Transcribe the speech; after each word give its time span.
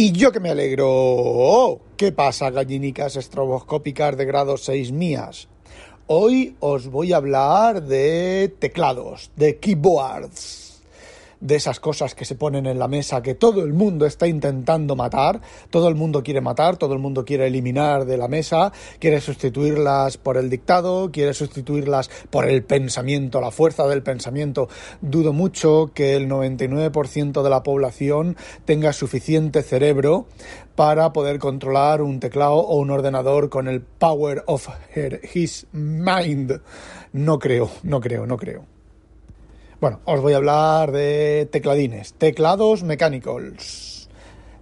Y 0.00 0.12
yo 0.12 0.30
que 0.30 0.38
me 0.38 0.50
alegro. 0.50 0.86
Oh, 0.88 1.80
¿Qué 1.96 2.12
pasa, 2.12 2.50
gallinicas 2.50 3.16
estroboscópicas 3.16 4.16
de 4.16 4.26
grado 4.26 4.56
6 4.56 4.92
mías? 4.92 5.48
Hoy 6.06 6.54
os 6.60 6.86
voy 6.86 7.12
a 7.12 7.16
hablar 7.16 7.82
de 7.82 8.54
teclados, 8.60 9.32
de 9.34 9.58
keyboards 9.58 10.67
de 11.40 11.56
esas 11.56 11.80
cosas 11.80 12.14
que 12.14 12.24
se 12.24 12.34
ponen 12.34 12.66
en 12.66 12.78
la 12.78 12.88
mesa 12.88 13.22
que 13.22 13.34
todo 13.34 13.62
el 13.62 13.72
mundo 13.72 14.06
está 14.06 14.26
intentando 14.26 14.96
matar, 14.96 15.40
todo 15.70 15.88
el 15.88 15.94
mundo 15.94 16.22
quiere 16.22 16.40
matar, 16.40 16.76
todo 16.76 16.94
el 16.94 16.98
mundo 16.98 17.24
quiere 17.24 17.46
eliminar 17.46 18.04
de 18.04 18.16
la 18.16 18.28
mesa, 18.28 18.72
quiere 18.98 19.20
sustituirlas 19.20 20.16
por 20.16 20.36
el 20.36 20.50
dictado, 20.50 21.10
quiere 21.10 21.34
sustituirlas 21.34 22.10
por 22.30 22.48
el 22.48 22.64
pensamiento, 22.64 23.40
la 23.40 23.50
fuerza 23.50 23.86
del 23.86 24.02
pensamiento. 24.02 24.68
Dudo 25.00 25.32
mucho 25.32 25.90
que 25.94 26.16
el 26.16 26.28
99% 26.28 27.42
de 27.42 27.50
la 27.50 27.62
población 27.62 28.36
tenga 28.64 28.92
suficiente 28.92 29.62
cerebro 29.62 30.26
para 30.74 31.12
poder 31.12 31.38
controlar 31.38 32.02
un 32.02 32.20
teclado 32.20 32.54
o 32.54 32.76
un 32.76 32.90
ordenador 32.90 33.48
con 33.48 33.66
el 33.68 33.80
power 33.80 34.44
of 34.46 34.68
his 35.34 35.66
mind. 35.72 36.60
No 37.12 37.38
creo, 37.38 37.70
no 37.82 38.00
creo, 38.00 38.26
no 38.26 38.36
creo. 38.36 38.77
Bueno, 39.80 40.00
os 40.06 40.20
voy 40.20 40.32
a 40.32 40.38
hablar 40.38 40.90
de 40.90 41.48
tecladines, 41.52 42.14
teclados 42.14 42.82
mecánicos, 42.82 44.08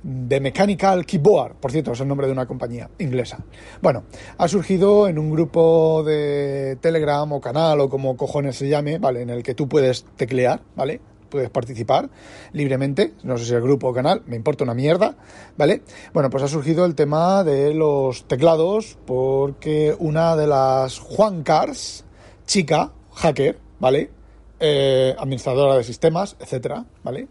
de 0.02 0.40
Mechanical 0.40 1.06
Keyboard, 1.06 1.54
por 1.54 1.72
cierto, 1.72 1.92
es 1.92 2.00
el 2.00 2.08
nombre 2.08 2.26
de 2.26 2.34
una 2.34 2.44
compañía 2.44 2.90
inglesa. 2.98 3.38
Bueno, 3.80 4.04
ha 4.36 4.46
surgido 4.46 5.08
en 5.08 5.18
un 5.18 5.30
grupo 5.30 6.04
de 6.04 6.76
Telegram 6.82 7.32
o 7.32 7.40
canal 7.40 7.80
o 7.80 7.88
como 7.88 8.14
cojones 8.14 8.56
se 8.56 8.68
llame, 8.68 8.98
¿vale? 8.98 9.22
En 9.22 9.30
el 9.30 9.42
que 9.42 9.54
tú 9.54 9.66
puedes 9.70 10.04
teclear, 10.16 10.60
¿vale? 10.76 11.00
Puedes 11.30 11.48
participar 11.48 12.10
libremente, 12.52 13.14
no 13.22 13.38
sé 13.38 13.46
si 13.46 13.54
el 13.54 13.62
grupo 13.62 13.88
o 13.88 13.94
canal, 13.94 14.22
me 14.26 14.36
importa 14.36 14.64
una 14.64 14.74
mierda, 14.74 15.16
¿vale? 15.56 15.80
Bueno, 16.12 16.28
pues 16.28 16.42
ha 16.42 16.48
surgido 16.48 16.84
el 16.84 16.94
tema 16.94 17.42
de 17.42 17.72
los 17.72 18.28
teclados 18.28 18.98
porque 19.06 19.96
una 19.98 20.36
de 20.36 20.46
las 20.46 20.98
Juan 20.98 21.42
Cars, 21.42 22.04
chica, 22.44 22.92
hacker, 23.14 23.58
¿vale? 23.80 24.10
Eh, 24.58 25.14
administradora 25.18 25.76
de 25.76 25.84
sistemas, 25.84 26.34
etcétera, 26.40 26.82
¿vale? 27.04 27.28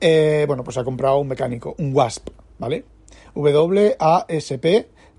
Eh, 0.00 0.44
bueno, 0.48 0.64
pues 0.64 0.76
ha 0.76 0.82
comprado 0.82 1.18
un 1.18 1.28
mecánico, 1.28 1.76
un 1.78 1.94
WASP, 1.94 2.28
¿vale? 2.58 2.84
WASP, 3.36 4.64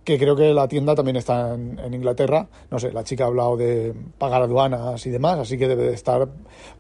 que 0.04 0.18
creo 0.18 0.36
que 0.36 0.54
la 0.54 0.68
tienda 0.68 0.94
también 0.94 1.16
está 1.16 1.54
en, 1.54 1.94
Inglaterra. 1.94 2.50
No 2.70 2.80
sé, 2.80 2.92
la 2.92 3.06
chica 3.06 3.24
ha 3.24 3.28
hablado 3.28 3.56
de 3.56 3.94
pagar 4.18 4.42
aduanas 4.42 5.06
y 5.06 5.10
demás, 5.10 5.40
así 5.40 5.58
que 5.58 5.70
debe 5.70 5.84
de 5.84 5.94
estar 5.94 6.28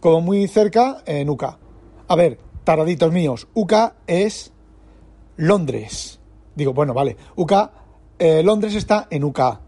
como 0.01 0.19
muy 0.19 0.49
cerca 0.49 1.02
en 1.05 1.29
UCA. 1.29 1.57
A 2.09 2.15
ver, 2.17 2.37
taraditos 2.65 3.11
míos, 3.13 3.47
UCA 3.53 3.95
es 4.05 4.52
Londres. 5.37 6.19
Digo, 6.55 6.73
bueno, 6.73 6.93
vale, 6.93 7.15
UCA, 7.37 7.71
eh, 8.19 8.43
Londres 8.43 8.75
está 8.75 9.07
en 9.09 9.23
UCA. 9.23 9.61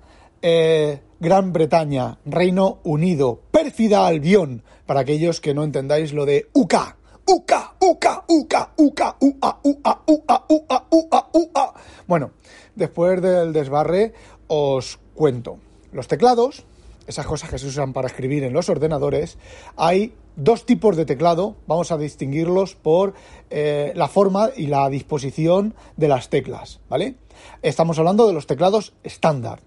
Gran 1.22 1.52
Bretaña, 1.52 2.18
Reino 2.24 2.80
Unido, 2.84 3.42
pérfida 3.62 4.08
Albión, 4.08 4.64
para 4.86 5.02
aquellos 5.02 5.42
que 5.42 5.54
no 5.54 5.66
entendáis 5.66 6.14
lo 6.14 6.26
de 6.26 6.48
UCA. 6.54 6.96
UCA, 7.26 7.76
UCA, 7.82 8.24
UCA, 8.26 8.74
UCA, 8.78 9.18
UA, 9.20 9.60
UA, 9.64 10.02
UA, 10.08 10.46
UA, 10.48 10.88
UA, 10.90 11.30
UA. 11.34 11.74
Bueno, 12.08 12.32
después 12.76 13.22
del 13.22 13.52
desbarre 13.52 14.14
os 14.48 14.98
cuento. 15.14 15.58
Los 15.92 16.08
teclados, 16.08 16.64
esas 17.06 17.26
cosas 17.26 17.50
que 17.50 17.60
se 17.60 17.68
usan 17.68 17.92
para 17.92 18.08
escribir 18.08 18.46
en 18.46 18.54
los 18.54 18.70
ordenadores, 18.70 19.38
hay 19.76 20.14
dos 20.38 20.66
tipos 20.66 20.96
de 20.96 21.06
teclado, 21.06 21.58
vamos 21.68 21.92
a 21.92 21.98
distinguirlos 21.98 22.76
por 22.76 23.14
eh, 23.50 23.92
la 23.94 24.08
forma 24.08 24.52
y 24.56 24.68
la 24.68 24.90
disposición 24.90 25.74
de 25.98 26.08
las 26.08 26.30
teclas, 26.30 26.80
¿vale? 26.88 27.16
Estamos 27.62 28.00
hablando 28.00 28.26
de 28.26 28.32
los 28.32 28.48
teclados 28.48 28.94
estándar. 29.04 29.60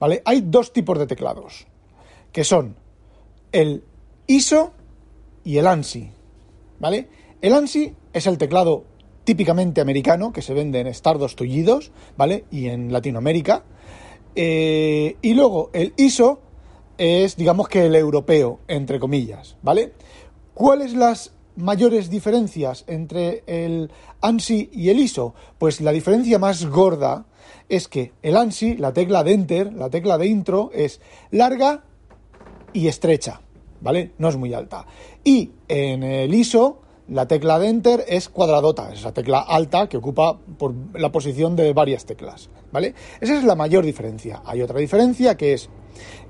¿vale? 0.00 0.22
Hay 0.24 0.40
dos 0.40 0.72
tipos 0.72 0.98
de 0.98 1.06
teclados, 1.06 1.66
que 2.32 2.42
son 2.42 2.82
el 3.54 3.84
ISO 4.26 4.72
y 5.44 5.58
el 5.58 5.68
ANSI, 5.68 6.10
¿vale? 6.80 7.08
El 7.40 7.54
ANSI 7.54 7.94
es 8.12 8.26
el 8.26 8.36
teclado 8.36 8.84
típicamente 9.22 9.80
americano 9.80 10.32
que 10.32 10.42
se 10.42 10.54
vende 10.54 10.80
en 10.80 10.88
Stardust 10.88 11.38
tullidos, 11.38 11.92
¿vale? 12.16 12.46
Y 12.50 12.66
en 12.66 12.92
Latinoamérica. 12.92 13.62
Eh, 14.34 15.16
y 15.22 15.34
luego 15.34 15.70
el 15.72 15.94
ISO 15.96 16.40
es, 16.98 17.36
digamos 17.36 17.68
que 17.68 17.86
el 17.86 17.94
europeo, 17.94 18.58
entre 18.66 18.98
comillas, 18.98 19.56
¿vale? 19.62 19.92
¿Cuáles 20.52 20.94
las 20.94 21.32
mayores 21.54 22.10
diferencias 22.10 22.82
entre 22.88 23.44
el 23.46 23.92
ANSI 24.20 24.70
y 24.72 24.88
el 24.88 24.98
ISO? 24.98 25.34
Pues 25.58 25.80
la 25.80 25.92
diferencia 25.92 26.40
más 26.40 26.66
gorda 26.66 27.26
es 27.68 27.86
que 27.86 28.12
el 28.22 28.36
ANSI, 28.36 28.78
la 28.78 28.92
tecla 28.92 29.22
de 29.22 29.32
Enter, 29.32 29.72
la 29.72 29.90
tecla 29.90 30.18
de 30.18 30.26
intro, 30.26 30.72
es 30.74 31.00
larga 31.30 31.84
y 32.74 32.88
estrecha, 32.88 33.40
¿vale? 33.84 34.12
No 34.18 34.28
es 34.28 34.36
muy 34.36 34.52
alta. 34.52 34.86
Y 35.22 35.52
en 35.68 36.02
el 36.02 36.34
ISO, 36.34 36.80
la 37.06 37.28
tecla 37.28 37.58
de 37.58 37.68
Enter 37.68 38.04
es 38.08 38.28
cuadradota, 38.28 38.90
es 38.90 39.00
esa 39.00 39.12
tecla 39.12 39.40
alta 39.40 39.88
que 39.88 39.98
ocupa 39.98 40.38
por 40.58 40.74
la 40.94 41.12
posición 41.12 41.54
de 41.54 41.72
varias 41.74 42.06
teclas, 42.06 42.48
¿vale? 42.72 42.94
Esa 43.20 43.38
es 43.38 43.44
la 43.44 43.54
mayor 43.54 43.84
diferencia. 43.84 44.42
Hay 44.46 44.62
otra 44.62 44.80
diferencia 44.80 45.36
que 45.36 45.52
es 45.52 45.68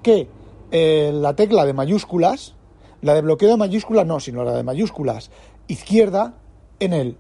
que 0.03 0.29
eh, 0.73 1.13
la 1.15 1.35
tecla 1.37 1.65
de 1.65 1.73
mayúsculas, 1.73 2.57
la 3.01 3.15
de 3.15 3.23
bloqueo 3.23 3.51
de 3.51 3.57
mayúsculas 3.57 4.05
no, 4.05 4.19
sino 4.19 4.43
la 4.43 4.57
de 4.57 4.65
mayúsculas 4.65 5.31
izquierda, 5.69 6.35
en 6.81 6.93
el 6.93 7.17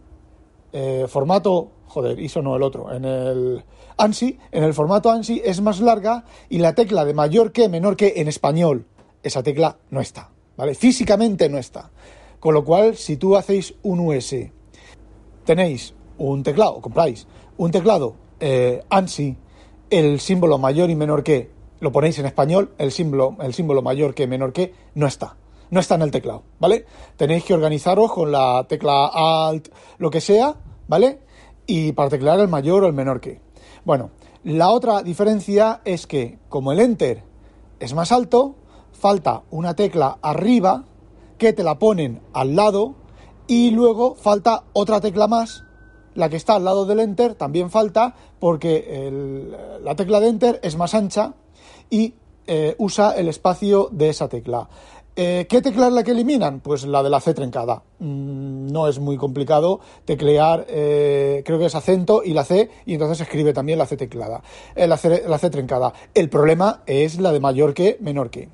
eh, 0.72 1.06
formato 1.09 1.71
joder, 1.87 2.19
ISO 2.19 2.43
no 2.43 2.56
el 2.56 2.62
otro, 2.62 2.93
en 2.93 3.05
el 3.05 3.65
ANSI, 3.97 4.37
en 4.51 4.65
el 4.65 4.75
formato 4.75 5.12
ANSI 5.12 5.43
es 5.45 5.61
más 5.61 5.78
larga 5.78 6.25
y 6.49 6.59
la 6.59 6.75
tecla 6.75 7.05
de 7.05 7.15
mayor 7.15 7.53
que, 7.53 7.69
menor 7.69 7.97
que 7.97 8.15
en 8.16 8.27
español, 8.27 8.87
esa 9.24 9.42
tecla 9.42 9.76
no 9.90 10.00
está, 10.00 10.30
¿vale? 10.56 10.74
Físicamente 10.74 11.48
no 11.48 11.58
está. 11.58 11.90
Con 12.38 12.54
lo 12.54 12.64
cual, 12.64 12.96
si 12.96 13.16
tú 13.16 13.36
hacéis 13.36 13.74
un 13.82 14.00
US, 14.00 14.36
tenéis 15.44 15.94
un 16.18 16.42
teclado, 16.42 16.80
compráis 16.80 17.26
un 17.56 17.70
teclado 17.70 18.14
eh, 18.38 18.82
ANSI, 18.90 19.36
el 19.90 20.20
símbolo 20.20 20.58
mayor 20.58 20.90
y 20.90 20.94
menor 20.94 21.22
que, 21.22 21.50
lo 21.80 21.90
ponéis 21.90 22.18
en 22.18 22.26
español, 22.26 22.74
el 22.78 22.92
símbolo, 22.92 23.36
el 23.40 23.54
símbolo 23.54 23.82
mayor 23.82 24.14
que, 24.14 24.26
menor 24.26 24.52
que, 24.52 24.72
no 24.94 25.06
está. 25.06 25.36
No 25.70 25.80
está 25.80 25.96
en 25.96 26.02
el 26.02 26.10
teclado, 26.10 26.44
¿vale? 26.60 26.84
Tenéis 27.16 27.44
que 27.44 27.54
organizaros 27.54 28.12
con 28.12 28.30
la 28.30 28.64
tecla 28.68 29.06
Alt, 29.06 29.68
lo 29.98 30.10
que 30.10 30.20
sea, 30.20 30.54
¿vale? 30.86 31.24
y 31.66 31.92
para 31.92 32.10
teclear 32.10 32.41
el 32.41 32.48
mayor 32.48 32.84
o 32.84 32.86
el 32.86 32.92
menor 32.92 33.20
que. 33.20 33.41
Bueno, 33.84 34.10
la 34.44 34.70
otra 34.70 35.02
diferencia 35.02 35.80
es 35.84 36.06
que 36.06 36.38
como 36.48 36.72
el 36.72 36.80
enter 36.80 37.22
es 37.80 37.94
más 37.94 38.12
alto, 38.12 38.56
falta 39.04 39.42
una 39.50 39.76
tecla 39.76 40.16
arriba 40.22 40.84
que 41.37 41.53
te 41.53 41.62
la 41.62 41.78
ponen 41.78 42.22
al 42.32 42.56
lado 42.56 42.94
y 43.47 43.70
luego 43.70 44.15
falta 44.15 44.65
otra 44.72 45.03
tecla 45.03 45.26
más, 45.26 45.62
la 46.15 46.31
que 46.31 46.37
está 46.37 46.54
al 46.54 46.65
lado 46.65 46.87
del 46.87 47.00
enter 47.00 47.34
también 47.34 47.69
falta 47.69 48.15
porque 48.41 49.12
la 49.82 49.94
tecla 49.94 50.20
de 50.20 50.28
enter 50.28 50.60
es 50.62 50.78
más 50.78 50.94
ancha 50.94 51.34
y 51.91 52.15
eh, 52.47 52.75
usa 52.78 53.12
el 53.12 53.28
espacio 53.28 53.91
de 53.92 54.09
esa 54.09 54.26
tecla. 54.26 54.70
Eh, 55.16 55.47
¿Qué 55.50 55.60
tecla 55.60 55.88
es 55.88 55.92
la 55.92 56.03
que 56.03 56.10
eliminan? 56.12 56.60
Pues 56.60 56.86
la 56.86 57.03
de 57.03 57.10
la 57.10 57.21
C 57.21 57.34
trencada. 57.34 57.82
Mm, 57.98 58.72
no 58.72 58.88
es 58.88 58.98
muy 59.00 59.19
complicado 59.19 59.81
teclear, 60.06 60.65
eh, 60.69 61.42
creo 61.44 61.59
que 61.59 61.66
es 61.66 61.75
acento 61.75 62.22
y 62.25 62.32
la 62.32 62.44
C, 62.44 62.71
y 62.86 62.94
entonces 62.94 63.21
escribe 63.21 63.53
también 63.53 63.78
la 63.78 63.86
C 63.86 63.98
teclada, 63.98 64.42
la, 64.75 64.97
C, 64.97 65.25
la, 65.28 65.36
C, 65.36 65.50
trencada. 65.50 65.92
El 66.15 66.31
problema 66.31 66.82
es 66.86 67.21
la 67.21 67.32
de 67.32 67.41
mayor 67.41 67.75
que, 67.75 67.98
menor 68.00 68.31
que. 68.31 68.48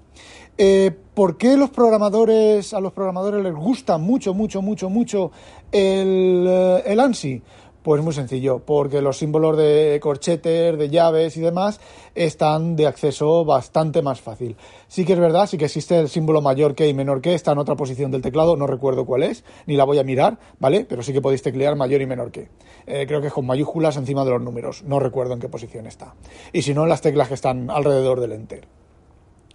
¿Por 1.15 1.37
qué 1.37 1.57
los 1.57 1.71
programadores, 1.71 2.75
a 2.75 2.81
los 2.81 2.93
programadores 2.93 3.43
les 3.43 3.55
gusta 3.55 3.99
mucho, 3.99 4.35
mucho, 4.35 4.63
mucho, 4.63 4.89
mucho 4.91 5.33
el, 5.73 6.83
el 6.85 7.01
ANSI? 7.01 7.43
Pues 7.83 8.03
muy 8.03 8.13
sencillo, 8.13 8.59
porque 8.59 9.01
los 9.01 9.17
símbolos 9.17 9.57
de 9.57 9.99
corchetes, 10.03 10.79
de 10.79 10.91
llaves 10.91 11.39
y 11.39 11.41
demás 11.41 11.81
están 12.15 12.77
de 12.77 12.87
acceso 12.87 13.43
bastante 13.47 14.03
más 14.03 14.21
fácil. 14.21 14.57
Sí 14.87 15.07
que 15.07 15.15
es 15.15 15.19
verdad, 15.19 15.47
sí 15.47 15.57
que 15.57 15.65
existe 15.65 15.99
el 15.99 16.11
símbolo 16.11 16.43
mayor 16.43 16.75
que 16.75 16.87
y 16.89 16.93
menor 16.93 17.23
que, 17.23 17.33
está 17.33 17.53
en 17.53 17.59
otra 17.59 17.77
posición 17.77 18.11
del 18.11 18.21
teclado, 18.21 18.55
no 18.57 18.67
recuerdo 18.67 19.07
cuál 19.07 19.23
es, 19.23 19.45
ni 19.65 19.77
la 19.77 19.85
voy 19.85 19.99
a 19.99 20.05
mirar, 20.05 20.39
¿vale? 20.59 20.85
Pero 20.87 21.03
sí 21.03 21.15
que 21.15 21.23
podéis 21.23 21.41
teclear 21.41 21.75
mayor 21.75 22.03
y 22.03 22.07
menor 22.07 22.31
que. 22.31 22.51
Eh, 22.87 23.07
creo 23.07 23.23
que 23.23 23.29
es 23.29 23.33
con 23.33 23.47
mayúsculas 23.47 23.97
encima 23.97 24.27
de 24.27 24.33
los 24.33 24.43
números, 24.43 24.83
no 24.83 25.01
recuerdo 25.01 25.33
en 25.33 25.41
qué 25.41 25.49
posición 25.49 25.87
está. 25.87 26.15
Y 26.53 26.61
si 26.61 26.75
no, 26.75 26.85
las 26.85 27.01
teclas 27.01 27.29
que 27.29 27.35
están 27.35 27.71
alrededor 27.71 28.21
del 28.21 28.33
enter. 28.33 28.80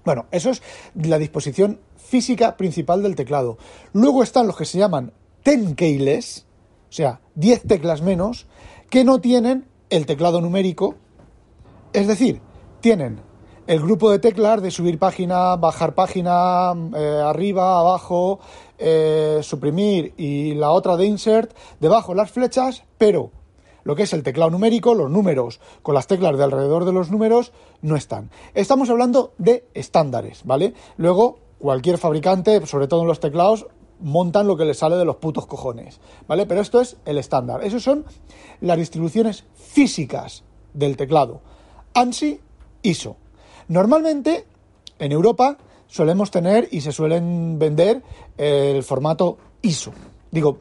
Bueno, 0.06 0.28
eso 0.30 0.52
es 0.52 0.62
la 0.94 1.18
disposición 1.18 1.80
física 1.98 2.58
principal 2.58 3.02
del 3.02 3.16
teclado. 3.16 3.58
Luego 3.92 4.22
están 4.22 4.46
los 4.46 4.56
que 4.56 4.66
se 4.66 4.78
llaman 4.78 5.12
tenkeyless, 5.42 6.46
o 6.90 6.94
sea, 6.94 7.22
10 7.34 7.64
teclas 7.64 8.04
menos, 8.04 8.46
que 8.92 9.04
no 9.04 9.20
tienen 9.20 9.68
el 9.90 10.06
teclado 10.06 10.42
numérico, 10.42 10.96
es 11.92 12.08
decir, 12.08 12.40
tienen 12.82 13.20
el 13.66 13.80
grupo 13.80 14.12
de 14.12 14.20
teclas 14.20 14.62
de 14.62 14.70
subir 14.70 15.00
página, 15.00 15.56
bajar 15.56 15.96
página, 15.96 16.74
eh, 16.96 17.22
arriba, 17.26 17.80
abajo, 17.80 18.40
eh, 18.78 19.40
suprimir 19.42 20.14
y 20.18 20.54
la 20.54 20.70
otra 20.70 20.98
de 20.98 21.08
insert, 21.08 21.52
debajo 21.80 22.14
las 22.14 22.30
flechas, 22.30 22.84
pero 23.00 23.32
lo 23.86 23.96
que 23.96 24.04
es 24.04 24.14
el 24.14 24.24
teclado 24.24 24.52
numérico, 24.52 24.94
los 24.94 25.10
números 25.10 25.62
con 25.82 25.96
las 25.96 26.08
teclas 26.08 26.38
de 26.38 26.44
alrededor 26.44 26.84
de 26.84 26.92
los 26.92 27.10
números 27.10 27.54
no 27.82 27.96
están. 27.96 28.30
Estamos 28.54 28.90
hablando 28.90 29.34
de 29.38 29.66
estándares, 29.74 30.42
¿vale? 30.44 30.74
Luego, 30.98 31.38
cualquier 31.60 31.98
fabricante, 31.98 32.66
sobre 32.66 32.88
todo 32.88 33.04
en 33.04 33.08
los 33.08 33.22
teclados, 33.22 33.68
montan 34.02 34.48
lo 34.48 34.58
que 34.58 34.66
les 34.66 34.80
sale 34.80 34.98
de 34.98 35.06
los 35.06 35.18
putos 35.18 35.46
cojones, 35.46 36.00
¿vale? 36.28 36.46
Pero 36.46 36.62
esto 36.62 36.82
es 36.82 36.98
el 37.06 37.18
estándar. 37.18 37.64
Esas 37.64 37.84
son 37.84 38.06
las 38.60 38.78
distribuciones 38.78 39.46
físicas 39.54 40.44
del 40.74 40.98
teclado. 40.98 41.42
ANSI, 41.94 42.42
ISO. 42.82 43.18
Normalmente, 43.68 44.46
en 45.00 45.12
Europa, 45.12 45.58
solemos 45.88 46.32
tener 46.32 46.68
y 46.72 46.82
se 46.82 46.92
suelen 46.92 47.60
vender 47.60 48.02
el 48.38 48.84
formato 48.84 49.38
ISO. 49.62 49.94
Digo, 50.32 50.58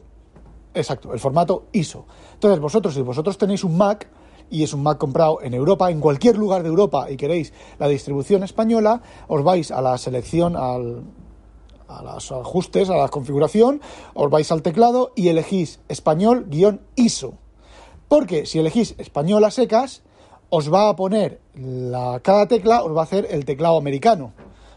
exacto, 0.75 1.13
el 1.13 1.19
formato 1.19 1.65
ISO. 1.71 2.05
Entonces, 2.33 2.59
vosotros, 2.59 2.93
si 2.93 3.01
vosotros 3.01 3.37
tenéis 3.37 3.63
un 3.63 3.77
Mac, 3.77 4.07
y 4.49 4.63
es 4.63 4.73
un 4.73 4.83
Mac 4.83 4.97
comprado 4.97 5.41
en 5.41 5.53
Europa, 5.53 5.89
en 5.89 5.99
cualquier 5.99 6.37
lugar 6.37 6.63
de 6.63 6.69
Europa, 6.69 7.09
y 7.09 7.17
queréis 7.17 7.53
la 7.79 7.87
distribución 7.87 8.43
española, 8.43 9.01
os 9.27 9.43
vais 9.43 9.71
a 9.71 9.81
la 9.81 9.97
selección, 9.97 10.55
al, 10.55 11.03
a 11.87 12.03
los 12.03 12.31
ajustes, 12.31 12.89
a 12.89 12.97
la 12.97 13.07
configuración, 13.07 13.81
os 14.13 14.29
vais 14.29 14.51
al 14.51 14.61
teclado 14.61 15.11
y 15.15 15.29
elegís 15.29 15.79
español-ISO. 15.87 17.33
Porque 18.07 18.45
si 18.45 18.59
elegís 18.59 18.95
español 18.97 19.43
a 19.43 19.51
secas, 19.51 20.03
os 20.49 20.71
va 20.71 20.89
a 20.89 20.95
poner 20.95 21.41
la, 21.55 22.19
cada 22.21 22.47
tecla, 22.47 22.83
os 22.83 22.95
va 22.95 23.01
a 23.01 23.03
hacer 23.03 23.27
el 23.31 23.45
teclado 23.45 23.77
americano, 23.77 24.33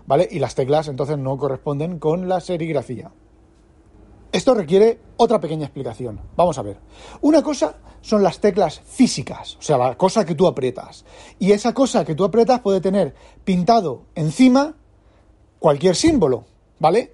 ¿vale? 0.06 0.26
Y 0.30 0.38
las 0.38 0.54
teclas 0.54 0.88
entonces 0.88 1.18
no 1.18 1.36
corresponden 1.36 1.98
con 1.98 2.28
la 2.28 2.40
serigrafía. 2.40 3.12
Esto 4.30 4.54
requiere 4.54 5.00
otra 5.16 5.40
pequeña 5.40 5.64
explicación. 5.64 6.20
Vamos 6.36 6.58
a 6.58 6.62
ver. 6.62 6.78
Una 7.22 7.42
cosa 7.42 7.76
son 8.00 8.22
las 8.22 8.40
teclas 8.40 8.80
físicas, 8.80 9.56
o 9.56 9.62
sea, 9.62 9.78
la 9.78 9.96
cosa 9.96 10.24
que 10.24 10.34
tú 10.34 10.46
aprietas. 10.46 11.04
Y 11.38 11.52
esa 11.52 11.72
cosa 11.72 12.04
que 12.04 12.14
tú 12.14 12.24
aprietas 12.24 12.60
puede 12.60 12.80
tener 12.80 13.14
pintado 13.44 14.02
encima 14.14 14.74
cualquier 15.58 15.96
símbolo. 15.96 16.44
¿Vale? 16.78 17.12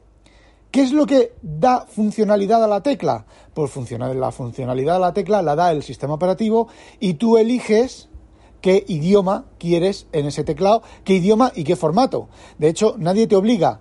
¿Qué 0.70 0.82
es 0.82 0.93
lo 0.93 1.06
que 1.06 1.34
da 1.40 1.87
funcionalidad 1.87 2.62
a 2.64 2.66
la 2.66 2.82
tecla? 2.82 3.26
Pues 3.55 3.70
la 3.96 4.32
funcionalidad 4.32 4.96
a 4.96 4.99
la 4.99 5.14
tecla 5.14 5.40
la 5.40 5.55
da 5.55 5.70
el 5.70 5.84
sistema 5.84 6.14
operativo 6.14 6.67
y 6.99 7.14
tú 7.14 7.38
eliges 7.38 8.08
qué 8.60 8.84
idioma 8.88 9.44
quieres 9.58 10.08
en 10.10 10.26
ese 10.26 10.43
teclado, 10.43 10.82
qué 11.05 11.14
idioma 11.14 11.52
y 11.55 11.62
qué 11.62 11.76
formato. 11.76 12.28
De 12.58 12.69
hecho, 12.69 12.96
nadie 12.99 13.28
te 13.28 13.37
obliga 13.37 13.81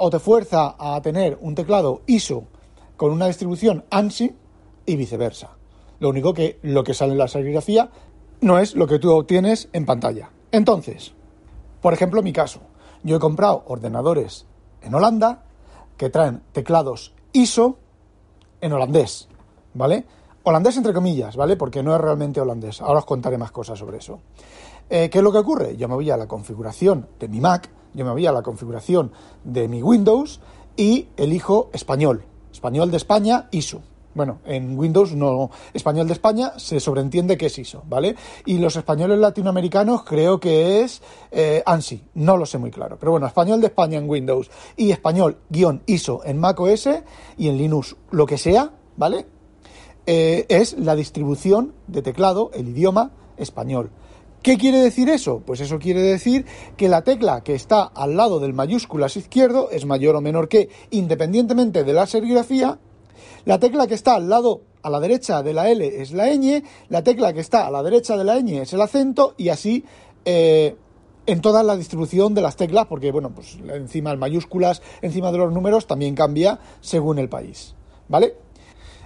o 0.00 0.10
te 0.10 0.18
fuerza 0.18 0.76
a 0.78 1.00
tener 1.02 1.38
un 1.40 1.54
teclado 1.54 2.02
ISO 2.06 2.44
con 2.96 3.12
una 3.12 3.26
distribución 3.26 3.84
ANSI 3.90 4.34
y 4.86 4.96
viceversa. 4.96 5.50
Lo 5.98 6.08
único 6.08 6.32
que 6.32 6.58
lo 6.62 6.84
que 6.84 6.94
sale 6.94 7.12
en 7.12 7.18
la 7.18 7.28
serigrafía 7.28 7.90
no 8.40 8.58
es 8.58 8.74
lo 8.74 8.86
que 8.86 8.98
tú 8.98 9.12
obtienes 9.12 9.68
en 9.72 9.86
pantalla. 9.86 10.30
Entonces, 10.52 11.12
por 11.80 11.92
ejemplo, 11.94 12.22
mi 12.22 12.32
caso, 12.32 12.60
yo 13.02 13.16
he 13.16 13.20
comprado 13.20 13.64
ordenadores 13.66 14.46
en 14.82 14.94
Holanda 14.94 15.44
que 15.96 16.10
traen 16.10 16.42
teclados 16.52 17.14
ISO 17.32 17.78
en 18.60 18.72
holandés, 18.72 19.28
¿vale? 19.74 20.06
Holandés 20.42 20.76
entre 20.76 20.92
comillas, 20.92 21.36
¿vale? 21.36 21.56
Porque 21.56 21.82
no 21.82 21.94
es 21.94 22.00
realmente 22.00 22.40
holandés. 22.40 22.80
Ahora 22.80 23.00
os 23.00 23.06
contaré 23.06 23.36
más 23.36 23.50
cosas 23.50 23.78
sobre 23.78 23.98
eso. 23.98 24.20
Eh, 24.88 25.10
¿Qué 25.10 25.18
es 25.18 25.24
lo 25.24 25.32
que 25.32 25.38
ocurre? 25.38 25.76
Yo 25.76 25.88
me 25.88 25.94
voy 25.94 26.10
a 26.10 26.16
la 26.16 26.28
configuración 26.28 27.08
de 27.18 27.28
mi 27.28 27.40
Mac, 27.40 27.68
yo 27.96 28.04
me 28.04 28.12
voy 28.12 28.26
a 28.26 28.32
la 28.32 28.42
configuración 28.42 29.10
de 29.42 29.68
mi 29.68 29.82
Windows 29.82 30.40
y 30.76 31.08
elijo 31.16 31.70
español. 31.72 32.24
Español 32.52 32.90
de 32.90 32.98
España, 32.98 33.48
ISO. 33.50 33.80
Bueno, 34.14 34.38
en 34.46 34.78
Windows 34.78 35.14
no, 35.14 35.50
español 35.74 36.06
de 36.06 36.14
España 36.14 36.52
se 36.56 36.80
sobreentiende 36.80 37.36
que 37.36 37.46
es 37.46 37.58
ISO, 37.58 37.82
¿vale? 37.86 38.16
Y 38.46 38.58
los 38.58 38.76
españoles 38.76 39.18
latinoamericanos 39.18 40.04
creo 40.04 40.40
que 40.40 40.82
es 40.82 41.02
eh, 41.30 41.62
ANSI, 41.66 42.02
no 42.14 42.36
lo 42.36 42.46
sé 42.46 42.56
muy 42.56 42.70
claro. 42.70 42.96
Pero 42.98 43.12
bueno, 43.12 43.26
español 43.26 43.60
de 43.60 43.66
España 43.66 43.98
en 43.98 44.08
Windows 44.08 44.50
y 44.76 44.90
español 44.90 45.38
guion 45.50 45.82
ISO 45.86 46.22
en 46.24 46.38
Mac 46.38 46.60
OS 46.60 46.88
y 47.36 47.48
en 47.48 47.58
Linux, 47.58 47.96
lo 48.10 48.26
que 48.26 48.38
sea, 48.38 48.70
¿vale? 48.96 49.26
Eh, 50.06 50.46
es 50.48 50.78
la 50.78 50.94
distribución 50.94 51.74
de 51.86 52.00
teclado, 52.00 52.50
el 52.54 52.68
idioma 52.68 53.10
español. 53.36 53.90
¿Qué 54.46 54.58
quiere 54.58 54.78
decir 54.78 55.08
eso? 55.08 55.42
Pues 55.44 55.58
eso 55.58 55.80
quiere 55.80 56.00
decir 56.02 56.46
que 56.76 56.88
la 56.88 57.02
tecla 57.02 57.42
que 57.42 57.56
está 57.56 57.82
al 57.82 58.16
lado 58.16 58.38
del 58.38 58.52
mayúsculas 58.52 59.16
izquierdo 59.16 59.70
es 59.72 59.86
mayor 59.86 60.14
o 60.14 60.20
menor 60.20 60.48
que, 60.48 60.68
independientemente 60.90 61.82
de 61.82 61.92
la 61.92 62.06
serigrafía, 62.06 62.78
la 63.44 63.58
tecla 63.58 63.88
que 63.88 63.94
está 63.94 64.14
al 64.14 64.28
lado 64.28 64.60
a 64.84 64.90
la 64.90 65.00
derecha 65.00 65.42
de 65.42 65.52
la 65.52 65.68
L 65.68 65.84
es 66.00 66.12
la 66.12 66.28
ñ, 66.28 66.62
la 66.90 67.02
tecla 67.02 67.32
que 67.32 67.40
está 67.40 67.66
a 67.66 67.72
la 67.72 67.82
derecha 67.82 68.16
de 68.16 68.22
la 68.22 68.38
ñ 68.40 68.62
es 68.62 68.72
el 68.72 68.80
acento 68.82 69.34
y 69.36 69.48
así 69.48 69.84
eh, 70.24 70.76
en 71.26 71.40
toda 71.40 71.64
la 71.64 71.76
distribución 71.76 72.32
de 72.32 72.42
las 72.42 72.54
teclas, 72.54 72.86
porque 72.86 73.10
bueno, 73.10 73.30
pues 73.34 73.58
encima 73.74 74.10
de 74.10 74.16
mayúsculas, 74.18 74.80
encima 75.02 75.32
de 75.32 75.38
los 75.38 75.52
números 75.52 75.88
también 75.88 76.14
cambia 76.14 76.60
según 76.80 77.18
el 77.18 77.28
país, 77.28 77.74
¿vale? 78.06 78.36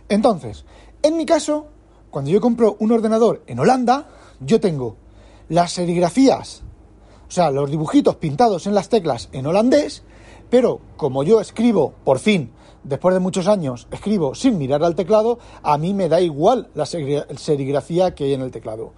Entonces, 0.07 0.67
en 1.03 1.17
mi 1.17 1.25
caso, 1.25 1.69
cuando 2.11 2.31
yo 2.31 2.43
compro 2.43 2.77
un 2.79 2.93
ordenador 2.93 3.43
en 3.47 3.59
Holanda, 3.59 4.07
yo 4.39 4.61
tengo 4.61 4.97
las 5.51 5.73
serigrafías, 5.73 6.63
o 7.29 7.31
sea, 7.31 7.51
los 7.51 7.71
dibujitos 7.71 8.17
pintados 8.17 8.69
en 8.69 8.75
las 8.75 8.89
teclas 8.89 9.29
en 9.33 9.47
holandés, 9.47 10.05
pero 10.49 10.81
como 10.97 11.25
yo 11.25 11.41
escribo, 11.41 11.93
por 12.05 12.21
fin, 12.21 12.53
después 12.85 13.15
de 13.15 13.21
muchos 13.21 13.49
años 13.49 13.89
escribo 13.91 14.37
sin 14.37 14.59
mirar 14.59 14.85
al 14.85 14.95
teclado, 14.95 15.41
a 15.65 15.77
mí 15.77 15.93
me 15.93 16.09
da 16.09 16.21
igual 16.21 16.71
la 16.75 16.87
serigrafía 16.87 18.15
que 18.15 18.25
hay 18.25 18.35
en 18.35 18.43
el 18.43 18.53
teclado. 18.53 18.93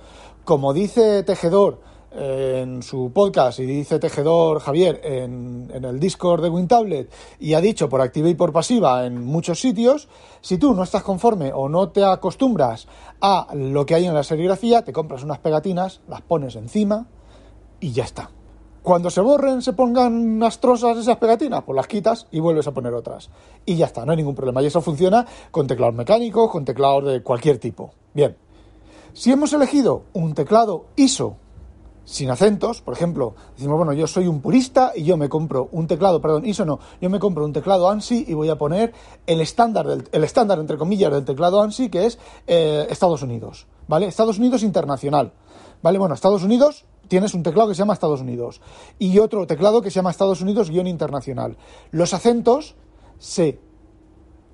Como 0.45 0.75
dice 0.75 1.23
Tejedor 1.23 1.81
en 2.15 2.83
su 2.83 3.11
podcast 3.13 3.59
y 3.61 3.67
dice 3.67 3.99
Tejedor 3.99 4.61
Javier 4.61 5.01
en, 5.03 5.71
el 5.73 5.99
Discord 5.99 6.43
de 6.43 6.51
WinTablet 6.51 7.11
y 7.41 7.55
ha 7.55 7.61
dicho 7.61 7.89
por 7.89 8.01
activa 8.01 8.29
y 8.29 8.35
por 8.35 8.53
pasiva 8.53 9.07
en 9.07 9.25
muchos 9.25 9.61
sitios, 9.61 10.09
si 10.41 10.59
tú 10.59 10.75
no 10.75 10.83
estás 10.83 11.03
conforme 11.03 11.53
o 11.53 11.69
no 11.69 11.89
te 11.91 12.05
acostumbras 12.05 12.87
a 13.21 13.49
lo 13.55 13.87
que 13.87 13.95
hay 13.95 14.07
en 14.07 14.15
la 14.15 14.23
serigrafía, 14.23 14.83
te 14.83 14.93
compras 14.93 15.23
unas 15.23 15.39
pegatinas, 15.39 16.01
las 16.09 16.23
pones 16.23 16.57
encima 16.57 17.07
y 17.81 17.93
ya 17.93 18.05
está. 18.05 18.31
Cuando 18.83 19.11
se 19.11 19.21
borren, 19.21 19.63
se 19.63 19.75
pongan 19.75 20.43
astrosas 20.43 20.99
esas 20.99 21.17
pegatinas, 21.17 21.63
pues 21.63 21.77
las 21.77 21.87
quitas 21.87 22.27
y 22.33 22.41
vuelves 22.41 22.67
a 22.67 22.73
poner 22.73 22.93
otras. 22.95 23.31
Y 23.65 23.77
ya 23.77 23.87
está, 23.87 24.05
no 24.05 24.11
hay 24.11 24.17
ningún 24.17 24.35
problema. 24.35 24.61
Y 24.61 24.67
eso 24.67 24.81
funciona 24.81 25.25
con 25.53 25.69
teclados 25.69 25.95
mecánicos, 25.95 26.51
con 26.51 26.65
teclados 26.65 27.05
de 27.05 27.23
cualquier 27.23 27.59
tipo. 27.59 27.93
Bien, 28.13 28.37
si 29.13 29.31
hemos 29.31 29.53
elegido 29.53 30.03
un 30.15 30.35
teclado 30.35 30.87
ISO 30.97 31.37
sin 32.05 32.31
acentos, 32.31 32.83
por 32.83 32.95
ejemplo, 32.95 33.35
decimos, 33.55 33.77
bueno, 33.77 33.93
yo 33.93 34.07
soy 34.07 34.27
un 34.27 34.41
purista 34.41 34.93
y 34.95 35.05
yo 35.05 35.17
me 35.17 35.29
compro 35.29 35.69
un 35.73 35.87
teclado, 35.87 36.21
perdón, 36.21 36.45
ISO 36.47 36.65
no, 36.65 36.81
yo 37.01 37.09
me 37.11 37.19
compro 37.19 37.45
un 37.45 37.53
teclado 37.53 37.89
ANSI 37.89 38.25
y 38.29 38.35
voy 38.35 38.49
a 38.49 38.57
poner 38.57 38.93
el 39.27 39.41
estándar, 39.41 39.87
del, 39.87 40.09
el 40.13 40.25
estándar 40.25 40.59
entre 40.59 40.77
comillas 40.77 41.13
del 41.13 41.25
teclado 41.25 41.63
ANSI 41.63 41.89
que 41.91 42.07
es 42.07 42.19
eh, 42.47 42.87
Estados 42.91 43.23
Unidos, 43.23 43.67
¿vale? 43.87 44.07
Estados 44.07 44.39
Unidos 44.39 44.63
internacional, 44.63 45.33
¿vale? 45.83 45.99
Bueno, 45.99 46.15
Estados 46.15 46.43
Unidos 46.43 46.85
tienes 47.09 47.35
un 47.35 47.43
teclado 47.43 47.69
que 47.69 47.75
se 47.75 47.81
llama 47.81 47.95
Estados 47.95 48.21
Unidos 48.21 48.61
y 48.99 49.19
otro 49.19 49.47
teclado 49.47 49.83
que 49.83 49.91
se 49.91 49.97
llama 49.97 50.11
Estados 50.11 50.41
Unidos 50.41 50.71
guion 50.71 50.87
internacional. 50.87 51.57
Los 51.91 52.15
acentos 52.15 52.75
se 53.19 53.61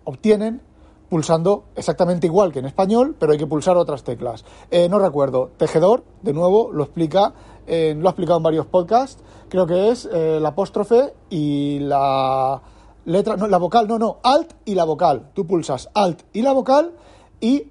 obtienen 0.04 0.62
pulsando 1.08 1.64
exactamente 1.74 2.26
igual 2.26 2.52
que 2.52 2.58
en 2.58 2.66
español, 2.66 3.16
pero 3.18 3.32
hay 3.32 3.38
que 3.38 3.46
pulsar 3.46 3.76
otras 3.76 4.04
teclas. 4.04 4.44
Eh, 4.70 4.88
no 4.88 4.98
recuerdo, 4.98 5.50
tejedor, 5.56 6.04
de 6.22 6.32
nuevo, 6.32 6.70
lo 6.72 6.84
explica, 6.84 7.32
eh, 7.66 7.94
lo 7.98 8.08
ha 8.08 8.10
explicado 8.10 8.38
en 8.38 8.42
varios 8.42 8.66
podcasts, 8.66 9.22
creo 9.48 9.66
que 9.66 9.90
es 9.90 10.08
eh, 10.12 10.38
la 10.40 10.50
apóstrofe 10.50 11.14
y 11.30 11.78
la 11.80 12.60
letra, 13.04 13.36
no, 13.36 13.46
la 13.46 13.58
vocal, 13.58 13.88
no, 13.88 13.98
no, 13.98 14.18
alt 14.22 14.52
y 14.64 14.74
la 14.74 14.84
vocal. 14.84 15.30
Tú 15.34 15.46
pulsas 15.46 15.88
alt 15.94 16.22
y 16.32 16.42
la 16.42 16.52
vocal 16.52 16.92
y 17.40 17.66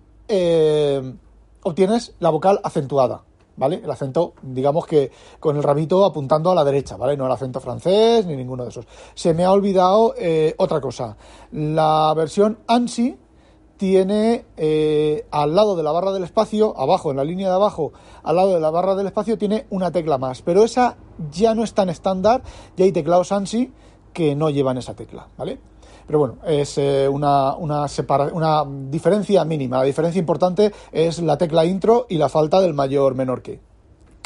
obtienes 1.63 2.15
la 2.19 2.29
vocal 2.29 2.59
acentuada. 2.63 3.23
¿vale? 3.57 3.81
El 3.83 3.91
acento, 3.91 4.33
digamos 4.41 4.85
que 4.85 5.11
con 5.39 5.57
el 5.57 5.63
rabito 5.63 6.05
apuntando 6.05 6.51
a 6.51 6.55
la 6.55 6.63
derecha, 6.63 6.95
¿vale? 6.95 7.17
No 7.17 7.25
el 7.25 7.31
acento 7.31 7.59
francés 7.59 8.25
ni 8.25 8.35
ninguno 8.35 8.63
de 8.63 8.69
esos. 8.69 8.85
Se 9.13 9.33
me 9.33 9.43
ha 9.43 9.51
olvidado 9.51 10.13
eh, 10.17 10.55
otra 10.57 10.79
cosa. 10.79 11.17
La 11.51 12.13
versión 12.15 12.59
ANSI 12.67 13.17
tiene 13.77 14.45
eh, 14.57 15.25
al 15.31 15.55
lado 15.55 15.75
de 15.75 15.83
la 15.83 15.91
barra 15.91 16.11
del 16.11 16.23
espacio, 16.23 16.77
abajo, 16.79 17.11
en 17.11 17.17
la 17.17 17.23
línea 17.23 17.47
de 17.47 17.55
abajo, 17.55 17.93
al 18.23 18.35
lado 18.35 18.53
de 18.53 18.59
la 18.59 18.69
barra 18.69 18.95
del 18.95 19.07
espacio, 19.07 19.37
tiene 19.37 19.65
una 19.69 19.91
tecla 19.91 20.17
más. 20.17 20.41
Pero 20.41 20.63
esa 20.63 20.97
ya 21.31 21.55
no 21.55 21.63
es 21.63 21.73
tan 21.73 21.89
estándar, 21.89 22.41
ya 22.75 22.85
hay 22.85 22.91
teclados 22.91 23.31
ANSI 23.31 23.71
que 24.13 24.35
no 24.35 24.49
llevan 24.49 24.77
esa 24.77 24.95
tecla, 24.95 25.27
¿vale? 25.37 25.59
Pero 26.05 26.19
bueno, 26.19 26.37
es 26.45 26.77
eh, 26.77 27.07
una, 27.07 27.55
una, 27.55 27.85
una 28.33 28.63
diferencia 28.89 29.43
mínima. 29.45 29.77
La 29.77 29.83
diferencia 29.83 30.19
importante 30.19 30.71
es 30.91 31.19
la 31.19 31.37
tecla 31.37 31.65
intro 31.65 32.05
y 32.09 32.17
la 32.17 32.29
falta 32.29 32.61
del 32.61 32.73
mayor 32.73 33.15
menor 33.15 33.41
que 33.41 33.59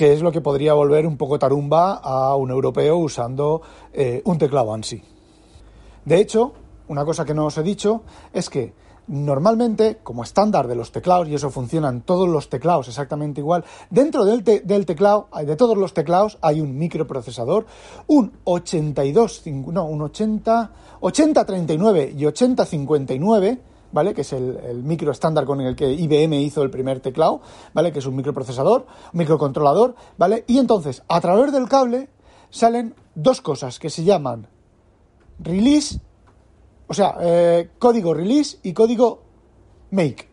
que 0.01 0.13
es 0.13 0.23
lo 0.23 0.31
que 0.31 0.41
podría 0.41 0.73
volver 0.73 1.05
un 1.05 1.15
poco 1.15 1.37
tarumba 1.37 1.93
a 1.93 2.35
un 2.35 2.49
europeo 2.49 2.97
usando 2.97 3.61
eh, 3.93 4.23
un 4.25 4.39
teclado 4.39 4.73
ANSI. 4.73 5.03
De 6.05 6.19
hecho, 6.19 6.53
una 6.87 7.05
cosa 7.05 7.23
que 7.23 7.35
no 7.35 7.45
os 7.45 7.57
he 7.59 7.61
dicho 7.61 8.01
es 8.33 8.49
que 8.49 8.73
Normalmente, 9.07 9.99
como 10.03 10.23
estándar 10.23 10.67
de 10.67 10.75
los 10.75 10.91
teclados, 10.91 11.27
y 11.27 11.35
eso 11.35 11.49
funciona 11.49 11.89
en 11.89 12.01
todos 12.01 12.29
los 12.29 12.49
teclados 12.49 12.87
exactamente 12.87 13.41
igual, 13.41 13.65
dentro 13.89 14.25
del, 14.25 14.43
del 14.43 14.85
teclado, 14.85 15.27
de 15.43 15.55
todos 15.55 15.77
los 15.77 15.93
teclados, 15.93 16.37
hay 16.41 16.61
un 16.61 16.77
microprocesador, 16.77 17.65
un 18.07 18.31
82, 18.43 19.43
no, 19.47 19.85
un 19.85 20.01
80, 20.03 20.71
8039 21.01 22.13
y 22.17 22.25
8059, 22.25 23.61
¿vale? 23.91 24.13
Que 24.13 24.21
es 24.21 24.33
el, 24.33 24.83
micro 24.83 25.11
estándar 25.11 25.45
con 25.45 25.61
el 25.61 25.75
que 25.75 25.91
IBM 25.91 26.33
hizo 26.35 26.63
el 26.63 26.69
primer 26.69 26.99
teclado, 26.99 27.41
¿vale? 27.73 27.91
Que 27.91 27.99
es 27.99 28.05
un 28.05 28.15
microprocesador, 28.15 28.85
microcontrolador, 29.13 29.95
¿vale? 30.17 30.43
Y 30.47 30.59
entonces, 30.59 31.03
a 31.07 31.19
través 31.21 31.51
del 31.51 31.67
cable 31.67 32.09
salen 32.49 32.95
dos 33.15 33.41
cosas 33.41 33.79
que 33.79 33.89
se 33.89 34.03
llaman 34.03 34.47
release, 35.39 35.99
o 36.91 36.93
sea, 36.93 37.15
eh, 37.21 37.69
código 37.79 38.13
release 38.13 38.57
y 38.63 38.73
código 38.73 39.23
make. 39.91 40.27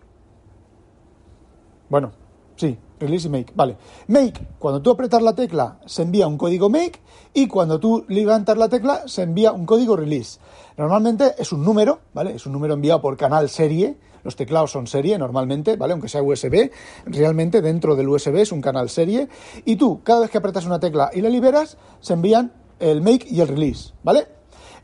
Bueno, 1.89 2.11
sí, 2.57 2.77
release 2.99 3.29
y 3.29 3.31
make, 3.31 3.53
vale. 3.55 3.77
Make, 4.09 4.45
cuando 4.59 4.83
tú 4.83 4.91
apretas 4.91 5.23
la 5.23 5.37
tecla, 5.37 5.79
se 5.87 6.03
envía 6.03 6.27
un 6.27 6.37
código 6.37 6.69
make 6.69 7.01
y 7.33 7.47
cuando 7.47 7.79
tú 7.79 8.05
levantas 8.09 8.59
la 8.59 8.69
tecla, 8.69 9.07
se 9.07 9.23
envía 9.23 9.53
un 9.53 9.67
código 9.67 9.95
release. 9.95 10.41
Normalmente 10.77 11.37
es 11.39 11.53
un 11.53 11.63
número, 11.63 12.01
¿vale? 12.13 12.35
Es 12.35 12.45
un 12.45 12.55
número 12.55 12.75
enviado 12.75 13.01
por 13.01 13.17
canal 13.17 13.49
serie. 13.49 13.97
Los 14.25 14.35
teclados 14.35 14.73
son 14.73 14.89
serie 14.89 15.17
normalmente, 15.17 15.77
¿vale? 15.77 15.93
Aunque 15.93 16.09
sea 16.09 16.25
USB, 16.25 16.73
realmente 17.07 17.63
dentro 17.63 17.95
del 17.95 18.09
USB 18.09 18.35
es 18.39 18.51
un 18.51 18.61
canal 18.61 18.91
serie. 18.91 19.29
Y 19.65 19.77
tú, 19.77 20.03
cada 20.03 20.23
vez 20.23 20.31
que 20.31 20.39
apretas 20.39 20.67
una 20.67 20.81
tecla 20.81 21.11
y 21.15 21.21
la 21.21 21.29
liberas, 21.29 21.79
se 22.01 22.15
envían 22.15 22.53
el 22.81 23.01
make 23.01 23.29
y 23.31 23.43
el 23.43 23.47
release, 23.47 23.93
¿vale? 24.03 24.27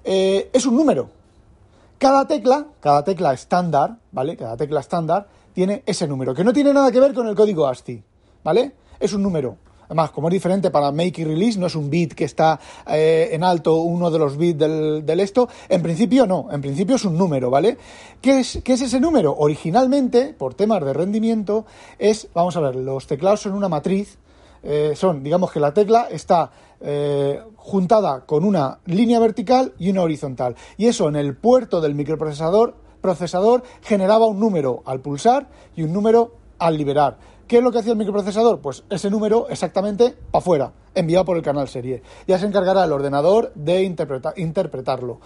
Eh, 0.05 0.51
es 0.53 0.67
un 0.67 0.77
número. 0.77 1.24
Cada 2.05 2.27
tecla, 2.27 2.67
cada 2.81 3.03
tecla 3.03 3.33
estándar, 3.33 3.97
¿vale? 4.13 4.37
Cada 4.37 4.59
tecla 4.59 4.81
estándar 4.81 5.27
tiene 5.55 5.83
ese 5.87 6.07
número, 6.07 6.35
que 6.35 6.45
no 6.45 6.53
tiene 6.53 6.71
nada 6.75 6.93
que 6.93 7.01
ver 7.01 7.15
con 7.15 7.27
el 7.29 7.35
código 7.35 7.67
ASCII, 7.67 8.05
¿vale? 8.45 8.73
Es 9.01 9.15
un 9.15 9.23
número. 9.23 9.57
Además, 9.87 10.11
como 10.11 10.29
es 10.29 10.35
diferente 10.35 10.71
para 10.71 10.93
make 10.93 11.23
y 11.23 11.25
release, 11.25 11.59
no 11.59 11.67
es 11.67 11.75
un 11.75 11.89
bit 11.89 12.13
que 12.13 12.27
está 12.27 12.61
eh, 12.89 13.31
en 13.33 13.43
alto, 13.43 13.77
uno 13.77 14.11
de 14.11 14.19
los 14.19 14.37
bits 14.37 14.59
del, 14.59 15.07
del, 15.07 15.21
esto. 15.21 15.49
En 15.67 15.81
principio 15.83 16.27
no, 16.27 16.49
en 16.53 16.61
principio 16.61 16.97
es 16.97 17.07
un 17.07 17.17
número, 17.17 17.49
¿vale? 17.49 17.79
¿Qué 18.21 18.41
es, 18.41 18.61
¿Qué 18.63 18.75
es 18.75 18.83
ese 18.83 19.01
número? 19.01 19.35
Originalmente, 19.39 20.35
por 20.35 20.53
temas 20.53 20.85
de 20.85 20.93
rendimiento, 20.93 21.65
es, 21.99 22.29
vamos 22.35 22.55
a 22.59 22.61
ver, 22.61 22.77
los 22.77 23.07
teclados 23.07 23.41
son 23.41 23.55
una 23.55 23.71
matriz, 23.71 24.19
eh, 24.63 24.93
son, 24.95 25.23
digamos 25.23 25.51
que 25.51 25.59
la 25.59 25.73
tecla 25.73 26.09
está 26.11 26.51
eh, 26.81 27.41
juntada 27.57 28.25
con 28.27 28.45
una 28.45 28.81
línea 28.87 29.19
vertical 29.21 29.75
y 29.79 29.91
una 29.91 30.03
horizontal. 30.03 30.57
Y 30.77 30.87
eso 30.87 31.09
en 31.09 31.17
el 31.17 31.37
puerto 31.37 31.81
del 31.81 31.95
microprocesador 31.95 32.75
procesador 33.05 33.63
generaba 33.83 34.27
un 34.27 34.41
número 34.41 34.83
al 34.87 35.01
pulsar 35.01 35.49
y 35.77 35.83
un 35.83 35.93
número 35.93 36.37
al 36.59 36.79
liberar. 36.79 37.19
¿Qué 37.47 37.59
es 37.59 37.63
lo 37.63 37.71
que 37.71 37.81
hacía 37.81 37.93
el 37.93 37.99
microprocesador? 37.99 38.63
Pues 38.63 38.85
ese 38.89 39.11
número 39.11 39.47
exactamente 39.51 40.15
para 40.31 40.41
afuera 40.41 40.73
enviado 40.95 41.25
por 41.27 41.37
el 41.37 41.43
canal 41.43 41.69
serie. 41.69 42.03
Ya 42.27 42.39
se 42.39 42.47
encargará 42.47 42.85
el 42.85 42.93
ordenador 42.93 43.53
de 43.55 43.83
interpretarlo. 43.83 45.21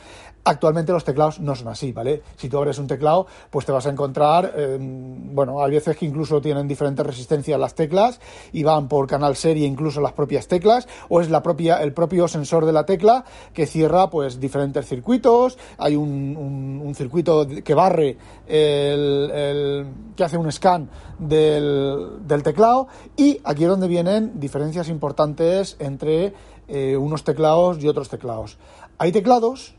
Actualmente 0.49 0.93
los 0.93 1.05
teclados 1.05 1.41
no 1.41 1.55
son 1.55 1.69
así, 1.69 1.93
¿vale? 1.93 2.23
Si 2.37 2.49
tú 2.49 2.57
abres 2.57 2.79
un 2.79 2.87
teclado, 2.87 3.27
pues 3.51 3.67
te 3.67 3.73
vas 3.73 3.87
a 3.87 3.91
encontrar, 3.91 4.55
em, 4.57 5.35
bueno, 5.35 5.63
hay 5.63 5.73
veces 5.73 5.95
que 5.95 6.07
incluso 6.07 6.41
tienen 6.41 6.67
diferentes 6.67 7.05
resistencias 7.05 7.61
las 7.61 7.75
teclas 7.75 8.19
y 8.51 8.63
van 8.63 8.89
por 8.89 9.07
canal 9.07 9.37
serie 9.37 9.67
incluso 9.67 10.01
las 10.01 10.15
propias 10.15 10.49
teclas, 10.49 10.89
o 11.11 11.21
es 11.21 11.29
la 11.29 11.43
propia, 11.43 11.83
el 11.83 11.93
propio 11.93 12.29
sensor 12.29 12.65
de 12.65 12.73
la 12.73 12.87
tecla 12.87 13.27
que 13.53 13.67
cierra 13.67 14.09
pues 14.09 14.41
diferentes 14.41 14.87
circuitos, 14.87 15.59
hay 15.77 15.97
un, 15.97 16.81
un, 16.83 16.95
circuito 16.95 17.47
que 17.47 17.75
barre, 17.75 18.17
el, 18.47 19.87
que 20.17 20.25
hace 20.25 20.39
un 20.39 20.51
scan 20.51 20.89
del, 21.19 22.27
del 22.27 22.43
teclado 22.43 22.89
y 23.19 23.39
aquí 23.45 23.65
es 23.65 23.69
donde 23.69 23.87
vienen 23.87 24.41
diferencias 24.41 24.89
importantes 24.89 25.77
entre 25.79 26.33
eh, 26.69 26.97
unos 26.97 27.23
teclados 27.23 27.83
y 27.83 27.89
otros 27.89 28.09
teclados. 28.09 28.57
Hay 28.99 29.13
teclados, 29.13 29.75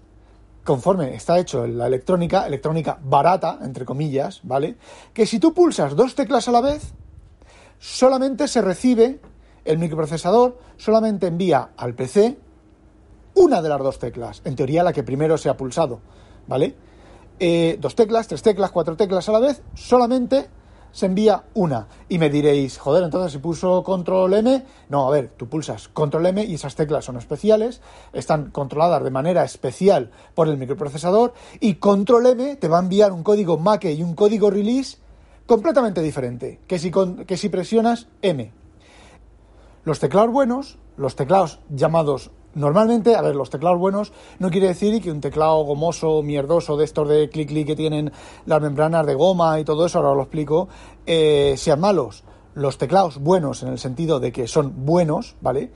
conforme 0.64 1.16
está 1.16 1.40
hecho 1.40 1.66
la 1.66 1.88
electrónica, 1.88 2.46
electrónica 2.46 3.00
barata, 3.02 3.60
entre 3.62 3.86
comillas, 3.86 4.42
¿vale? 4.44 4.78
Que 5.14 5.26
si 5.26 5.40
tú 5.40 5.54
pulsas 5.54 5.96
dos 5.96 6.16
teclas 6.16 6.48
a 6.48 6.52
la 6.52 6.62
vez, 6.62 6.94
solamente 7.80 8.48
se 8.48 8.62
recibe, 8.62 9.20
el 9.66 9.78
microprocesador 9.78 10.58
solamente 10.78 11.28
envía 11.28 11.70
al 11.78 11.94
PC 11.94 12.38
una 13.36 13.62
de 13.62 13.70
las 13.70 13.80
dos 13.80 14.00
teclas, 14.00 14.42
en 14.44 14.56
teoría 14.56 14.84
la 14.84 14.94
que 14.94 15.04
primero 15.04 15.38
se 15.38 15.50
ha 15.50 15.56
pulsado, 15.56 16.02
¿vale? 16.48 16.76
Eh, 17.40 17.78
dos 17.80 17.96
teclas, 17.96 18.28
tres 18.28 18.42
teclas, 18.42 18.72
cuatro 18.72 18.98
teclas 18.98 19.30
a 19.30 19.32
la 19.32 19.40
vez, 19.40 19.62
solamente 19.74 20.50
se 20.92 21.06
envía 21.06 21.44
una. 21.54 21.88
Y 22.08 22.18
me 22.18 22.30
diréis, 22.30 22.78
joder, 22.78 23.04
entonces 23.04 23.32
si 23.32 23.38
puso 23.38 23.84
control 23.84 24.34
M, 24.34 24.66
no, 24.90 25.08
a 25.08 25.12
ver, 25.12 25.30
tú 25.38 25.48
pulsas 25.48 25.88
control 25.88 26.28
M 26.28 26.44
y 26.44 26.56
esas 26.56 26.76
teclas 26.76 27.06
son 27.06 27.18
especiales, 27.18 27.82
están 28.14 28.52
controladas 28.52 29.04
de 29.04 29.12
manera 29.12 29.44
especial 29.44 30.12
por 30.36 30.48
el 30.48 30.58
microprocesador 30.58 31.34
y 31.60 31.76
control 31.76 32.28
M 32.28 32.56
te 32.56 32.68
va 32.68 32.78
a 32.78 32.82
enviar 32.82 33.12
un 33.12 33.24
código 33.24 33.58
make 33.58 33.92
y 33.92 34.04
un 34.04 34.16
código 34.16 34.50
release 34.50 34.98
completamente 35.46 36.02
diferente 36.02 36.60
que 36.68 36.80
si, 36.80 36.92
que 37.26 37.38
si 37.38 37.50
presionas 37.50 38.08
M. 38.22 38.52
Los 39.84 40.00
teclados 40.00 40.32
buenos, 40.32 40.78
los 40.98 41.16
teclados 41.16 41.60
llamados 41.70 42.32
Normalmente, 42.56 43.16
a 43.16 43.22
ver, 43.22 43.36
los 43.36 43.50
teclados 43.50 43.80
buenos 43.80 44.12
no 44.40 44.50
quiere 44.50 44.68
decir 44.68 45.02
que 45.02 45.12
un 45.12 45.22
teclado 45.22 45.64
gomoso, 45.64 46.24
mierdoso, 46.24 46.78
de 46.78 46.86
estos 46.86 47.08
de 47.08 47.30
clic 47.30 47.50
clic 47.50 47.68
que 47.68 47.76
tienen 47.76 48.12
las 48.46 48.62
membranas 48.62 49.06
de 49.06 49.14
goma 49.14 49.60
y 49.60 49.64
todo 49.64 49.86
eso, 49.86 50.00
ahora 50.00 50.16
lo 50.16 50.24
explico, 50.24 50.68
eh, 51.06 51.54
sean 51.58 51.80
malos. 51.80 52.24
Los 52.56 52.78
teclados 52.78 53.20
buenos, 53.20 53.62
en 53.62 53.70
el 53.70 53.78
sentido 53.78 54.20
de 54.20 54.32
que 54.32 54.48
son 54.48 54.86
buenos, 54.86 55.36
¿vale? 55.42 55.72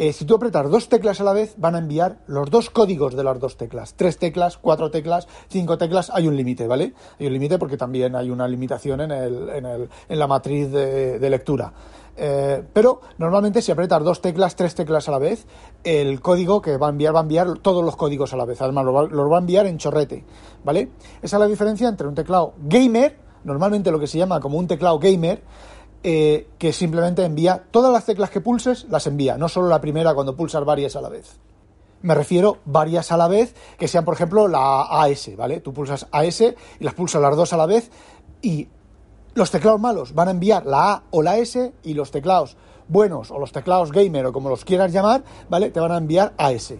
Eh, 0.00 0.12
si 0.12 0.24
tú 0.24 0.36
apretas 0.36 0.70
dos 0.70 0.88
teclas 0.88 1.20
a 1.20 1.24
la 1.24 1.32
vez, 1.32 1.56
van 1.56 1.74
a 1.74 1.78
enviar 1.78 2.18
los 2.28 2.48
dos 2.50 2.70
códigos 2.70 3.16
de 3.16 3.24
las 3.24 3.40
dos 3.40 3.56
teclas. 3.56 3.94
Tres 3.94 4.16
teclas, 4.16 4.56
cuatro 4.56 4.92
teclas, 4.92 5.26
cinco 5.48 5.76
teclas, 5.76 6.08
hay 6.14 6.28
un 6.28 6.36
límite, 6.36 6.68
¿vale? 6.68 6.94
Hay 7.18 7.26
un 7.26 7.32
límite 7.32 7.58
porque 7.58 7.76
también 7.76 8.14
hay 8.14 8.30
una 8.30 8.46
limitación 8.46 9.00
en, 9.00 9.10
el, 9.10 9.48
en, 9.48 9.66
el, 9.66 9.88
en 10.08 10.18
la 10.20 10.28
matriz 10.28 10.70
de, 10.70 11.18
de 11.18 11.30
lectura. 11.30 11.72
Eh, 12.16 12.62
pero 12.72 13.00
normalmente 13.18 13.60
si 13.60 13.72
apretas 13.72 14.04
dos 14.04 14.20
teclas, 14.20 14.54
tres 14.54 14.76
teclas 14.76 15.08
a 15.08 15.10
la 15.10 15.18
vez, 15.18 15.48
el 15.82 16.20
código 16.20 16.62
que 16.62 16.76
va 16.76 16.86
a 16.86 16.90
enviar 16.90 17.12
va 17.12 17.18
a 17.18 17.22
enviar 17.22 17.58
todos 17.58 17.84
los 17.84 17.96
códigos 17.96 18.32
a 18.32 18.36
la 18.36 18.44
vez. 18.44 18.62
Además, 18.62 18.84
los 18.84 19.32
va, 19.32 19.36
a 19.36 19.40
enviar 19.40 19.66
en 19.66 19.78
chorrete, 19.78 20.24
¿vale? 20.62 20.92
Esa 21.22 21.38
es 21.38 21.40
la 21.40 21.48
diferencia 21.48 21.88
entre 21.88 22.06
un 22.06 22.14
teclado 22.14 22.54
gamer, 22.56 23.18
normalmente 23.42 23.90
lo 23.90 23.98
que 23.98 24.06
se 24.06 24.18
llama 24.18 24.38
como 24.38 24.58
un 24.58 24.68
teclado 24.68 25.00
gamer, 25.00 25.42
eh, 26.02 26.48
que 26.58 26.72
simplemente 26.72 27.24
envía 27.24 27.64
todas 27.70 27.92
las 27.92 28.04
teclas 28.04 28.30
que 28.30 28.40
pulses, 28.40 28.86
las 28.88 29.06
envía, 29.06 29.36
no 29.36 29.48
solo 29.48 29.68
la 29.68 29.80
primera 29.80 30.14
cuando 30.14 30.36
pulsas 30.36 30.64
varias 30.64 30.96
a 30.96 31.00
la 31.00 31.08
vez. 31.08 31.38
Me 32.02 32.14
refiero 32.14 32.58
varias 32.64 33.10
a 33.10 33.16
la 33.16 33.26
vez, 33.26 33.54
que 33.76 33.88
sean, 33.88 34.04
por 34.04 34.14
ejemplo, 34.14 34.46
la 34.46 34.82
AS, 34.82 35.36
¿vale? 35.36 35.60
Tú 35.60 35.72
pulsas 35.72 36.06
AS 36.12 36.40
y 36.40 36.54
las 36.84 36.94
pulsas 36.94 37.20
las 37.20 37.36
dos 37.36 37.52
a 37.52 37.56
la 37.56 37.66
vez 37.66 37.90
y 38.40 38.68
los 39.34 39.50
teclados 39.50 39.80
malos 39.80 40.14
van 40.14 40.28
a 40.28 40.30
enviar 40.32 40.66
la 40.66 40.92
A 40.92 41.02
o 41.10 41.22
la 41.22 41.38
S 41.38 41.72
y 41.82 41.94
los 41.94 42.10
teclados 42.10 42.56
buenos 42.88 43.30
o 43.30 43.38
los 43.38 43.52
teclados 43.52 43.92
gamer 43.92 44.26
o 44.26 44.32
como 44.32 44.48
los 44.48 44.64
quieras 44.64 44.92
llamar, 44.92 45.22
¿vale? 45.48 45.70
Te 45.70 45.80
van 45.80 45.92
a 45.92 45.98
enviar 45.98 46.34
AS. 46.38 46.74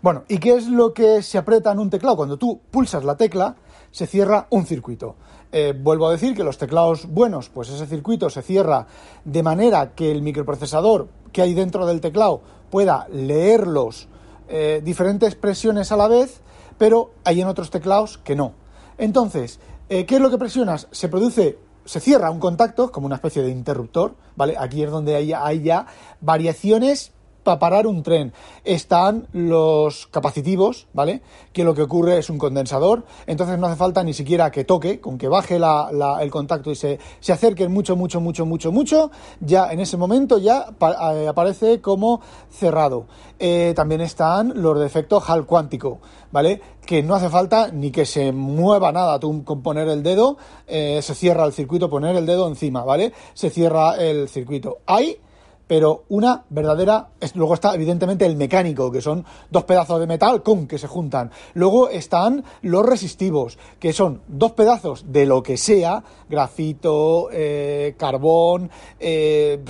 Bueno, 0.00 0.24
¿y 0.28 0.38
qué 0.38 0.54
es 0.54 0.68
lo 0.68 0.92
que 0.92 1.22
se 1.22 1.38
aprieta 1.38 1.72
en 1.72 1.78
un 1.78 1.90
teclado? 1.90 2.16
Cuando 2.16 2.36
tú 2.36 2.60
pulsas 2.70 3.04
la 3.04 3.16
tecla, 3.16 3.56
se 3.90 4.06
cierra 4.06 4.46
un 4.50 4.66
circuito. 4.66 5.16
Eh, 5.56 5.72
vuelvo 5.72 6.08
a 6.08 6.10
decir 6.10 6.34
que 6.34 6.42
los 6.42 6.58
teclados 6.58 7.06
buenos, 7.06 7.48
pues 7.48 7.68
ese 7.68 7.86
circuito 7.86 8.28
se 8.28 8.42
cierra 8.42 8.88
de 9.24 9.44
manera 9.44 9.94
que 9.94 10.10
el 10.10 10.20
microprocesador 10.20 11.06
que 11.30 11.42
hay 11.42 11.54
dentro 11.54 11.86
del 11.86 12.00
teclado 12.00 12.40
pueda 12.70 13.06
leerlos 13.12 14.08
eh, 14.48 14.82
diferentes 14.84 15.36
presiones 15.36 15.92
a 15.92 15.96
la 15.96 16.08
vez, 16.08 16.40
pero 16.76 17.12
hay 17.22 17.40
en 17.40 17.46
otros 17.46 17.70
teclados 17.70 18.18
que 18.18 18.34
no. 18.34 18.54
Entonces, 18.98 19.60
eh, 19.88 20.06
¿Qué 20.06 20.16
es 20.16 20.20
lo 20.20 20.28
que 20.28 20.38
presionas? 20.38 20.88
Se 20.90 21.08
produce, 21.08 21.58
se 21.84 22.00
cierra 22.00 22.32
un 22.32 22.40
contacto, 22.40 22.90
como 22.90 23.06
una 23.06 23.16
especie 23.16 23.42
de 23.42 23.50
interruptor, 23.50 24.16
¿vale? 24.34 24.56
Aquí 24.58 24.82
es 24.82 24.90
donde 24.90 25.14
hay, 25.14 25.32
hay 25.34 25.62
ya 25.62 25.86
variaciones 26.20 27.12
para 27.44 27.58
parar 27.58 27.86
un 27.86 28.02
tren. 28.02 28.32
Están 28.64 29.28
los 29.32 30.08
capacitivos, 30.08 30.88
¿vale? 30.92 31.22
Que 31.52 31.62
lo 31.62 31.74
que 31.74 31.82
ocurre 31.82 32.18
es 32.18 32.30
un 32.30 32.38
condensador, 32.38 33.04
entonces 33.26 33.58
no 33.58 33.66
hace 33.66 33.76
falta 33.76 34.02
ni 34.02 34.14
siquiera 34.14 34.50
que 34.50 34.64
toque, 34.64 35.00
con 35.00 35.18
que 35.18 35.28
baje 35.28 35.56
el 35.56 36.30
contacto 36.30 36.70
y 36.70 36.74
se, 36.74 36.98
se 37.20 37.32
acerque 37.32 37.68
mucho, 37.68 37.94
mucho, 37.94 38.20
mucho, 38.20 38.46
mucho, 38.46 38.72
mucho, 38.72 39.10
ya 39.40 39.70
en 39.70 39.80
ese 39.80 39.96
momento 39.96 40.38
ya 40.38 40.66
eh, 41.12 41.28
aparece 41.28 41.80
como 41.80 42.20
cerrado. 42.50 43.06
Eh, 43.38 43.72
también 43.76 44.00
están 44.00 44.52
los 44.54 44.78
de 44.78 44.86
efecto 44.86 45.20
Hall 45.20 45.46
cuántico, 45.46 46.00
¿vale? 46.32 46.60
Que 46.86 47.02
no 47.02 47.14
hace 47.14 47.28
falta 47.28 47.70
ni 47.70 47.90
que 47.90 48.06
se 48.06 48.32
mueva 48.32 48.92
nada, 48.92 49.20
con 49.20 49.62
poner 49.62 49.88
el 49.88 50.02
dedo, 50.02 50.36
eh, 50.66 51.00
se 51.02 51.14
cierra 51.14 51.44
el 51.44 51.52
circuito, 51.52 51.90
poner 51.90 52.16
el 52.16 52.26
dedo 52.26 52.46
encima, 52.48 52.84
¿vale? 52.84 53.12
Se 53.34 53.50
cierra 53.50 53.96
el 53.96 54.28
circuito. 54.28 54.78
Hay 54.86 55.18
pero 55.66 56.04
una 56.08 56.44
verdadera. 56.50 57.08
Luego 57.34 57.54
está, 57.54 57.74
evidentemente, 57.74 58.26
el 58.26 58.36
mecánico, 58.36 58.90
que 58.90 59.00
son 59.00 59.24
dos 59.50 59.64
pedazos 59.64 60.00
de 60.00 60.06
metal 60.06 60.42
con 60.42 60.66
que 60.66 60.78
se 60.78 60.86
juntan. 60.86 61.30
Luego 61.54 61.88
están 61.88 62.44
los 62.62 62.84
resistivos, 62.84 63.58
que 63.78 63.92
son 63.92 64.20
dos 64.28 64.52
pedazos 64.52 65.12
de 65.12 65.26
lo 65.26 65.42
que 65.42 65.56
sea: 65.56 66.02
grafito, 66.28 67.28
eh, 67.32 67.94
carbón, 67.96 68.70
eh, 68.98 69.60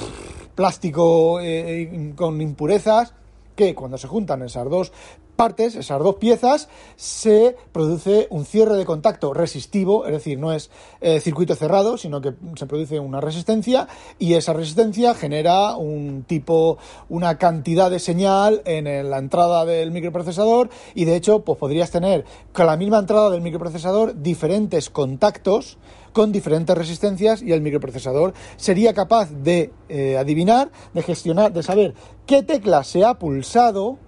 plástico 0.54 1.40
eh, 1.40 2.12
con 2.16 2.40
impurezas 2.40 3.14
que 3.54 3.74
cuando 3.74 3.98
se 3.98 4.08
juntan 4.08 4.42
esas 4.42 4.68
dos 4.68 4.92
partes, 5.34 5.74
esas 5.74 5.98
dos 6.00 6.16
piezas, 6.16 6.68
se 6.96 7.56
produce 7.72 8.26
un 8.30 8.44
cierre 8.44 8.76
de 8.76 8.84
contacto 8.84 9.34
resistivo, 9.34 10.06
es 10.06 10.12
decir, 10.12 10.38
no 10.38 10.52
es 10.52 10.70
eh, 11.00 11.20
circuito 11.20 11.54
cerrado, 11.54 11.98
sino 11.98 12.20
que 12.20 12.34
se 12.56 12.66
produce 12.66 13.00
una 13.00 13.20
resistencia 13.20 13.88
y 14.18 14.34
esa 14.34 14.52
resistencia 14.52 15.14
genera 15.14 15.76
un 15.76 16.24
tipo, 16.26 16.78
una 17.08 17.38
cantidad 17.38 17.90
de 17.90 17.98
señal 17.98 18.62
en 18.64 18.84
la 19.10 19.18
entrada 19.18 19.64
del 19.64 19.90
microprocesador 19.90 20.70
y 20.94 21.04
de 21.04 21.16
hecho, 21.16 21.40
pues 21.40 21.58
podrías 21.58 21.90
tener 21.90 22.24
con 22.52 22.66
la 22.66 22.76
misma 22.76 22.98
entrada 22.98 23.30
del 23.30 23.40
microprocesador 23.40 24.22
diferentes 24.22 24.90
contactos 24.90 25.78
con 26.14 26.30
diferentes 26.30 26.78
resistencias 26.78 27.42
y 27.42 27.52
el 27.52 27.60
microprocesador 27.60 28.32
sería 28.56 28.94
capaz 28.94 29.30
de 29.30 29.72
eh, 29.88 30.16
adivinar, 30.16 30.70
de 30.94 31.02
gestionar, 31.02 31.52
de 31.52 31.62
saber 31.62 31.94
qué 32.24 32.42
tecla 32.42 32.84
se 32.84 33.04
ha 33.04 33.14
pulsado 33.18 33.98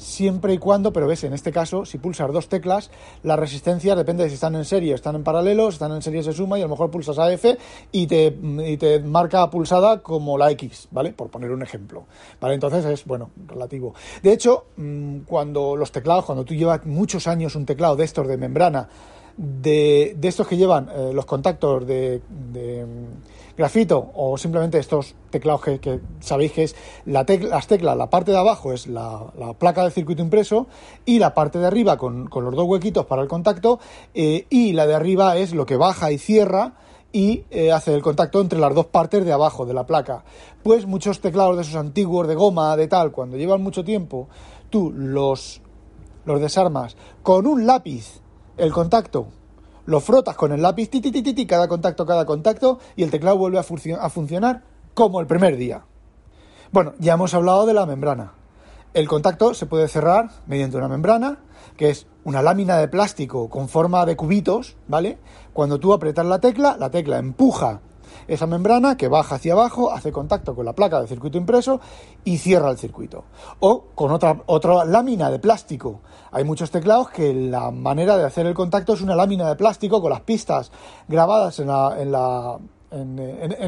siempre 0.00 0.54
y 0.54 0.58
cuando, 0.58 0.92
pero 0.92 1.06
ves, 1.06 1.24
en 1.24 1.32
este 1.32 1.52
caso, 1.52 1.84
si 1.84 1.98
pulsas 1.98 2.32
dos 2.32 2.48
teclas, 2.48 2.90
la 3.22 3.36
resistencia 3.36 3.94
depende 3.94 4.24
de 4.24 4.30
si 4.30 4.34
están 4.34 4.54
en 4.54 4.64
serie 4.64 4.94
están 4.94 5.14
en 5.16 5.24
paralelo, 5.24 5.70
si 5.70 5.74
están 5.74 5.92
en 5.92 6.02
serie 6.02 6.22
se 6.22 6.32
suma 6.32 6.58
y 6.58 6.62
a 6.62 6.64
lo 6.64 6.70
mejor 6.70 6.90
pulsas 6.90 7.18
AF 7.18 7.44
y 7.92 8.06
te, 8.06 8.36
y 8.66 8.76
te 8.76 9.00
marca 9.00 9.48
pulsada 9.50 10.02
como 10.02 10.38
la 10.38 10.50
X, 10.52 10.88
¿vale? 10.90 11.12
Por 11.12 11.28
poner 11.28 11.50
un 11.50 11.62
ejemplo, 11.62 12.04
¿vale? 12.40 12.54
Entonces 12.54 12.84
es, 12.84 13.04
bueno, 13.04 13.30
relativo. 13.46 13.94
De 14.22 14.32
hecho, 14.32 14.66
mm, 14.76 15.20
cuando 15.20 15.76
los 15.76 15.92
teclados, 15.92 16.24
cuando 16.24 16.44
tú 16.44 16.54
llevas 16.54 16.84
muchos 16.86 17.26
años 17.26 17.54
un 17.54 17.66
teclado 17.66 17.96
de 17.96 18.04
estos 18.04 18.26
de 18.26 18.36
membrana, 18.36 18.88
de, 19.36 20.14
de 20.18 20.28
estos 20.28 20.46
que 20.46 20.56
llevan 20.56 20.88
eh, 20.88 21.10
los 21.12 21.26
contactos 21.26 21.86
de, 21.86 22.20
de 22.52 22.86
grafito 23.60 24.10
o 24.14 24.38
simplemente 24.38 24.78
estos 24.78 25.14
teclados 25.28 25.60
que, 25.60 26.00
sabéis 26.20 26.52
que 26.52 26.62
es 26.64 26.76
la 27.04 27.26
las 27.28 27.66
teclas, 27.66 27.96
la 27.96 28.08
parte 28.08 28.30
de 28.32 28.38
abajo 28.38 28.72
es 28.72 28.86
la, 28.86 29.26
placa 29.58 29.84
de 29.84 29.90
circuito 29.90 30.22
impreso 30.22 30.66
y 31.04 31.18
la 31.18 31.34
parte 31.34 31.58
de 31.58 31.66
arriba 31.66 31.98
con, 31.98 32.28
los 32.32 32.54
dos 32.54 32.66
huequitos 32.66 33.04
para 33.06 33.22
el 33.22 33.28
contacto 33.28 33.78
eh, 34.14 34.46
y 34.48 34.72
la 34.72 34.86
de 34.86 34.94
arriba 34.94 35.36
es 35.36 35.52
lo 35.52 35.66
que 35.66 35.76
baja 35.76 36.10
y 36.10 36.18
cierra 36.18 36.74
y 37.12 37.44
eh, 37.50 37.70
hace 37.70 37.94
el 37.94 38.02
contacto 38.02 38.40
entre 38.40 38.58
las 38.58 38.74
dos 38.74 38.86
partes 38.86 39.24
de 39.24 39.32
abajo 39.32 39.66
de 39.66 39.74
la 39.74 39.84
placa. 39.84 40.24
Pues 40.62 40.86
muchos 40.86 41.20
teclados 41.20 41.56
de 41.56 41.62
esos 41.62 41.74
antiguos 41.74 42.28
de 42.28 42.36
goma, 42.36 42.76
de 42.76 42.88
tal, 42.88 43.10
cuando 43.10 43.36
llevan 43.36 43.62
mucho 43.62 43.84
tiempo, 43.84 44.28
tú 44.70 44.90
los, 44.90 45.60
los 46.24 46.40
desarmas 46.40 46.96
con 47.22 47.46
un 47.46 47.66
lápiz 47.66 48.22
el 48.60 48.72
contacto 48.72 49.28
lo 49.86 50.00
frotas 50.00 50.36
con 50.36 50.52
el 50.52 50.60
lápiz, 50.60 50.90
ti, 50.90 51.46
cada 51.46 51.66
contacto, 51.66 52.04
cada 52.04 52.26
contacto, 52.26 52.78
y 52.94 53.02
el 53.02 53.10
teclado 53.10 53.38
vuelve 53.38 53.58
a, 53.58 53.62
funcionar 53.62 54.62
como 54.94 55.18
el 55.20 55.26
primer 55.26 55.56
día. 55.56 55.84
Bueno, 56.70 56.92
ya 56.98 57.14
hemos 57.14 57.32
hablado 57.32 57.64
de 57.64 57.74
la 57.74 57.86
membrana. 57.86 58.34
El 58.92 59.08
contacto 59.08 59.54
se 59.54 59.66
puede 59.66 59.88
cerrar 59.88 60.30
mediante 60.46 60.76
una 60.76 60.88
membrana, 60.88 61.38
que 61.76 61.90
es 61.90 62.06
una 62.24 62.42
lámina 62.42 62.76
de 62.76 62.88
plástico 62.88 63.48
con 63.48 63.68
forma 63.68 64.04
de 64.04 64.16
cubitos, 64.16 64.76
¿vale? 64.86 65.18
Cuando 65.54 65.80
tú 65.80 65.92
apretas 65.94 66.26
la 66.26 66.38
tecla, 66.38 66.76
la 66.78 66.90
tecla 66.90 67.18
empuja 67.18 67.80
esa 68.28 68.46
membrana 68.46 68.96
que 68.96 69.08
baja 69.08 69.36
hacia 69.36 69.54
abajo, 69.54 69.92
hace 69.92 70.12
contacto 70.12 70.54
con 70.54 70.64
la 70.64 70.74
placa 70.74 71.00
de 71.00 71.08
circuito 71.08 71.38
impreso 71.38 71.80
y 72.24 72.38
cierra 72.38 72.70
el 72.70 72.78
circuito. 72.78 73.24
O 73.60 73.86
con 73.94 74.12
otra, 74.12 74.42
otra 74.46 74.84
lámina 74.84 75.30
de 75.30 75.38
plástico. 75.38 76.00
Hay 76.32 76.44
muchos 76.44 76.70
teclados 76.70 77.10
que 77.10 77.34
la 77.34 77.70
manera 77.70 78.16
de 78.16 78.24
hacer 78.24 78.46
el 78.46 78.54
contacto 78.54 78.94
es 78.94 79.02
una 79.02 79.16
lámina 79.16 79.48
de 79.48 79.56
plástico 79.56 80.00
con 80.00 80.10
las 80.10 80.20
pistas 80.20 80.70
grabadas 81.08 81.58
en 81.58 81.66
la, 81.68 81.96
en 81.98 82.12
la 82.12 82.58
en, 82.90 83.18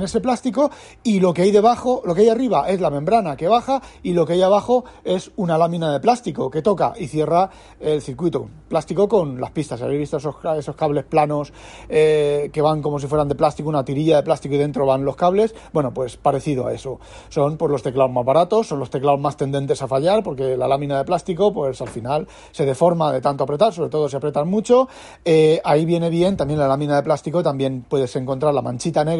ese 0.02 0.20
plástico 0.20 0.70
y 1.02 1.20
lo 1.20 1.32
que 1.32 1.42
hay 1.42 1.50
debajo, 1.50 2.02
lo 2.04 2.14
que 2.14 2.22
hay 2.22 2.28
arriba 2.28 2.68
es 2.68 2.80
la 2.80 2.90
membrana 2.90 3.36
que 3.36 3.48
baja 3.48 3.80
y 4.02 4.12
lo 4.12 4.26
que 4.26 4.34
hay 4.34 4.42
abajo 4.42 4.84
es 5.04 5.30
una 5.36 5.58
lámina 5.58 5.92
de 5.92 6.00
plástico 6.00 6.50
que 6.50 6.62
toca 6.62 6.92
y 6.96 7.06
cierra 7.06 7.50
el 7.80 8.00
circuito. 8.02 8.48
Plástico 8.68 9.08
con 9.08 9.40
las 9.40 9.50
pistas. 9.50 9.82
¿Habéis 9.82 10.00
visto 10.00 10.16
esos, 10.16 10.36
esos 10.56 10.76
cables 10.76 11.04
planos 11.04 11.52
eh, 11.88 12.50
que 12.52 12.62
van 12.62 12.82
como 12.82 12.98
si 12.98 13.06
fueran 13.06 13.28
de 13.28 13.34
plástico, 13.34 13.68
una 13.68 13.84
tirilla 13.84 14.16
de 14.16 14.22
plástico 14.22 14.54
y 14.54 14.58
dentro 14.58 14.86
van 14.86 15.04
los 15.04 15.16
cables? 15.16 15.54
Bueno, 15.72 15.92
pues 15.92 16.16
parecido 16.16 16.66
a 16.66 16.72
eso. 16.72 16.98
Son 17.28 17.56
pues, 17.56 17.70
los 17.70 17.82
teclados 17.82 18.10
más 18.10 18.24
baratos, 18.24 18.66
son 18.68 18.78
los 18.78 18.90
teclados 18.90 19.20
más 19.20 19.36
tendentes 19.36 19.82
a 19.82 19.88
fallar 19.88 20.22
porque 20.22 20.56
la 20.56 20.68
lámina 20.68 20.98
de 20.98 21.04
plástico 21.04 21.52
pues 21.52 21.80
al 21.80 21.88
final 21.88 22.26
se 22.50 22.64
deforma 22.64 23.12
de 23.12 23.20
tanto 23.20 23.44
apretar, 23.44 23.72
sobre 23.72 23.90
todo 23.90 24.08
si 24.08 24.16
apretan 24.16 24.48
mucho. 24.48 24.88
Eh, 25.24 25.60
ahí 25.64 25.84
viene 25.84 26.10
bien 26.10 26.36
también 26.36 26.58
la 26.58 26.68
lámina 26.68 26.96
de 26.96 27.02
plástico, 27.02 27.42
también 27.42 27.84
puedes 27.88 28.14
encontrar 28.16 28.54
la 28.54 28.62
manchita 28.62 29.04
negra, 29.04 29.11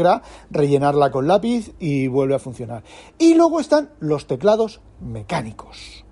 rellenarla 0.51 1.11
con 1.11 1.27
lápiz 1.27 1.73
y 1.79 2.07
vuelve 2.07 2.35
a 2.35 2.39
funcionar. 2.39 2.83
Y 3.19 3.35
luego 3.35 3.61
están 3.61 3.91
los 4.01 4.27
teclados 4.27 4.81
mecánicos. 5.01 6.05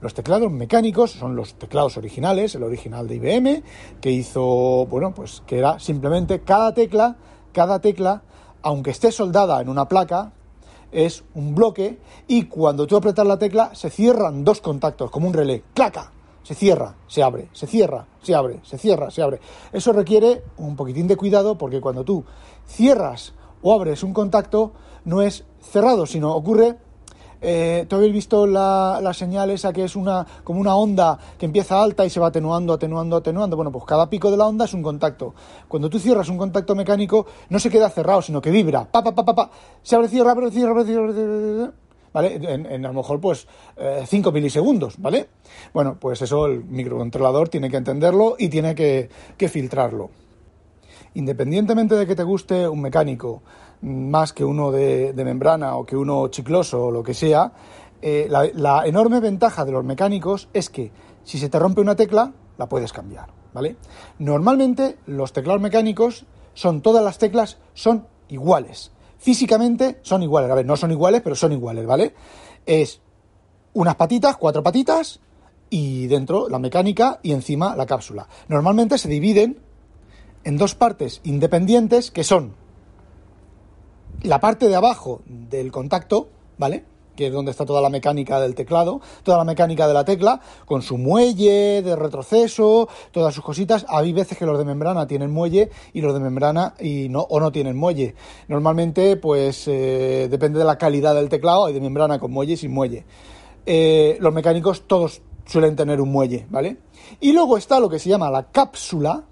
Los 0.00 0.12
teclados 0.12 0.52
mecánicos 0.52 1.12
son 1.12 1.36
los 1.36 1.54
teclados 1.54 1.96
originales, 1.96 2.54
el 2.54 2.62
original 2.62 3.08
de 3.08 3.14
IBM, 3.16 3.62
que 4.00 4.10
hizo, 4.10 4.86
bueno, 4.86 5.14
pues 5.14 5.42
que 5.46 5.58
era 5.58 5.78
simplemente 5.78 6.40
cada 6.40 6.74
tecla, 6.74 7.16
cada 7.52 7.80
tecla, 7.80 8.22
aunque 8.62 8.90
esté 8.90 9.10
soldada 9.10 9.60
en 9.60 9.68
una 9.70 9.88
placa, 9.88 10.32
es 10.92 11.24
un 11.34 11.54
bloque 11.54 11.98
y 12.28 12.44
cuando 12.44 12.86
tú 12.86 12.96
apretas 12.96 13.26
la 13.26 13.38
tecla 13.38 13.74
se 13.74 13.90
cierran 13.90 14.44
dos 14.44 14.60
contactos, 14.60 15.10
como 15.10 15.26
un 15.28 15.34
relé, 15.34 15.64
claca, 15.74 16.12
se 16.42 16.54
cierra, 16.54 16.94
se 17.08 17.22
abre, 17.22 17.48
se 17.52 17.66
cierra, 17.66 18.06
se 18.22 18.34
abre, 18.34 18.60
se 18.62 18.78
cierra, 18.78 19.10
se 19.10 19.22
abre. 19.22 19.40
Eso 19.72 19.92
requiere 19.92 20.42
un 20.58 20.76
poquitín 20.76 21.08
de 21.08 21.16
cuidado 21.16 21.58
porque 21.58 21.80
cuando 21.80 22.04
tú 22.04 22.24
cierras 22.66 23.34
o 23.62 23.72
abres 23.72 24.02
un 24.02 24.12
contacto, 24.12 24.72
no 25.04 25.22
es 25.22 25.44
cerrado, 25.60 26.06
sino 26.06 26.34
ocurre 26.34 26.76
eh, 27.40 27.84
¿Tú 27.88 27.96
habéis 27.96 28.12
visto 28.12 28.46
la, 28.46 28.98
la, 29.02 29.12
señal 29.12 29.50
esa 29.50 29.72
que 29.72 29.84
es 29.84 29.94
una, 29.94 30.26
como 30.42 30.58
una 30.58 30.74
onda 30.74 31.18
que 31.38 31.44
empieza 31.44 31.82
alta 31.82 32.04
y 32.04 32.10
se 32.10 32.18
va 32.18 32.28
atenuando, 32.28 32.72
atenuando, 32.72 33.16
atenuando? 33.16 33.56
Bueno, 33.56 33.70
pues 33.70 33.84
cada 33.84 34.08
pico 34.08 34.30
de 34.30 34.36
la 34.36 34.46
onda 34.46 34.64
es 34.64 34.72
un 34.72 34.82
contacto. 34.82 35.34
Cuando 35.68 35.90
tú 35.90 35.98
cierras 35.98 36.28
un 36.28 36.38
contacto 36.38 36.74
mecánico, 36.74 37.26
no 37.50 37.58
se 37.58 37.68
queda 37.70 37.90
cerrado, 37.90 38.22
sino 38.22 38.40
que 38.40 38.50
vibra. 38.50 38.90
Pa, 38.90 39.04
pa, 39.04 39.14
pa, 39.14 39.24
pa, 39.24 39.34
pa. 39.34 39.50
Se 39.82 39.94
abre, 39.94 40.08
cierra, 40.08 40.32
abre, 40.32 40.50
cierra, 40.50 40.70
abre, 40.70 40.84
cierra. 40.84 41.72
¿vale? 42.12 42.40
En, 42.42 42.84
a 42.84 42.88
lo 42.88 42.94
mejor 42.94 43.20
pues 43.20 43.46
5 44.06 44.28
eh, 44.28 44.32
milisegundos, 44.32 44.94
¿vale? 44.98 45.28
Bueno, 45.74 45.98
pues 46.00 46.22
eso 46.22 46.46
el 46.46 46.64
microcontrolador 46.64 47.50
tiene 47.50 47.68
que 47.68 47.76
entenderlo 47.76 48.36
y 48.38 48.48
tiene 48.48 48.74
que, 48.74 49.10
filtrarlo. 49.48 50.10
Independientemente 51.16 51.94
de 51.94 52.06
que 52.06 52.16
te 52.16 52.22
guste 52.22 52.68
un 52.68 52.80
mecánico 52.80 53.42
más 53.82 54.32
que 54.32 54.44
uno 54.44 54.70
de, 54.70 55.12
membrana 55.16 55.76
o 55.76 55.84
que 55.84 55.96
uno 55.96 56.28
chicloso 56.28 56.86
o 56.86 56.90
lo 56.90 57.02
que 57.02 57.14
sea, 57.14 57.52
eh, 58.00 58.26
la, 58.30 58.48
la 58.54 58.86
enorme 58.86 59.20
ventaja 59.20 59.64
de 59.64 59.72
los 59.72 59.84
mecánicos 59.84 60.48
es 60.52 60.70
que 60.70 60.92
si 61.24 61.38
se 61.38 61.48
te 61.48 61.58
rompe 61.58 61.80
una 61.80 61.96
tecla, 61.96 62.32
la 62.58 62.68
puedes 62.68 62.92
cambiar, 62.92 63.28
¿vale? 63.52 63.76
Normalmente 64.18 64.98
los 65.06 65.32
teclados 65.32 65.60
mecánicos 65.60 66.24
son 66.54 66.80
todas 66.80 67.04
las 67.04 67.18
teclas 67.18 67.58
son 67.74 68.06
iguales 68.28 68.92
físicamente 69.18 69.98
son 70.02 70.22
iguales. 70.22 70.50
A 70.50 70.54
ver, 70.54 70.66
no 70.66 70.76
son 70.76 70.92
iguales, 70.92 71.20
pero 71.22 71.34
son 71.34 71.52
iguales, 71.52 71.86
¿vale? 71.86 72.14
Es 72.64 73.00
unas 73.72 73.96
patitas, 73.96 74.36
cuatro 74.36 74.62
patitas, 74.62 75.20
y 75.68 76.06
dentro 76.06 76.48
la 76.48 76.58
mecánica 76.58 77.18
y 77.22 77.32
encima 77.32 77.74
la 77.74 77.86
cápsula. 77.86 78.28
Normalmente 78.48 78.98
se 78.98 79.08
dividen 79.08 79.58
en 80.46 80.56
dos 80.56 80.76
partes 80.76 81.20
independientes 81.24 82.12
que 82.12 82.22
son 82.22 82.54
la 84.22 84.40
parte 84.40 84.68
de 84.68 84.76
abajo 84.76 85.20
del 85.26 85.72
contacto, 85.72 86.28
¿vale? 86.56 86.84
que 87.16 87.26
es 87.26 87.32
donde 87.32 87.50
está 87.50 87.64
toda 87.64 87.80
la 87.80 87.88
mecánica 87.88 88.38
del 88.38 88.54
teclado, 88.54 89.00
toda 89.24 89.38
la 89.38 89.44
mecánica 89.44 89.88
de 89.88 89.94
la 89.94 90.04
tecla, 90.04 90.40
con 90.66 90.82
su 90.82 90.98
muelle 90.98 91.82
de 91.82 91.96
retroceso, 91.96 92.88
todas 93.10 93.34
sus 93.34 93.42
cositas. 93.42 93.86
Hay 93.88 94.12
veces 94.12 94.38
que 94.38 94.46
los 94.46 94.58
de 94.58 94.64
membrana 94.64 95.06
tienen 95.06 95.32
muelle 95.32 95.70
y 95.92 96.00
los 96.00 96.14
de 96.14 96.20
membrana 96.20 96.74
y 96.78 97.08
no, 97.08 97.22
o 97.22 97.40
no 97.40 97.50
tienen 97.50 97.76
muelle. 97.76 98.14
Normalmente, 98.48 99.16
pues 99.16 99.66
eh, 99.66 100.28
depende 100.30 100.58
de 100.58 100.64
la 100.64 100.78
calidad 100.78 101.14
del 101.14 101.28
teclado, 101.28 101.64
hay 101.64 101.74
de 101.74 101.80
membrana 101.80 102.18
con 102.18 102.30
muelle 102.30 102.52
y 102.52 102.56
sin 102.56 102.72
muelle. 102.72 103.04
Eh, 103.64 104.18
los 104.20 104.32
mecánicos 104.32 104.86
todos 104.86 105.22
suelen 105.44 105.74
tener 105.74 106.00
un 106.00 106.12
muelle, 106.12 106.46
¿vale? 106.50 106.76
Y 107.20 107.32
luego 107.32 107.56
está 107.56 107.80
lo 107.80 107.88
que 107.88 107.98
se 107.98 108.10
llama 108.10 108.30
la 108.30 108.50
cápsula, 108.52 109.24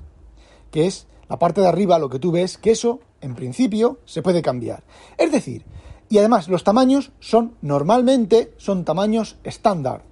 que 0.74 0.88
es 0.88 1.06
la 1.28 1.38
parte 1.38 1.60
de 1.60 1.68
arriba, 1.68 2.00
lo 2.00 2.10
que 2.10 2.18
tú 2.18 2.32
ves, 2.32 2.58
que 2.58 2.72
eso, 2.72 2.98
en 3.20 3.36
principio, 3.36 4.00
se 4.06 4.22
puede 4.22 4.42
cambiar. 4.42 4.82
Es 5.16 5.30
decir, 5.30 5.64
y 6.08 6.18
además 6.18 6.48
los 6.48 6.64
tamaños 6.64 7.12
son 7.20 7.54
normalmente 7.62 8.52
son 8.56 8.84
tamaños 8.84 9.36
estándar. 9.44 10.02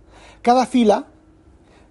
Cada 0.40 0.66
fila 0.66 1.08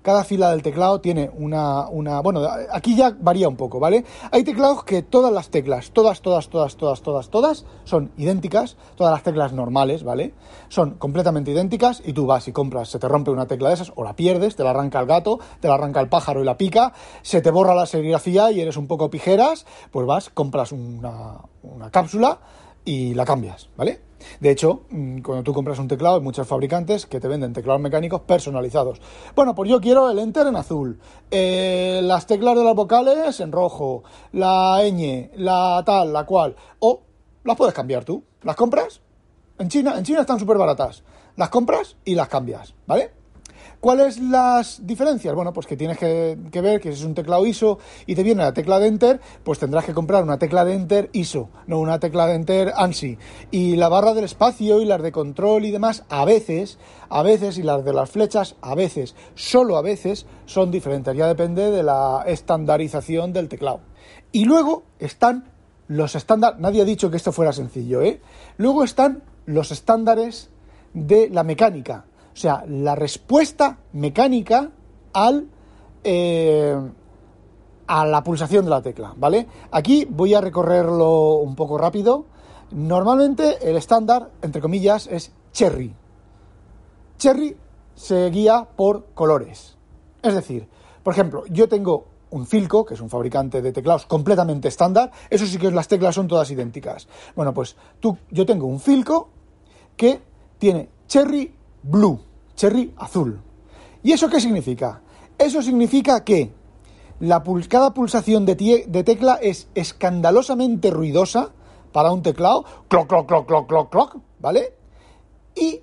cada 0.01 0.23
fila 0.23 0.51
del 0.51 0.61
teclado 0.61 1.01
tiene 1.01 1.31
una, 1.35 1.87
una, 1.87 2.21
bueno, 2.21 2.41
aquí 2.71 2.95
ya 2.95 3.15
varía 3.19 3.47
un 3.47 3.55
poco, 3.55 3.79
¿vale? 3.79 4.03
Hay 4.31 4.43
teclados 4.43 4.83
que 4.83 5.01
todas 5.03 5.31
las 5.31 5.49
teclas, 5.49 5.91
todas, 5.91 6.21
todas, 6.21 6.49
todas, 6.49 6.75
todas, 6.75 7.01
todas, 7.01 7.29
todas, 7.29 7.65
son 7.83 8.11
idénticas, 8.17 8.77
todas 8.95 9.13
las 9.13 9.23
teclas 9.23 9.53
normales, 9.53 10.03
¿vale? 10.03 10.33
Son 10.69 10.91
completamente 10.91 11.51
idénticas 11.51 12.01
y 12.05 12.13
tú 12.13 12.25
vas 12.25 12.47
y 12.47 12.51
compras, 12.51 12.89
se 12.89 12.99
te 12.99 13.07
rompe 13.07 13.31
una 13.31 13.47
tecla 13.47 13.69
de 13.69 13.75
esas 13.75 13.91
o 13.95 14.03
la 14.03 14.15
pierdes, 14.15 14.55
te 14.55 14.63
la 14.63 14.71
arranca 14.71 14.99
el 14.99 15.05
gato, 15.05 15.39
te 15.59 15.67
la 15.67 15.75
arranca 15.75 15.99
el 15.99 16.09
pájaro 16.09 16.41
y 16.41 16.45
la 16.45 16.57
pica, 16.57 16.93
se 17.21 17.41
te 17.41 17.51
borra 17.51 17.75
la 17.75 17.85
serigrafía 17.85 18.51
y 18.51 18.61
eres 18.61 18.77
un 18.77 18.87
poco 18.87 19.09
pijeras, 19.09 19.65
pues 19.91 20.05
vas, 20.07 20.29
compras 20.29 20.71
una, 20.71 21.37
una 21.63 21.91
cápsula 21.91 22.39
y 22.85 23.13
la 23.13 23.25
cambias, 23.25 23.69
¿vale? 23.77 24.11
De 24.39 24.51
hecho, 24.51 24.84
mm, 24.89 25.21
cuando 25.21 25.43
tú 25.43 25.53
compras 25.53 25.79
un 25.79 25.88
teclado, 25.88 26.15
hay 26.15 26.21
muchos 26.21 26.47
fabricantes 26.47 27.05
que 27.05 27.19
te 27.19 27.27
venden 27.27 27.53
teclados 27.53 27.81
mecánicos 27.81 28.21
personalizados. 28.21 29.01
Bueno, 29.36 29.55
pues 29.55 29.69
yo 29.69 29.79
quiero 29.79 30.10
el 30.10 30.19
Enter 30.19 30.47
en 30.47 30.55
azul, 30.55 30.99
eh, 31.29 31.99
las 32.03 32.25
teclas 32.27 32.55
de 32.55 32.63
las 32.63 32.75
vocales 32.75 33.39
en 33.39 33.51
rojo, 33.51 34.03
la 34.31 34.81
ñ, 34.84 35.29
la 35.36 35.84
tal, 35.86 36.13
la 36.13 36.25
cual. 36.25 36.55
O 36.79 37.01
las 37.43 37.57
puedes 37.57 37.73
cambiar 37.73 38.05
tú. 38.05 38.23
¿Las 38.43 38.55
compras? 38.55 39.01
En 39.60 39.69
China, 39.69 39.97
en 39.97 40.03
China 40.03 40.21
están 40.21 40.39
súper 40.39 40.57
baratas. 40.57 41.03
Las 41.36 41.49
compras 41.49 41.95
y 42.03 42.15
las 42.15 42.27
cambias, 42.27 42.73
¿vale? 42.88 43.20
¿Cuáles 43.81 44.19
las 44.19 44.85
diferencias? 44.85 45.33
Bueno, 45.33 45.53
pues 45.53 45.65
que 45.65 45.75
tienes 45.75 45.97
que, 45.97 46.37
ver 46.61 46.79
que 46.79 46.93
si 46.93 46.99
es 46.99 47.03
un 47.03 47.15
teclado 47.15 47.47
ISO 47.47 47.79
y 48.05 48.13
te 48.13 48.21
viene 48.21 48.43
la 48.43 48.53
tecla 48.53 48.77
de 48.77 48.85
Enter, 48.85 49.19
pues 49.43 49.57
tendrás 49.57 49.85
que 49.85 49.95
comprar 49.95 50.21
una 50.21 50.37
tecla 50.37 50.63
de 50.63 50.75
Enter 50.75 51.09
ISO, 51.13 51.49
no 51.65 51.79
una 51.79 51.99
tecla 51.99 52.27
de 52.27 52.35
Enter 52.35 52.73
ANSI. 52.77 53.17
Y 53.49 53.77
la 53.77 53.89
barra 53.89 54.13
del 54.13 54.25
espacio 54.25 54.81
y 54.81 54.85
las 54.85 55.01
de 55.01 55.11
control 55.11 55.65
y 55.65 55.71
demás, 55.71 56.03
a 56.09 56.25
veces, 56.25 56.77
a 57.09 57.23
veces, 57.23 57.57
y 57.57 57.63
las 57.63 57.83
de 57.83 57.91
las 57.91 58.11
flechas, 58.11 58.55
a 58.61 58.75
veces, 58.75 59.15
solo 59.33 59.77
a 59.77 59.81
veces, 59.81 60.27
son 60.45 60.69
diferentes. 60.69 61.17
Ya 61.17 61.25
depende 61.25 61.71
de 61.71 61.81
la 61.81 62.23
estandarización 62.27 63.33
del 63.33 63.49
teclado. 63.49 63.79
Y 64.31 64.45
luego 64.45 64.83
están 64.99 65.45
los 65.87 66.13
estándares, 66.13 66.59
nadie 66.59 66.83
ha 66.83 66.85
dicho 66.85 67.09
que 67.09 67.17
esto 67.17 67.31
fuera 67.31 67.51
sencillo, 67.51 68.03
¿eh? 68.03 68.21
Luego 68.57 68.83
están 68.83 69.23
los 69.47 69.71
estándares 69.71 70.51
de 70.93 71.29
la 71.31 71.41
mecánica 71.43 72.05
o 72.33 72.37
sea, 72.37 72.63
la 72.67 72.95
respuesta 72.95 73.77
mecánica 73.93 74.71
al, 75.13 75.47
eh, 76.03 76.75
a 77.87 78.05
la 78.05 78.23
pulsación 78.23 78.65
de 78.65 78.71
la 78.71 78.81
tecla, 78.81 79.13
¿vale? 79.17 79.47
Aquí 79.71 80.05
voy 80.09 80.33
a 80.33 80.41
recorrerlo 80.41 81.35
un 81.35 81.55
poco 81.55 81.77
rápido. 81.77 82.25
Normalmente 82.71 83.69
el 83.69 83.75
estándar, 83.75 84.31
entre 84.41 84.61
comillas, 84.61 85.07
es 85.07 85.33
Cherry. 85.51 85.93
Cherry 87.17 87.57
se 87.95 88.29
guía 88.29 88.67
por 88.75 89.07
colores. 89.13 89.77
Es 90.21 90.33
decir, 90.33 90.67
por 91.03 91.13
ejemplo, 91.13 91.43
yo 91.49 91.67
tengo 91.67 92.05
un 92.29 92.47
Filco, 92.47 92.85
que 92.85 92.93
es 92.93 93.01
un 93.01 93.09
fabricante 93.09 93.61
de 93.61 93.73
teclados 93.73 94.05
completamente 94.05 94.69
estándar. 94.69 95.11
Eso 95.29 95.45
sí 95.45 95.57
que 95.57 95.69
las 95.69 95.87
teclas 95.87 96.15
son 96.15 96.27
todas 96.27 96.49
idénticas. 96.49 97.07
Bueno, 97.35 97.53
pues 97.53 97.75
yo 98.31 98.45
tengo 98.45 98.67
un 98.67 98.79
Filco 98.79 99.29
que 99.97 100.21
tiene 100.57 100.89
Cherry 101.07 101.53
blue, 101.83 102.19
cherry 102.55 102.93
azul. 102.97 103.41
¿Y 104.03 104.11
eso 104.11 104.29
qué 104.29 104.39
significa? 104.39 105.01
Eso 105.37 105.61
significa 105.61 106.23
que 106.23 106.51
la 107.19 107.43
cada 107.69 107.93
pulsación 107.93 108.45
de, 108.45 108.85
de 108.87 109.03
tecla 109.03 109.35
es 109.35 109.67
escandalosamente 109.75 110.89
ruidosa 110.89 111.51
para 111.91 112.11
un 112.11 112.23
teclado, 112.23 112.65
cloc, 112.87 113.07
cloc, 113.07 113.27
cloc, 113.27 113.47
cloc, 113.47 113.67
cloc, 113.67 113.89
cloc, 113.91 114.17
¿vale? 114.39 114.73
Y 115.55 115.81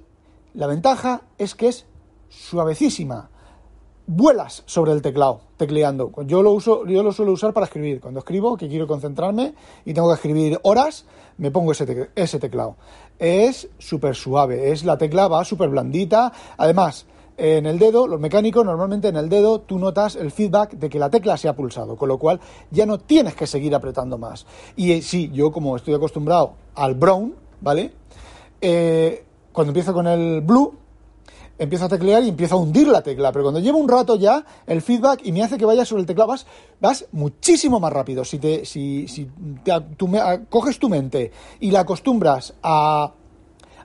la 0.55 0.67
ventaja 0.67 1.23
es 1.39 1.55
que 1.55 1.69
es 1.69 1.87
suavecísima. 2.29 3.31
Vuelas 4.11 4.63
sobre 4.65 4.93
el 4.93 5.03
teclado, 5.03 5.43
tecleando. 5.59 6.11
Yo 6.25 6.43
lo 6.43 6.53
uso, 6.53 6.87
yo 6.87 7.03
lo 7.03 7.13
suelo 7.13 7.33
usar 7.33 7.53
para 7.53 7.67
escribir. 7.67 8.01
Cuando 8.01 8.21
escribo, 8.21 8.57
que 8.57 8.67
quiero 8.67 8.87
concentrarme 8.87 9.53
y 9.85 9.93
tengo 9.93 10.09
que 10.09 10.15
escribir 10.15 10.59
horas, 10.63 11.05
me 11.37 11.51
pongo 11.51 11.73
ese, 11.73 12.09
ese 12.15 12.39
teclado. 12.39 12.77
Es 13.19 13.69
súper 13.77 14.15
suave, 14.15 14.73
es 14.73 14.83
la 14.87 14.97
tecla 14.97 15.29
va 15.29 15.45
súper 15.45 15.69
blandita. 15.69 16.33
Además, 16.57 17.05
en 17.37 17.67
el 17.67 17.79
dedo, 17.79 18.07
los 18.07 18.19
mecánicos 18.19 18.65
normalmente 18.65 19.09
en 19.09 19.17
el 19.17 19.29
dedo 19.29 19.61
tú 19.61 19.79
notas 19.79 20.17
el 20.17 20.31
feedback 20.31 20.73
de 20.73 20.89
que 20.89 20.99
la 20.99 21.11
tecla 21.11 21.37
se 21.37 21.49
ha 21.49 21.55
pulsado, 21.55 21.95
con 21.95 22.09
lo 22.09 22.17
cual 22.17 22.41
ya 22.71 22.87
no 22.87 22.99
tienes 22.99 23.35
que 23.35 23.47
seguir 23.47 23.75
apretando 23.75 24.17
más. 24.17 24.47
Y 24.75 24.93
eh, 24.93 25.03
sí, 25.03 25.31
yo 25.35 25.53
como 25.53 25.77
estoy 25.77 25.93
acostumbrado 25.93 26.55
al 26.75 26.95
brown, 26.95 27.35
¿vale? 27.61 27.93
Eh, 28.61 29.23
cuando 29.53 29.71
empiezo 29.71 29.93
con 29.93 30.07
el 30.07 30.41
blue, 30.41 30.75
empiezo 31.59 31.87
a 31.87 31.89
teclear 31.89 32.23
y 32.23 32.29
empiezo 32.29 32.55
a 32.55 32.59
hundir 32.59 32.89
la 32.89 33.03
tecla, 33.03 33.33
pero 33.33 33.45
cuando 33.45 33.61
llevo 33.61 33.79
un 33.79 33.89
rato 33.89 34.17
ya, 34.17 34.45
el 34.67 34.83
feedback 34.83 35.21
y 35.25 35.33
me 35.33 35.43
hace 35.43 35.59
que 35.59 35.65
vaya 35.65 35.85
sobre 35.85 36.01
el 36.01 36.07
teclado, 36.07 36.29
vas, 36.29 36.47
vas 36.81 37.07
muchísimo 37.13 37.81
más 37.81 37.93
rápido. 37.93 38.25
Si, 38.25 38.39
te, 38.39 38.65
si, 38.65 39.09
si 39.09 39.29
coges 40.49 40.79
tu 40.79 40.89
mente 40.89 41.33
y 41.61 41.71
la 41.71 41.81
acostumbras 41.81 42.55
a 42.63 43.13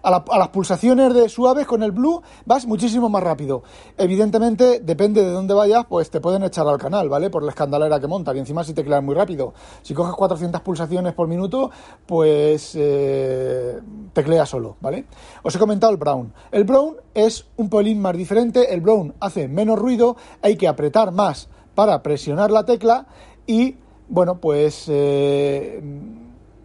a, 0.03 0.37
las 0.37 0.49
pulsaciones 0.49 1.13
de 1.13 1.29
suaves 1.29 1.65
con 1.65 1.81
el 1.81 1.91
blue 1.91 2.21
vas 2.45 2.67
muchísimo 2.67 3.09
más 3.09 3.23
rápido. 3.23 3.63
Evidentemente, 3.97 4.81
depende 4.81 5.23
de 5.23 5.31
dónde 5.31 5.53
vayas, 5.53 5.85
pues 5.85 6.11
te 6.11 6.19
pueden 6.19 6.43
echar 6.43 6.67
al 6.67 6.77
canal, 6.77 7.07
¿vale? 7.07 7.29
Por 7.29 7.43
la 7.43 7.51
escandalera 7.51 7.99
que 7.99 8.07
monta. 8.07 8.35
Y 8.35 8.39
encima 8.39 8.63
si 8.63 8.73
tecleas 8.73 9.01
muy 9.01 9.15
rápido. 9.15 9.53
Si 9.81 9.93
coges 9.93 10.13
400 10.13 10.61
pulsaciones 10.61 11.13
por 11.13 11.27
minuto, 11.27 11.71
pues 12.05 12.73
eh, 12.75 13.79
teclea 14.11 14.45
solo, 14.45 14.75
¿vale? 14.81 15.05
Os 15.41 15.55
he 15.55 15.59
comentado 15.59 15.91
el 15.93 15.97
brown. 15.97 16.33
El 16.51 16.65
brown 16.65 16.97
es 17.13 17.45
un 17.55 17.69
pelín 17.69 18.01
más 18.01 18.17
diferente. 18.17 18.73
El 18.73 18.81
brown 18.81 19.13
hace 19.21 19.47
menos 19.47 19.79
ruido, 19.79 20.17
hay 20.41 20.57
que 20.57 20.67
apretar 20.67 21.13
más 21.13 21.47
para 21.75 22.03
presionar 22.03 22.51
la 22.51 22.65
tecla 22.65 23.07
y, 23.47 23.77
bueno, 24.09 24.39
pues... 24.39 24.85
Eh, 24.89 25.81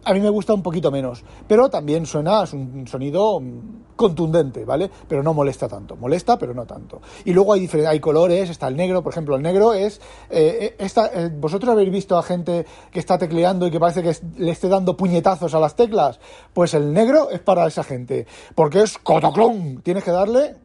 a 0.09 0.13
mí 0.13 0.21
me 0.21 0.29
gusta 0.29 0.55
un 0.55 0.63
poquito 0.63 0.89
menos, 0.89 1.23
pero 1.47 1.69
también 1.69 2.07
suena, 2.07 2.41
es 2.41 2.53
un 2.53 2.87
sonido 2.87 3.39
contundente, 3.95 4.65
¿vale? 4.65 4.89
Pero 5.07 5.21
no 5.21 5.35
molesta 5.35 5.67
tanto, 5.67 5.95
molesta, 5.97 6.35
pero 6.35 6.51
no 6.51 6.65
tanto. 6.65 6.99
Y 7.25 7.33
luego 7.33 7.53
hay, 7.53 7.69
hay 7.87 7.99
colores, 7.99 8.49
está 8.49 8.67
el 8.69 8.75
negro, 8.75 9.03
por 9.03 9.13
ejemplo, 9.13 9.35
el 9.35 9.43
negro 9.43 9.73
es, 9.73 10.01
eh, 10.31 10.75
eh, 10.79 10.87
eh, 11.13 11.29
vosotros 11.37 11.71
habéis 11.71 11.91
visto 11.91 12.17
a 12.17 12.23
gente 12.23 12.65
que 12.89 12.97
está 12.97 13.19
tecleando 13.19 13.67
y 13.67 13.71
que 13.71 13.79
parece 13.79 14.01
que 14.01 14.15
le 14.37 14.49
esté 14.49 14.67
dando 14.67 14.97
puñetazos 14.97 15.53
a 15.53 15.59
las 15.59 15.75
teclas, 15.75 16.19
pues 16.53 16.73
el 16.73 16.91
negro 16.91 17.29
es 17.29 17.41
para 17.41 17.67
esa 17.67 17.83
gente, 17.83 18.25
porque 18.55 18.81
es 18.81 18.97
cotoclón, 18.97 19.81
tienes 19.83 20.03
que 20.03 20.11
darle 20.11 20.55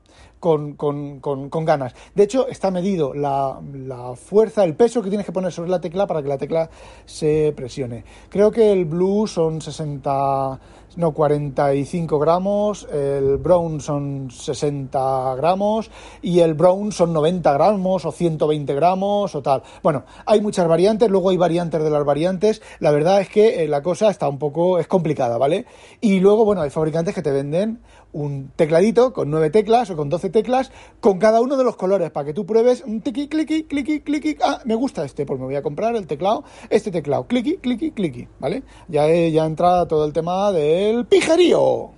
con, 0.44 0.74
con, 0.74 1.20
con, 1.48 1.64
ganas. 1.64 1.94
De 2.14 2.24
hecho, 2.24 2.48
está 2.48 2.70
medido 2.70 3.14
la, 3.14 3.58
la, 3.72 4.14
fuerza, 4.14 4.62
el 4.62 4.74
peso 4.74 5.00
que 5.00 5.08
tienes 5.08 5.24
que 5.24 5.32
poner 5.32 5.50
sobre 5.50 5.70
la 5.70 5.80
tecla 5.80 6.06
para 6.06 6.22
que 6.22 6.28
la 6.28 6.36
tecla 6.36 6.68
se 7.06 7.54
presione. 7.56 8.04
Creo 8.28 8.50
que 8.50 8.70
el 8.70 8.84
blue 8.84 9.26
son 9.26 9.62
60, 9.62 10.60
no, 10.96 11.12
45 11.12 12.18
gramos, 12.18 12.86
el 12.92 13.38
brown 13.38 13.80
son 13.80 14.30
60 14.30 15.34
gramos 15.36 15.90
y 16.22 16.40
el 16.40 16.54
brown 16.54 16.92
son 16.92 17.12
90 17.12 17.52
gramos 17.52 18.04
o 18.04 18.12
120 18.12 18.74
gramos 18.74 19.34
o 19.34 19.42
tal. 19.42 19.62
Bueno, 19.82 20.04
hay 20.26 20.40
muchas 20.40 20.68
variantes, 20.68 21.10
luego 21.10 21.30
hay 21.30 21.36
variantes 21.36 21.82
de 21.82 21.90
las 21.90 22.04
variantes. 22.04 22.62
La 22.78 22.90
verdad 22.90 23.20
es 23.20 23.28
que 23.28 23.64
eh, 23.64 23.68
la 23.68 23.82
cosa 23.82 24.10
está 24.10 24.28
un 24.28 24.38
poco, 24.38 24.78
es 24.78 24.86
complicada, 24.86 25.38
¿vale? 25.38 25.66
Y 26.00 26.20
luego, 26.20 26.44
bueno, 26.44 26.62
hay 26.62 26.70
fabricantes 26.70 27.14
que 27.14 27.22
te 27.22 27.32
venden 27.32 27.80
un 28.12 28.52
tecladito 28.54 29.12
con 29.12 29.28
nueve 29.28 29.50
teclas 29.50 29.90
o 29.90 29.96
con 29.96 30.08
doce 30.08 30.30
teclas 30.30 30.70
con 31.00 31.18
cada 31.18 31.40
uno 31.40 31.56
de 31.56 31.64
los 31.64 31.76
colores 31.76 32.12
para 32.12 32.26
que 32.26 32.32
tú 32.32 32.46
pruebes 32.46 32.82
un 32.86 33.00
tiqui, 33.00 33.28
cliqui, 33.28 33.64
cliqui, 33.64 34.00
cliqui. 34.00 34.36
Ah, 34.42 34.60
me 34.64 34.76
gusta 34.76 35.04
este, 35.04 35.26
pues 35.26 35.40
me 35.40 35.46
voy 35.46 35.56
a 35.56 35.62
comprar 35.62 35.96
el 35.96 36.06
teclado, 36.06 36.44
este 36.70 36.90
teclado, 36.90 37.26
cliqui, 37.26 37.56
cliqui, 37.56 37.90
cliqui, 37.90 38.28
¿vale? 38.38 38.62
Ya, 38.88 39.08
ya 39.08 39.44
entra 39.44 39.86
todo 39.88 40.04
el 40.04 40.12
tema 40.12 40.52
del 40.84 41.06
pijerío. 41.06 41.90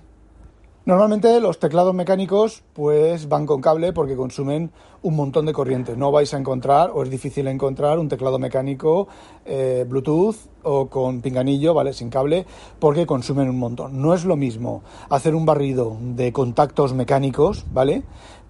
Normalmente 0.85 1.41
los 1.41 1.59
teclados 1.59 1.93
mecánicos 1.93 2.63
pues 2.71 3.27
van 3.27 3.45
con 3.45 3.59
cable 3.59 3.91
porque 3.91 4.15
consumen 4.15 4.71
un 5.01 5.17
montón 5.17 5.45
de 5.45 5.51
corriente. 5.51 5.97
No 5.97 6.13
vais 6.13 6.33
a 6.33 6.37
encontrar, 6.37 6.91
o 6.93 7.03
es 7.03 7.09
difícil 7.09 7.47
encontrar, 7.47 7.99
un 7.99 8.07
teclado 8.07 8.39
mecánico 8.39 9.09
eh, 9.45 9.85
Bluetooth 9.87 10.37
o 10.63 10.87
con 10.87 11.19
pinganillo, 11.19 11.73
¿vale? 11.73 11.91
Sin 11.91 12.09
cable, 12.09 12.45
porque 12.79 13.05
consumen 13.05 13.49
un 13.49 13.59
montón. 13.59 14.01
No 14.01 14.13
es 14.13 14.23
lo 14.23 14.37
mismo 14.37 14.81
hacer 15.09 15.35
un 15.35 15.45
barrido 15.45 15.97
de 15.99 16.31
contactos 16.31 16.93
mecánicos, 16.93 17.65
¿vale? 17.73 18.03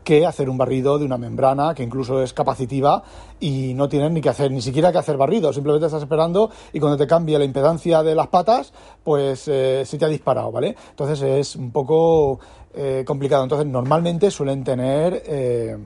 Que 0.08 0.26
hacer 0.26 0.50
un 0.50 0.58
barrido 0.58 0.98
de 0.98 1.04
una 1.04 1.18
membrana 1.18 1.76
que 1.76 1.84
incluso 1.84 2.24
es 2.24 2.32
capacitiva 2.32 3.04
y 3.42 3.74
no 3.74 3.90
tienes 3.90 4.10
ni 4.10 4.22
que 4.22 4.30
hacer, 4.30 4.50
ni 4.52 4.62
siquiera 4.62 4.90
que 4.90 5.00
hacer 5.00 5.18
barrido, 5.18 5.52
simplemente 5.52 5.88
estás 5.88 6.02
esperando 6.02 6.50
y 6.72 6.80
cuando 6.80 6.96
te 6.98 7.06
cambia 7.06 7.38
la 7.38 7.44
impedancia 7.44 8.02
de 8.04 8.16
las 8.16 8.28
patas, 8.28 8.72
pues 9.04 9.50
eh, 9.50 9.84
se 9.86 9.98
te 9.98 10.06
ha 10.06 10.08
disparado, 10.08 10.50
¿vale? 10.50 10.78
Entonces 10.92 11.22
es 11.22 11.58
un 11.58 11.72
poco 11.72 12.40
eh, 12.74 13.04
complicado. 13.06 13.44
Entonces 13.44 13.68
normalmente 13.68 14.32
suelen 14.32 14.64
tener... 14.64 15.24
Eh, 15.28 15.78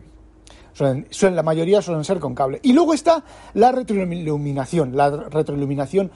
suelen, 0.71 1.35
la 1.35 1.41
mayoría 1.41 1.81
suelen 1.81 2.03
ser 2.03 2.19
con 2.19 2.35
cable. 2.35 2.59
Y 2.61 2.73
luego 2.73 2.93
está 2.93 3.23
la 3.55 3.71
retroiluminación, 3.71 4.95
la 4.95 5.09
retroiluminación 5.09 6.11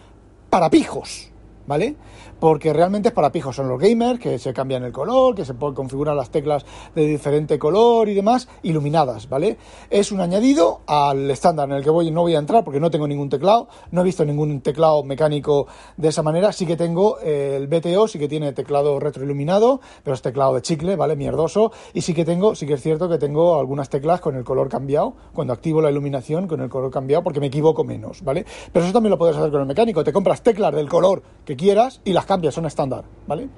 para 0.51 0.69
pijos, 0.69 1.31
¿vale? 1.67 1.95
porque 2.39 2.73
realmente 2.73 3.09
es 3.09 3.13
para 3.13 3.31
pijos. 3.31 3.55
Son 3.55 3.67
los 3.67 3.79
gamers 3.79 4.19
que 4.19 4.37
se 4.39 4.53
cambian 4.53 4.83
el 4.83 4.91
color, 4.91 5.35
que 5.35 5.45
se 5.45 5.53
pueden 5.53 5.75
configurar 5.75 6.15
las 6.15 6.29
teclas 6.29 6.65
de 6.93 7.05
diferente 7.05 7.57
color 7.57 8.09
y 8.09 8.13
demás, 8.13 8.47
iluminadas, 8.63 9.29
¿vale? 9.29 9.57
Es 9.89 10.11
un 10.11 10.21
añadido 10.21 10.81
al 10.87 11.29
estándar 11.31 11.69
en 11.69 11.75
el 11.75 11.83
que 11.83 11.89
voy, 11.89 12.11
no 12.11 12.21
voy 12.21 12.35
a 12.35 12.39
entrar 12.39 12.63
porque 12.63 12.79
no 12.79 12.91
tengo 12.91 13.07
ningún 13.07 13.29
teclado, 13.29 13.67
no 13.91 14.01
he 14.01 14.03
visto 14.03 14.25
ningún 14.25 14.61
teclado 14.61 15.03
mecánico 15.03 15.67
de 15.97 16.09
esa 16.09 16.23
manera. 16.23 16.51
Sí 16.51 16.65
que 16.65 16.75
tengo 16.75 17.19
el 17.19 17.67
BTO, 17.67 18.07
sí 18.07 18.19
que 18.19 18.27
tiene 18.27 18.53
teclado 18.53 18.99
retroiluminado, 18.99 19.81
pero 20.03 20.13
es 20.13 20.21
teclado 20.21 20.55
de 20.55 20.61
chicle, 20.61 20.95
¿vale? 20.95 21.15
Mierdoso. 21.15 21.71
Y 21.93 22.01
sí 22.01 22.13
que 22.13 22.25
tengo, 22.25 22.55
sí 22.55 22.65
que 22.67 22.73
es 22.73 22.81
cierto 22.81 23.09
que 23.09 23.17
tengo 23.17 23.59
algunas 23.59 23.89
teclas 23.89 24.21
con 24.21 24.35
el 24.35 24.43
color 24.43 24.69
cambiado, 24.69 25.15
cuando 25.33 25.53
activo 25.53 25.81
la 25.81 25.89
iluminación 25.89 26.47
con 26.47 26.61
el 26.61 26.69
color 26.69 26.91
cambiado, 26.91 27.23
porque 27.23 27.39
me 27.39 27.47
equivoco 27.47 27.83
menos, 27.83 28.23
¿vale? 28.23 28.45
Pero 28.71 28.85
eso 28.85 28.93
también 28.93 29.11
lo 29.11 29.17
puedes 29.17 29.35
hacer 29.35 29.51
con 29.51 29.61
el 29.61 29.67
mecánico. 29.67 30.03
Te 30.03 30.13
compras 30.13 30.41
teclas 30.41 30.73
del 30.73 30.89
color 30.89 31.23
que 31.43 31.54
quieras 31.55 32.01
y 32.03 32.13
las 32.13 32.25
cambias, 32.25 32.53
son 32.53 32.65
estándar, 32.65 33.05
¿vale? 33.27 33.49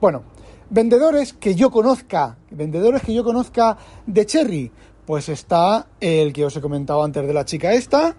Bueno, 0.00 0.22
vendedores 0.70 1.32
que 1.32 1.54
yo 1.54 1.70
conozca, 1.70 2.38
vendedores 2.50 3.02
que 3.02 3.14
yo 3.14 3.24
conozca 3.24 3.76
de 4.06 4.26
Cherry, 4.26 4.70
pues 5.06 5.28
está 5.28 5.86
el 6.00 6.32
que 6.32 6.44
os 6.44 6.56
he 6.56 6.60
comentado 6.60 7.02
antes 7.02 7.26
de 7.26 7.32
la 7.32 7.44
chica 7.44 7.72
esta, 7.72 8.16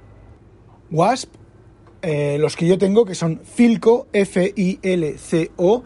Wasp, 0.89 1.29
eh, 2.01 2.37
los 2.39 2.55
que 2.55 2.67
yo 2.67 2.77
tengo 2.77 3.05
que 3.05 3.15
son 3.15 3.41
Filco, 3.43 4.07
F-I-L-C-O, 4.13 5.83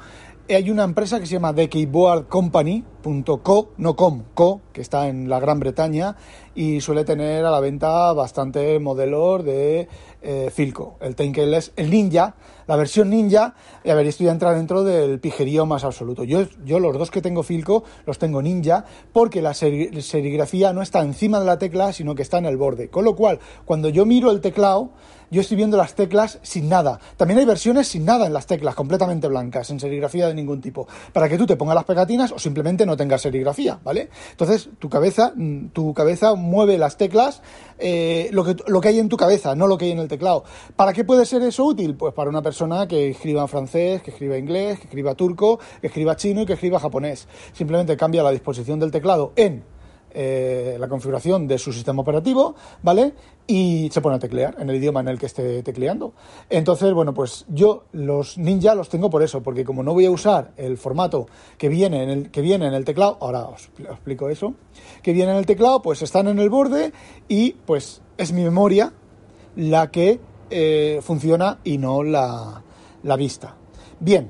hay 0.56 0.70
una 0.70 0.84
empresa 0.84 1.20
que 1.20 1.26
se 1.26 1.34
llama 1.34 1.54
The 1.54 1.70
Keyboard 1.70 2.28
Company.co, 2.28 3.70
no 3.78 3.96
com, 3.96 4.24
co, 4.34 4.62
que 4.74 4.82
está 4.82 5.08
en 5.08 5.30
la 5.30 5.40
Gran 5.40 5.60
Bretaña 5.60 6.16
y 6.56 6.82
suele 6.82 7.06
tener 7.06 7.46
a 7.46 7.52
la 7.52 7.60
venta 7.60 8.12
bastante 8.14 8.78
modelos 8.80 9.46
de 9.46 9.88
eh, 10.22 10.50
Filco. 10.54 10.98
El 11.00 11.16
Tenkel 11.16 11.54
es 11.54 11.72
el 11.76 11.90
Ninja, 11.90 12.36
la 12.68 12.76
versión 12.76 13.10
Ninja, 13.10 13.56
y 13.84 13.90
a 13.90 13.96
ver, 13.96 14.08
esto 14.08 14.24
ya 14.24 14.32
entra 14.32 14.54
dentro 14.54 14.84
del 14.84 15.20
pijerío 15.20 15.66
más 15.66 15.84
absoluto. 15.84 16.24
Yo, 16.24 16.44
yo 16.66 16.80
los 16.80 16.98
dos 16.98 17.12
que 17.12 17.22
tengo 17.22 17.44
Filco 17.44 17.84
los 18.06 18.20
tengo 18.20 18.42
Ninja 18.42 18.86
porque 19.14 19.42
la 19.42 19.54
serigrafía 19.54 20.74
no 20.74 20.82
está 20.82 21.02
encima 21.02 21.40
de 21.40 21.46
la 21.46 21.60
tecla, 21.60 21.94
sino 21.94 22.16
que 22.16 22.24
está 22.24 22.40
en 22.40 22.46
el 22.46 22.58
borde. 22.58 22.90
Con 22.90 23.06
lo 23.06 23.16
cual, 23.16 23.40
cuando 23.66 23.90
yo 23.90 24.06
miro 24.06 24.32
el 24.32 24.42
teclado, 24.42 24.92
yo 25.32 25.42
estoy 25.42 25.58
viendo 25.58 25.78
las 25.78 25.96
teclas 25.96 26.40
sin 26.42 26.68
nada. 26.70 27.00
También 27.18 27.40
hay 27.40 27.46
versiones 27.46 27.88
sin 27.88 28.06
nada 28.06 28.28
en 28.28 28.34
las 28.34 28.46
teclas, 28.46 28.76
completamente 28.76 29.28
blancas, 29.28 29.68
sin 29.68 29.80
serigrafía 29.80 30.28
de 30.28 30.34
ningún 30.34 30.60
tipo, 30.60 30.88
para 31.14 31.30
que 31.30 31.38
tú 31.38 31.46
te 31.46 31.56
pongas 31.56 31.76
las 31.76 31.86
pegatinas 31.86 32.32
o 32.34 32.38
simplemente 32.38 32.86
no 32.86 32.98
tengas 32.98 33.22
serigrafía, 33.22 33.80
¿vale? 33.84 34.10
Entonces, 34.32 34.70
tu 34.78 34.90
cabeza, 34.90 35.32
mm, 35.36 35.70
tu 35.70 35.94
cabeza 35.94 36.36
mueve 36.36 36.78
las 36.78 36.98
teclas, 36.98 37.42
eh, 37.80 38.30
lo, 38.34 38.44
que, 38.44 38.58
lo 38.68 38.82
que 38.82 38.90
hay 38.90 39.00
en 39.00 39.08
tu 39.08 39.16
cabeza, 39.16 39.56
no 39.56 39.68
lo 39.68 39.78
que 39.78 39.86
hay 39.86 39.92
en 39.92 40.00
el 40.00 40.10
teclado. 40.10 40.44
¿Para 40.76 40.92
qué 40.92 41.06
puede 41.06 41.26
ser 41.26 41.42
eso 41.44 41.64
útil? 41.64 41.96
Pues 41.96 42.14
para 42.14 42.30
una 42.30 42.42
persona 42.42 42.88
que 42.88 43.10
escriba 43.10 43.42
en 43.42 43.48
francés, 43.48 44.02
que 44.04 44.12
escriba 44.12 44.38
inglés, 44.38 44.80
que 44.80 44.86
escriba 44.86 45.16
turco, 45.16 45.60
que 45.80 45.88
escriba 45.88 46.18
chino 46.18 46.42
y 46.42 46.46
que 46.46 46.54
escriba 46.54 46.80
japonés. 46.80 47.28
Simplemente 47.54 47.96
cambia 47.96 48.22
la 48.22 48.32
disposición 48.32 48.80
del 48.80 48.92
teclado 48.92 49.32
en 49.38 49.64
eh, 50.14 50.78
la 50.80 50.88
configuración 50.88 51.48
de 51.48 51.58
su 51.58 51.74
sistema 51.74 52.02
operativo, 52.02 52.56
¿vale? 52.84 53.14
Y 53.48 53.90
se 53.92 54.02
pone 54.02 54.16
a 54.16 54.20
teclear 54.20 54.56
en 54.60 54.70
el 54.70 54.76
idioma 54.76 55.00
en 55.00 55.08
el 55.08 55.20
que 55.20 55.26
esté 55.26 55.64
tecleando. 55.64 56.14
Entonces, 56.50 56.94
bueno, 56.94 57.14
pues 57.14 57.46
yo 57.50 57.86
los 57.92 58.38
Ninja 58.38 58.76
los 58.76 58.90
tengo 58.90 59.10
por 59.10 59.24
eso, 59.24 59.42
porque 59.42 59.66
como 59.66 59.84
no 59.84 59.94
voy 59.94 60.06
a 60.06 60.12
usar 60.12 60.52
el 60.58 60.78
formato 60.78 61.28
que 61.58 61.70
viene 61.70 62.04
en 62.04 62.10
el, 62.10 62.32
que 62.32 62.42
viene 62.42 62.68
en 62.68 62.74
el 62.74 62.86
teclado, 62.86 63.18
ahora 63.22 63.46
os, 63.46 63.70
explico 63.80 64.30
eso, 64.30 64.54
que 65.02 65.14
viene 65.14 65.32
en 65.32 65.38
el 65.38 65.46
teclado, 65.46 65.82
pues 65.82 66.02
están 66.02 66.28
en 66.28 66.40
el 66.40 66.50
borde 66.50 66.94
y 67.28 67.54
pues 67.66 68.02
es 68.18 68.32
mi 68.32 68.44
memoria 68.44 68.94
la 69.56 69.92
que 69.92 70.20
eh, 70.50 71.00
funciona 71.02 71.60
y 71.64 71.78
no 71.78 72.04
la, 72.04 72.64
la 73.04 73.16
vista. 73.16 73.56
Bien, 74.00 74.30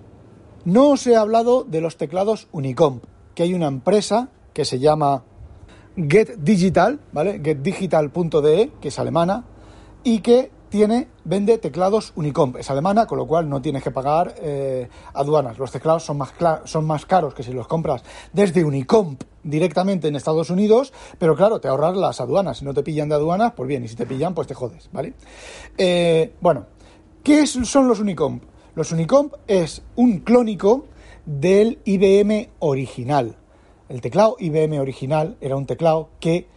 no 0.65 0.89
os 0.89 1.08
he 1.08 1.15
hablado 1.15 1.63
de 1.63 1.82
los 1.82 1.98
teclados 1.98 2.48
Unicomp, 2.52 3.04
que 3.34 3.44
hay 3.44 3.54
una 3.54 3.67
empresa 3.67 4.30
que 4.54 4.65
se 4.65 4.80
llama 4.80 5.24
Get 5.95 6.38
Digital, 6.38 6.99
¿vale? 7.12 7.41
getdigital.de, 7.43 8.71
que 8.80 8.88
es 8.88 8.99
alemana, 8.99 9.43
y 10.04 10.19
que 10.19 10.51
tiene, 10.71 11.10
vende 11.25 11.58
teclados 11.58 12.13
Unicomp. 12.15 12.56
Es 12.56 12.71
alemana, 12.71 13.06
con 13.06 13.17
lo 13.17 13.27
cual 13.27 13.49
no 13.49 13.62
tienes 13.62 13.84
que 13.84 13.91
pagar 13.91 14.36
eh, 14.41 14.88
aduanas. 15.13 15.60
Los 15.60 15.69
teclados 15.69 16.04
son 16.04 16.17
más, 16.17 16.34
son 16.63 16.86
más 16.86 17.06
caros 17.06 17.34
que 17.34 17.43
si 17.43 17.51
los 17.51 17.67
compras 17.67 18.04
desde 18.32 18.63
Unicomp 18.63 19.21
directamente 19.43 20.08
en 20.08 20.15
Estados 20.15 20.49
Unidos, 20.49 20.93
pero 21.19 21.36
claro, 21.36 21.60
te 21.60 21.67
ahorras 21.67 21.97
las 21.97 22.21
aduanas. 22.21 22.60
Si 22.60 22.65
no 22.65 22.73
te 22.73 22.84
pillan 22.84 23.10
de 23.10 23.15
aduanas, 23.15 23.51
pues 23.54 23.67
bien, 23.67 23.84
y 23.84 23.89
si 23.89 23.97
te 23.97 24.06
pillan, 24.06 24.34
pues 24.34 24.47
te 24.47 24.54
jodes, 24.54 24.89
¿vale? 24.93 25.13
Eh, 25.77 26.36
bueno, 26.39 26.67
¿qué 27.21 27.45
son 27.45 27.88
los 27.89 27.99
Unicomp? 27.99 28.43
Los 28.73 28.93
Unicomp 28.93 29.34
es 29.47 29.84
un 29.97 30.19
clónico 30.19 30.86
del 31.25 31.80
IBM 31.84 32.49
original. 32.60 33.36
El 33.91 33.99
teclado 33.99 34.38
IBM 34.39 34.80
original 34.80 35.36
era 35.41 35.58
un 35.58 35.65
teclado 35.65 36.12
que, 36.21 36.47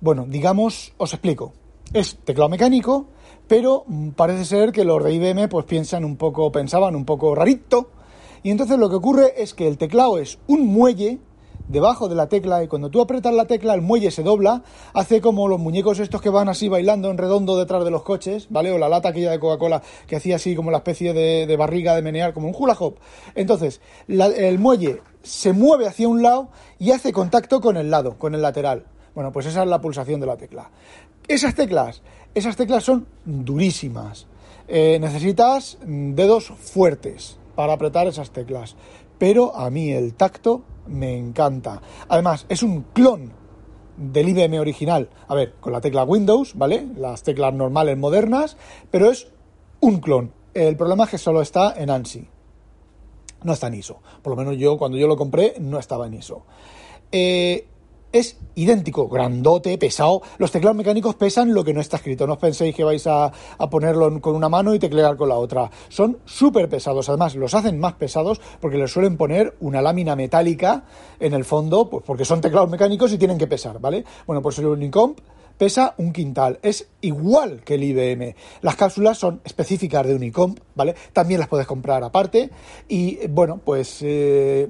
bueno, 0.00 0.26
digamos, 0.28 0.92
os 0.96 1.12
explico. 1.12 1.52
Es 1.92 2.18
teclado 2.18 2.48
mecánico, 2.48 3.06
pero 3.48 3.84
parece 4.14 4.44
ser 4.44 4.70
que 4.70 4.84
los 4.84 5.02
de 5.02 5.12
IBM 5.12 5.48
pues 5.48 5.64
piensan 5.64 6.04
un 6.04 6.16
poco, 6.16 6.52
pensaban 6.52 6.94
un 6.94 7.04
poco 7.04 7.34
rarito. 7.34 7.90
Y 8.44 8.52
entonces 8.52 8.78
lo 8.78 8.88
que 8.88 8.94
ocurre 8.94 9.42
es 9.42 9.54
que 9.54 9.66
el 9.66 9.76
teclado 9.76 10.18
es 10.18 10.38
un 10.46 10.68
muelle 10.68 11.18
debajo 11.66 12.08
de 12.08 12.14
la 12.14 12.28
tecla 12.28 12.62
y 12.62 12.68
cuando 12.68 12.90
tú 12.90 13.00
apretas 13.00 13.34
la 13.34 13.46
tecla 13.46 13.74
el 13.74 13.80
muelle 13.80 14.12
se 14.12 14.22
dobla, 14.22 14.62
hace 14.92 15.20
como 15.20 15.48
los 15.48 15.58
muñecos 15.58 15.98
estos 15.98 16.22
que 16.22 16.30
van 16.30 16.48
así 16.48 16.68
bailando 16.68 17.10
en 17.10 17.18
redondo 17.18 17.58
detrás 17.58 17.84
de 17.84 17.90
los 17.90 18.04
coches, 18.04 18.46
¿vale? 18.50 18.70
O 18.70 18.78
la 18.78 18.88
lata 18.88 19.08
aquella 19.08 19.32
de 19.32 19.40
Coca-Cola 19.40 19.82
que 20.06 20.14
hacía 20.14 20.36
así 20.36 20.54
como 20.54 20.70
la 20.70 20.78
especie 20.78 21.12
de, 21.12 21.56
barriga 21.56 21.96
de 21.96 22.02
menear, 22.02 22.34
como 22.34 22.46
un 22.46 22.54
hula 22.56 22.76
hop. 22.78 22.98
Entonces, 23.34 23.80
el 24.06 24.60
muelle 24.60 25.00
se 25.24 25.52
mueve 25.52 25.88
hacia 25.88 26.06
un 26.06 26.22
lado 26.22 26.50
y 26.78 26.92
hace 26.92 27.12
contacto 27.12 27.60
con 27.60 27.76
el 27.76 27.90
lado, 27.90 28.16
con 28.18 28.34
el 28.34 28.42
lateral. 28.42 28.84
Bueno, 29.14 29.32
pues 29.32 29.46
esa 29.46 29.62
es 29.62 29.68
la 29.68 29.80
pulsación 29.80 30.20
de 30.20 30.26
la 30.26 30.36
tecla. 30.36 30.70
Esas 31.26 31.54
teclas, 31.54 32.02
esas 32.34 32.56
teclas 32.56 32.84
son 32.84 33.06
durísimas. 33.24 34.26
Eh, 34.68 34.98
necesitas 35.00 35.78
dedos 35.84 36.52
fuertes 36.58 37.38
para 37.54 37.72
apretar 37.72 38.06
esas 38.06 38.30
teclas. 38.30 38.76
Pero 39.18 39.56
a 39.56 39.70
mí 39.70 39.90
el 39.90 40.14
tacto 40.14 40.62
me 40.86 41.16
encanta. 41.16 41.80
Además, 42.08 42.46
es 42.48 42.62
un 42.62 42.82
clon 42.92 43.32
del 43.96 44.28
IBM 44.28 44.58
original. 44.58 45.08
A 45.28 45.34
ver, 45.34 45.54
con 45.60 45.72
la 45.72 45.80
tecla 45.80 46.04
Windows, 46.04 46.54
¿vale? 46.56 46.86
Las 46.96 47.22
teclas 47.22 47.54
normales 47.54 47.96
modernas, 47.96 48.56
pero 48.90 49.10
es 49.10 49.28
un 49.80 50.00
clon. 50.00 50.32
El 50.52 50.76
problema 50.76 51.04
es 51.04 51.10
que 51.10 51.18
solo 51.18 51.40
está 51.40 51.74
en 51.76 51.90
ANSI. 51.90 52.28
No 53.44 53.52
está 53.52 53.68
en 53.68 53.74
ISO. 53.74 54.00
Por 54.22 54.32
lo 54.32 54.36
menos 54.36 54.56
yo, 54.56 54.76
cuando 54.76 54.98
yo 54.98 55.06
lo 55.06 55.16
compré, 55.16 55.54
no 55.60 55.78
estaba 55.78 56.06
en 56.06 56.14
ISO. 56.14 56.42
Eh, 57.12 57.68
es 58.14 58.38
idéntico, 58.54 59.08
grandote, 59.08 59.76
pesado. 59.76 60.22
Los 60.38 60.52
teclados 60.52 60.76
mecánicos 60.76 61.16
pesan 61.16 61.52
lo 61.52 61.64
que 61.64 61.74
no 61.74 61.80
está 61.80 61.96
escrito. 61.96 62.28
No 62.28 62.34
os 62.34 62.38
penséis 62.38 62.72
que 62.72 62.84
vais 62.84 63.04
a, 63.08 63.32
ponerlo 63.68 64.20
con 64.20 64.36
una 64.36 64.48
mano 64.48 64.72
y 64.72 64.78
teclear 64.78 65.16
con 65.16 65.28
la 65.28 65.34
otra. 65.34 65.68
Son 65.88 66.18
súper 66.24 66.68
pesados. 66.68 67.08
Además, 67.08 67.34
los 67.34 67.54
hacen 67.54 67.80
más 67.80 67.94
pesados 67.94 68.40
porque 68.60 68.78
les 68.78 68.92
suelen 68.92 69.16
poner 69.16 69.56
una 69.58 69.82
lámina 69.82 70.14
metálica 70.14 70.84
en 71.18 71.34
el 71.34 71.44
fondo, 71.44 71.90
pues 71.90 72.04
porque 72.06 72.24
son 72.24 72.40
teclados 72.40 72.70
mecánicos 72.70 73.12
y 73.12 73.18
tienen 73.18 73.36
que 73.36 73.48
pesar, 73.48 73.80
¿vale? 73.80 74.04
Bueno, 74.28 74.40
pues 74.40 74.60
el 74.60 74.66
Unicomp 74.66 75.18
pesa 75.58 75.94
un 75.98 76.12
quintal. 76.12 76.58
Es 76.62 76.88
igual 77.00 77.62
que 77.64 77.74
el 77.74 77.84
IBM. 77.84 78.34
Las 78.62 78.76
cápsulas 78.76 79.18
son 79.18 79.40
específicas 79.44 80.06
de 80.06 80.14
Unicomp, 80.14 80.58
¿vale? 80.74 80.94
También 81.12 81.40
las 81.40 81.48
puedes 81.48 81.66
comprar 81.66 82.02
aparte. 82.02 82.50
Y 82.88 83.26
bueno, 83.28 83.60
pues 83.64 83.98
eh, 84.02 84.68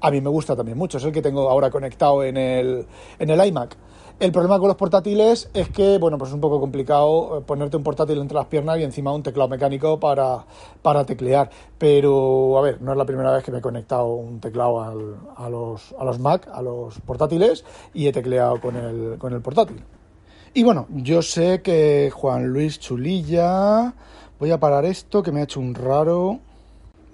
a 0.00 0.10
mí 0.10 0.20
me 0.20 0.30
gusta 0.30 0.54
también 0.54 0.78
mucho, 0.78 0.98
es 0.98 1.04
el 1.04 1.12
que 1.12 1.22
tengo 1.22 1.48
ahora 1.48 1.70
conectado 1.70 2.22
en 2.22 2.36
el, 2.36 2.86
en 3.18 3.30
el 3.30 3.46
iMac. 3.46 3.76
El 4.18 4.32
problema 4.32 4.58
con 4.58 4.68
los 4.68 4.78
portátiles 4.78 5.50
es 5.52 5.68
que, 5.68 5.98
bueno, 5.98 6.16
pues 6.16 6.30
es 6.30 6.34
un 6.34 6.40
poco 6.40 6.58
complicado 6.58 7.36
eh, 7.36 7.40
ponerte 7.42 7.76
un 7.76 7.82
portátil 7.82 8.18
entre 8.18 8.34
las 8.34 8.46
piernas 8.46 8.78
y 8.78 8.82
encima 8.82 9.12
un 9.12 9.22
teclado 9.22 9.50
mecánico 9.50 10.00
para, 10.00 10.46
para 10.80 11.04
teclear. 11.04 11.50
Pero, 11.76 12.56
a 12.56 12.62
ver, 12.62 12.80
no 12.80 12.92
es 12.92 12.98
la 12.98 13.04
primera 13.04 13.30
vez 13.30 13.44
que 13.44 13.52
me 13.52 13.58
he 13.58 13.60
conectado 13.60 14.06
un 14.14 14.40
teclado 14.40 14.80
a, 14.80 15.50
los, 15.50 15.94
a 15.98 16.04
los 16.04 16.18
Mac, 16.18 16.48
a 16.50 16.62
los 16.62 16.98
portátiles, 17.00 17.66
y 17.92 18.06
he 18.06 18.12
tecleado 18.12 18.58
con 18.58 18.76
el, 18.76 19.18
con 19.18 19.34
el 19.34 19.42
portátil. 19.42 19.84
Y 20.56 20.62
bueno, 20.62 20.86
yo 20.88 21.20
sé 21.20 21.60
que 21.60 22.10
Juan 22.10 22.46
Luis 22.46 22.80
Chulilla... 22.80 23.92
Voy 24.40 24.52
a 24.52 24.58
parar 24.58 24.86
esto, 24.86 25.22
que 25.22 25.30
me 25.30 25.40
ha 25.40 25.42
hecho 25.42 25.60
un 25.60 25.74
raro... 25.74 26.40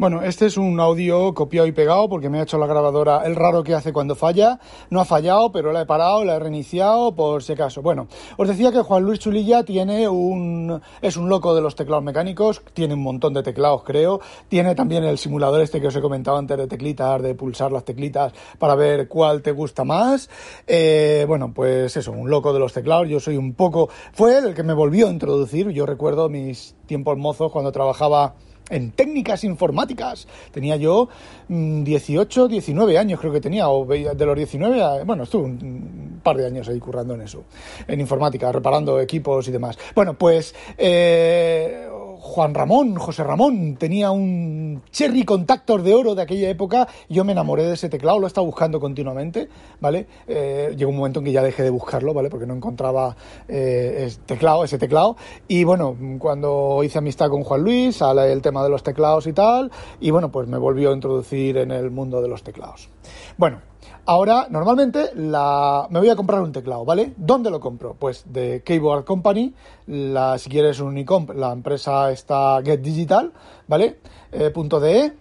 Bueno, 0.03 0.21
este 0.21 0.47
es 0.47 0.57
un 0.57 0.81
audio 0.81 1.33
copiado 1.33 1.69
y 1.69 1.71
pegado 1.71 2.09
porque 2.09 2.29
me 2.29 2.41
ha 2.41 2.43
hecho 2.43 2.59
la 2.59 2.67
grabadora 2.67 3.23
el 3.25 3.37
raro 3.37 3.62
que 3.62 3.73
hace 3.73 3.93
cuando 3.93 4.17
falla. 4.17 4.59
No 4.91 5.01
ha 5.01 5.05
fallado, 5.05 5.53
pero 5.53 5.73
la 5.73 5.83
he 5.83 5.87
parado, 5.87 6.25
la 6.25 6.35
he 6.35 6.38
reiniciado 6.41 7.15
por 7.15 7.45
si 7.45 7.53
acaso. 7.53 7.83
Bueno, 7.83 8.09
os 8.37 8.49
decía 8.49 8.73
que 8.73 8.81
Juan 8.81 9.05
Luis 9.05 9.21
Chulilla 9.21 9.62
tiene 9.62 10.09
un 10.09 10.83
es 11.01 11.17
un 11.17 11.29
loco 11.29 11.55
de 11.55 11.61
los 11.61 11.77
teclados 11.77 12.03
mecánicos, 12.03 12.62
tiene 12.75 12.95
un 12.95 13.03
montón 13.05 13.33
de 13.33 13.45
teclados, 13.45 13.85
creo. 13.85 14.21
Tiene 14.49 14.75
también 14.75 15.05
el 15.05 15.19
simulador 15.19 15.61
este 15.61 15.81
que 15.81 15.87
os 15.87 15.95
he 15.95 16.01
comentado 16.01 16.37
antes 16.37 16.59
de 16.59 16.67
teclitas, 16.67 17.23
de 17.23 17.37
pulsar 17.37 17.71
las 17.71 17.85
teclitas 17.85 18.33
para 18.59 18.75
ver 18.75 19.07
cuál 19.07 19.41
te 19.41 19.53
gusta 19.53 19.85
más. 19.85 20.29
Eh, 20.67 21.25
bueno, 21.29 21.53
pues 21.55 21.97
eso, 21.97 22.11
un 22.11 22.29
loco 22.29 22.53
de 22.53 22.59
los 22.59 22.73
teclados. 22.73 23.09
Yo 23.09 23.21
soy 23.21 23.37
un 23.37 23.55
poco 23.55 23.88
fue 24.12 24.37
él 24.37 24.47
el 24.47 24.55
que 24.55 24.65
me 24.65 24.75
volvió 24.75 25.07
a 25.07 25.12
introducir. 25.12 25.69
Yo 25.69 25.87
recuerdo 25.87 26.29
mis 26.29 26.75
tiempos 26.87 27.17
mozos 27.17 27.53
cuando 27.53 27.71
trabajaba 27.71 28.35
en 28.70 28.92
técnicas 28.92 29.44
informáticas. 29.44 30.27
Tenía 30.51 30.77
yo 30.77 31.09
18, 31.48 32.46
mm, 32.46 32.48
19 32.48 32.98
años 32.98 33.20
creo 33.20 33.33
que 33.33 33.40
tenía, 33.40 33.68
o 33.68 33.85
de 33.87 34.27
los 34.27 34.37
19 34.37 35.05
bueno, 35.05 35.25
estuve 35.25 35.44
un 35.44 36.20
par 36.22 36.37
de 36.37 36.46
años 36.46 36.68
ahí 36.68 36.79
currando 36.79 37.14
en 37.14 37.22
eso, 37.22 37.44
en 37.87 38.01
informática, 38.01 38.51
reparando 38.53 39.01
equipos 39.01 39.48
y 39.48 39.53
demás. 39.53 39.79
Bueno, 39.94 40.14
pues 40.14 40.55
eh, 40.79 41.88
Juan 42.25 42.55
Ramón, 42.55 42.95
José 42.95 43.25
Ramón, 43.25 43.75
tenía 43.77 44.13
un 44.13 44.81
Cherry 44.93 45.25
Contactor 45.25 45.83
de 45.83 45.93
oro 45.93 46.15
de 46.15 46.23
aquella 46.23 46.49
época. 46.49 46.87
Yo 47.09 47.25
me 47.25 47.33
enamoré 47.33 47.65
de 47.65 47.75
ese 47.75 47.89
teclado, 47.89 48.21
lo 48.21 48.27
he 48.27 48.29
estado 48.29 48.47
buscando 48.47 48.79
continuamente, 48.79 49.49
¿vale? 49.81 50.07
Eh, 50.29 50.73
llegó 50.77 50.93
un 50.93 50.99
momento 50.99 51.19
en 51.19 51.25
que 51.25 51.33
ya 51.33 51.43
dejé 51.43 51.65
de 51.65 51.71
buscarlo, 51.71 52.15
¿vale? 52.15 52.31
Porque 52.31 52.47
no 52.47 52.55
encontraba 52.55 53.17
eh, 53.49 54.05
ese 54.07 54.21
teclado, 54.25 54.63
ese 54.63 54.79
teclado. 54.79 55.17
Y 55.49 55.65
bueno, 55.65 55.97
cuando 56.21 56.85
hice 56.85 56.99
amistad 56.99 57.29
con 57.29 57.43
Juan 57.43 57.65
Luis, 57.65 57.97
sale 57.97 58.33
el 58.33 58.41
tema 58.41 58.63
de 58.63 58.71
los 58.71 58.85
teclados 58.85 59.27
y 59.27 59.33
tal. 59.33 59.73
Y 59.99 60.13
bueno, 60.13 60.31
pues 60.31 60.47
me 60.47 60.59
volvió 60.59 60.91
a 60.91 60.95
introducir 60.95 61.57
en 61.57 61.73
el 61.73 61.91
mundo 61.91 62.23
de 62.23 62.29
los 62.29 62.45
teclados. 62.45 62.89
Bueno, 63.37 63.59
Ahora, 64.05 64.49
normalmente 64.51 65.12
me 65.15 65.99
voy 66.01 66.09
a 66.09 66.17
comprar 66.17 66.43
un 66.43 66.51
teclado, 66.51 66.85
¿vale? 66.85 67.12
¿Dónde 67.17 67.51
lo 67.51 67.61
compro? 67.61 67.95
Pues 67.97 68.25
de 68.27 68.62
Keyboard 68.65 69.05
Company, 69.05 69.55
si 69.87 70.51
quieres 70.51 70.81
un 70.81 70.88
Unicomp, 70.88 71.31
la 71.31 71.53
empresa 71.53 72.11
está 72.11 72.61
Get 72.65 72.81
Digital, 72.81 73.33
¿vale? 73.69 74.01
Eh, 74.33 74.53
.de 74.53 75.12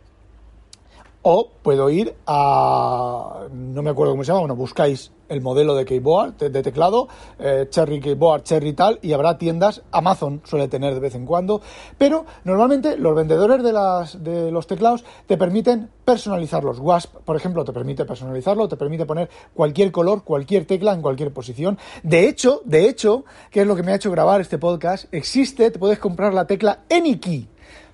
o 1.22 1.50
puedo 1.62 1.92
ir 1.92 2.16
a, 2.26 3.46
no 3.52 3.84
me 3.84 3.92
acuerdo 3.92 4.14
cómo 4.14 4.24
se 4.24 4.30
llama, 4.30 4.40
bueno, 4.40 4.56
buscáis 4.56 5.12
el 5.32 5.42
modelo 5.42 5.76
de 5.76 5.86
keyboard, 5.86 6.36
de, 6.36 6.62
teclado, 6.62 7.08
eh, 7.40 7.68
Cherry 7.70 8.02
Keyboard, 8.02 8.44
Cherry 8.44 8.74
tal, 8.74 9.00
y 9.02 9.14
habrá 9.14 9.38
tiendas, 9.38 9.82
Amazon 9.92 10.42
suele 10.44 10.68
tener 10.68 10.94
de 10.94 11.00
vez 11.00 11.16
en 11.16 11.26
cuando, 11.26 11.62
pero 11.98 12.26
normalmente 12.44 12.98
los 12.98 13.16
vendedores 13.16 13.64
de, 13.64 13.72
las, 13.72 14.24
de 14.24 14.52
los 14.52 14.68
teclados 14.68 15.06
te 15.28 15.38
permiten 15.38 15.90
personalizarlos. 16.04 16.80
Wasp, 16.80 17.16
por 17.24 17.38
ejemplo, 17.38 17.64
te 17.64 17.72
permite 17.72 18.04
personalizarlo, 18.04 18.68
te 18.68 18.76
permite 18.76 19.06
poner 19.06 19.30
cualquier 19.54 19.92
color, 19.92 20.24
cualquier 20.24 20.66
tecla 20.66 20.94
en 20.94 21.02
cualquier 21.02 21.32
posición. 21.32 21.78
De 22.04 22.28
hecho, 22.28 22.62
de 22.66 22.90
hecho, 22.90 23.24
que 23.50 23.62
es 23.62 23.68
lo 23.68 23.76
que 23.78 23.84
me 23.84 23.94
ha 23.94 23.96
hecho 23.96 24.12
grabar 24.12 24.42
este 24.42 24.58
podcast, 24.58 25.06
existe, 25.14 25.72
te 25.72 25.80
puedes 25.80 26.00
comprar 26.00 26.34
la 26.34 26.46
tecla 26.46 26.80
AnyKey 26.90 27.51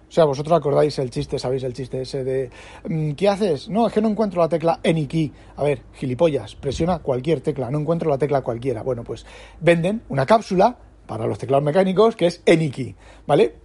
o 0.07 0.11
sea, 0.11 0.25
vosotros 0.25 0.57
acordáis 0.57 0.97
el 0.99 1.09
chiste, 1.09 1.37
sabéis 1.37 1.63
el 1.63 1.73
chiste 1.73 2.01
ese 2.01 2.23
de 2.23 2.49
mm, 2.87 3.11
¿qué 3.11 3.27
haces? 3.27 3.67
No, 3.69 3.87
es 3.87 3.93
que 3.93 4.01
no 4.01 4.07
encuentro 4.07 4.41
la 4.41 4.49
tecla 4.49 4.79
any. 4.83 5.31
A 5.55 5.63
ver, 5.63 5.81
gilipollas, 5.93 6.55
presiona 6.55 6.99
cualquier 6.99 7.41
tecla, 7.41 7.69
no 7.69 7.79
encuentro 7.79 8.09
la 8.09 8.17
tecla 8.17 8.41
cualquiera. 8.41 8.83
Bueno, 8.83 9.03
pues 9.03 9.25
venden 9.59 10.01
una 10.09 10.25
cápsula 10.25 10.77
para 11.05 11.25
los 11.25 11.37
teclados 11.37 11.63
mecánicos 11.63 12.15
que 12.15 12.27
es 12.27 12.41
any 12.45 12.95
¿vale? 13.25 13.55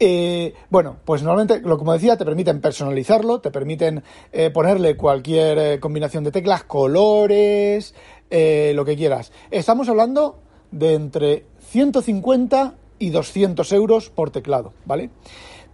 Eh, 0.00 0.52
bueno, 0.70 0.96
pues 1.04 1.22
normalmente, 1.22 1.60
lo 1.60 1.78
como 1.78 1.92
decía, 1.92 2.16
te 2.16 2.24
permiten 2.24 2.60
personalizarlo, 2.60 3.40
te 3.40 3.50
permiten 3.50 4.02
eh, 4.32 4.50
ponerle 4.50 4.96
cualquier 4.96 5.58
eh, 5.58 5.80
combinación 5.80 6.24
de 6.24 6.32
teclas, 6.32 6.64
colores, 6.64 7.94
lo 8.30 8.84
que 8.84 8.96
quieras. 8.96 9.30
Estamos 9.52 9.88
hablando 9.88 10.40
de 10.72 10.94
entre 10.94 11.46
150 11.68 12.74
y 12.98 13.10
200 13.10 13.72
euros 13.72 14.10
por 14.10 14.30
teclado, 14.30 14.72
¿vale? 14.84 15.10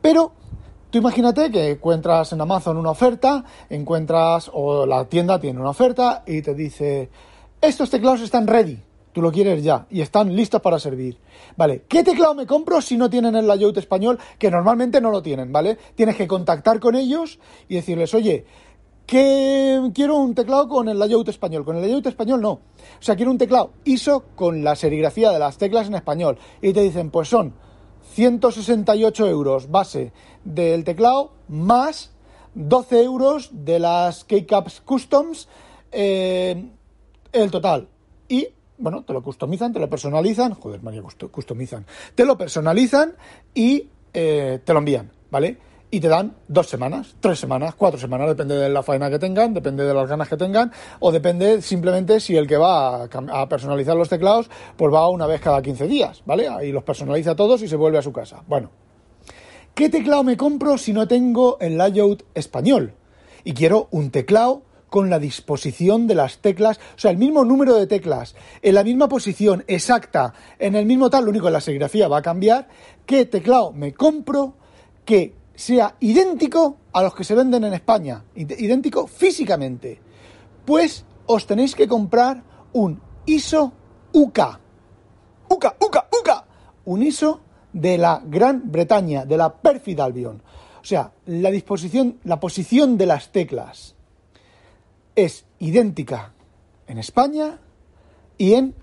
Pero 0.01 0.33
tú 0.91 0.99
imagínate 0.99 1.51
que 1.51 1.73
encuentras 1.73 2.33
en 2.33 2.41
Amazon 2.41 2.77
una 2.77 2.91
oferta, 2.91 3.45
encuentras 3.69 4.51
o 4.53 4.87
la 4.87 5.05
tienda 5.05 5.39
tiene 5.39 5.61
una 5.61 5.71
oferta 5.71 6.23
y 6.27 6.43
te 6.43 6.55
dice, 6.55 7.11
estos 7.61 7.91
teclados 7.91 8.21
están 8.23 8.47
ready, 8.47 8.79
tú 9.13 9.23
lo 9.23 9.31
quieres 9.31 9.63
ya 9.63 9.87
y 9.91 10.01
están 10.01 10.35
listos 10.35 10.61
para 10.61 10.79
servir. 10.79 11.19
Vale, 11.57 11.85
¿qué 11.89 12.03
teclado 12.03 12.35
me 12.35 12.47
compro 12.47 12.81
si 12.81 12.97
no 12.97 13.11
tienen 13.11 13.37
el 13.37 13.47
layout 13.47 13.77
español? 13.77 14.19
Que 14.39 14.51
normalmente 14.51 15.01
no 15.01 15.11
lo 15.11 15.23
tienen, 15.23 15.53
¿vale? 15.53 15.77
Tienes 15.95 16.17
que 16.17 16.27
contactar 16.27 16.81
con 16.81 16.95
ellos 16.95 17.39
y 17.69 17.77
decirles, 17.77 18.15
oye, 18.15 18.45
que 19.11 19.91
quiero 19.93 20.19
un 20.19 20.37
teclado 20.37 20.69
con 20.69 20.89
el 20.89 20.97
layout 20.97 21.29
español. 21.29 21.65
Con 21.65 21.75
el 21.75 21.83
layout 21.83 22.07
español 22.07 22.41
no. 22.41 22.53
O 22.53 22.61
sea, 23.01 23.17
quiero 23.17 23.33
un 23.33 23.39
teclado 23.39 23.73
ISO 23.85 24.25
con 24.37 24.63
la 24.63 24.77
serigrafía 24.77 25.33
de 25.33 25.41
las 25.41 25.59
teclas 25.59 25.89
en 25.89 25.97
español. 25.97 26.39
Y 26.63 26.73
te 26.73 26.81
dicen, 26.81 27.11
pues 27.11 27.29
son 27.29 27.53
168 28.11 29.29
euros 29.29 29.71
base 29.71 30.13
del 30.45 30.85
teclado 30.85 31.33
más 31.49 32.13
12 32.55 33.03
euros 33.03 33.51
de 33.53 33.79
las 33.79 34.25
Keycaps 34.25 34.81
Customs 34.81 35.49
eh, 35.93 36.71
el 37.33 37.51
total. 37.51 37.89
Y 38.29 38.49
bueno, 38.79 39.05
te 39.05 39.13
lo 39.13 39.23
customizan, 39.23 39.73
te 39.73 39.79
lo 39.79 39.89
personalizan, 39.89 40.55
joder, 40.55 40.83
María, 40.83 41.03
customizan, 41.31 41.85
te 42.15 42.25
lo 42.25 42.37
personalizan 42.39 43.15
y 43.55 43.89
eh, 44.13 44.61
te 44.65 44.73
lo 44.73 44.79
envían, 44.79 45.11
¿vale? 45.31 45.70
Y 45.91 46.01
te 46.01 46.09
dan 46.09 46.37
dos 46.47 46.69
semanas, 46.69 47.17
tres 47.21 47.39
semanas, 47.39 47.75
cuatro 47.75 47.99
semanas, 47.99 48.29
depende 48.29 48.57
de 48.57 48.69
la 48.69 48.83
faena 48.83 49.11
que 49.11 49.19
tengan, 49.19 49.53
depende 49.53 49.85
de 49.85 49.93
las 49.93 50.09
ganas 50.09 50.29
que 50.29 50.37
tengan, 50.37 50.71
o 51.01 51.11
depende 51.11 51.61
simplemente 51.63 52.21
si 52.21 52.37
el 52.37 52.47
que 52.47 52.57
va 52.57 53.05
a, 53.05 53.49
personalizar 53.49 53.97
los 53.97 54.09
teclados, 54.09 54.49
pues 54.77 54.95
va 54.95 55.09
una 55.09 55.27
vez 55.27 55.41
cada 55.41 55.61
15 55.61 55.89
días, 55.89 56.23
¿vale? 56.25 56.49
Ahí 56.49 56.71
los 56.71 56.85
personaliza 56.85 57.35
todos 57.35 57.63
y 57.63 57.69
se 57.69 57.77
vuelve 57.77 57.99
a 57.99 58.03
su 58.03 58.13
casa. 58.13 58.43
Bueno, 58.47 58.71
¿qué 59.75 59.89
teclado 59.89 60.23
me 60.23 60.37
compro 60.37 60.79
si 60.79 60.93
no 60.93 61.09
tengo 61.09 61.59
el 61.61 61.77
layout 61.77 62.25
español? 62.35 62.95
Y 63.43 63.53
quiero 63.55 63.89
un 63.91 64.11
teclado 64.11 64.63
con 64.91 65.11
la 65.11 65.19
disposición 65.19 66.07
de 66.07 66.15
las 66.15 66.39
teclas, 66.39 66.79
o 66.97 66.99
sea, 66.99 67.11
el 67.11 67.17
mismo 67.17 67.45
número 67.45 67.75
de 67.75 67.87
teclas, 67.87 68.35
en 68.63 68.75
la 68.75 68.85
misma 68.85 69.09
posición 69.09 69.65
exacta, 69.67 70.35
en 70.59 70.75
el 70.75 70.85
mismo 70.85 71.11
tal, 71.11 71.25
lo 71.25 71.31
único 71.31 71.47
que 71.47 71.53
la 71.53 71.61
serigrafía 71.61 72.09
va 72.09 72.19
a 72.19 72.23
cambiar, 72.23 72.69
¿qué 73.07 73.25
teclado 73.25 73.73
me 73.73 73.95
compro 73.95 74.55
que 75.05 75.40
sea 75.61 75.95
idéntico 76.01 76.79
a 76.91 77.03
los 77.03 77.15
que 77.15 77.23
se 77.23 77.35
venden 77.35 77.65
en 77.65 77.75
España, 77.75 78.25
idéntico 78.35 79.07
físicamente, 79.07 80.01
pues 80.65 81.05
os 81.27 81.47
tenéis 81.47 81.75
que 81.75 81.87
comprar 81.87 82.43
un 82.73 82.99
ISO 83.27 83.71
UK. 84.11 84.39
UK, 85.51 85.67
UK, 85.79 85.97
UK. 86.19 86.31
Un 86.87 87.03
ISO 87.03 87.41
de 87.75 87.99
la 87.99 88.23
Gran 88.25 88.73
Bretaña, 88.73 89.27
de 89.27 89.37
la 89.37 89.53
Perfid 89.53 90.01
Albion. 90.01 90.43
O 90.81 90.85
sea, 90.85 91.13
la 91.27 91.51
disposición, 91.51 92.21
la 92.25 92.41
posición 92.41 92.97
de 92.97 93.05
las 93.05 93.31
teclas 93.31 93.95
es 95.15 95.45
idéntica 95.59 96.33
en 96.87 96.97
España 96.97 97.59
y 98.39 98.55
en 98.55 98.75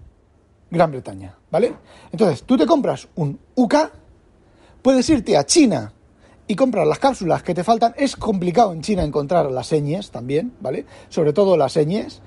Gran 0.69 0.91
Bretaña, 0.91 1.35
¿vale? 1.49 1.73
Entonces, 2.11 2.43
tú 2.43 2.55
te 2.55 2.67
compras 2.67 3.07
un 3.15 3.39
UK, 3.55 3.75
puedes 4.83 5.09
irte 5.09 5.35
a 5.35 5.43
China 5.43 5.91
y 6.47 6.55
comprar 6.55 6.87
las 6.87 6.99
cápsulas 6.99 7.43
que 7.43 7.53
te 7.53 7.63
faltan. 7.63 7.93
Es 7.97 8.15
complicado 8.15 8.73
en 8.73 8.81
China 8.81 9.03
encontrar 9.03 9.51
las 9.51 9.67
señes 9.67 10.11
también, 10.11 10.53
¿vale? 10.61 10.85
Sobre 11.09 11.33
todo 11.33 11.57
las 11.57 11.73
señes. 11.73 12.21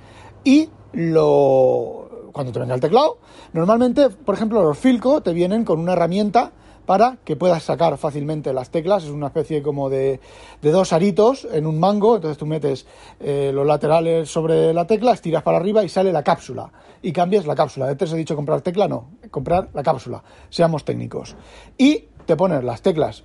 Y 0.44 0.68
lo 0.92 2.08
cuando 2.32 2.52
te 2.52 2.60
venga 2.60 2.74
el 2.74 2.80
teclado, 2.80 3.18
normalmente, 3.52 4.08
por 4.08 4.36
ejemplo, 4.36 4.62
los 4.62 4.78
Filco 4.78 5.20
te 5.20 5.32
vienen 5.32 5.64
con 5.64 5.80
una 5.80 5.94
herramienta 5.94 6.52
para 6.86 7.18
que 7.24 7.36
puedas 7.36 7.62
sacar 7.62 7.96
fácilmente 7.98 8.52
las 8.52 8.70
teclas. 8.70 9.04
Es 9.04 9.10
una 9.10 9.28
especie 9.28 9.62
como 9.62 9.88
de, 9.90 10.20
de 10.60 10.70
dos 10.70 10.92
aritos 10.92 11.46
en 11.52 11.66
un 11.66 11.78
mango. 11.78 12.16
Entonces 12.16 12.36
tú 12.36 12.46
metes 12.46 12.86
eh, 13.20 13.52
los 13.54 13.66
laterales 13.66 14.28
sobre 14.28 14.72
la 14.74 14.86
tecla, 14.86 15.12
estiras 15.12 15.42
para 15.42 15.58
arriba 15.58 15.84
y 15.84 15.88
sale 15.88 16.12
la 16.12 16.24
cápsula. 16.24 16.72
Y 17.02 17.12
cambias 17.12 17.46
la 17.46 17.54
cápsula. 17.54 17.88
Antes 17.88 18.12
he 18.12 18.16
dicho 18.16 18.34
comprar 18.34 18.60
tecla, 18.62 18.88
no. 18.88 19.10
Comprar 19.30 19.68
la 19.72 19.82
cápsula. 19.82 20.22
Seamos 20.48 20.84
técnicos. 20.84 21.36
Y 21.78 22.06
te 22.26 22.36
pones 22.36 22.64
las 22.64 22.82
teclas 22.82 23.24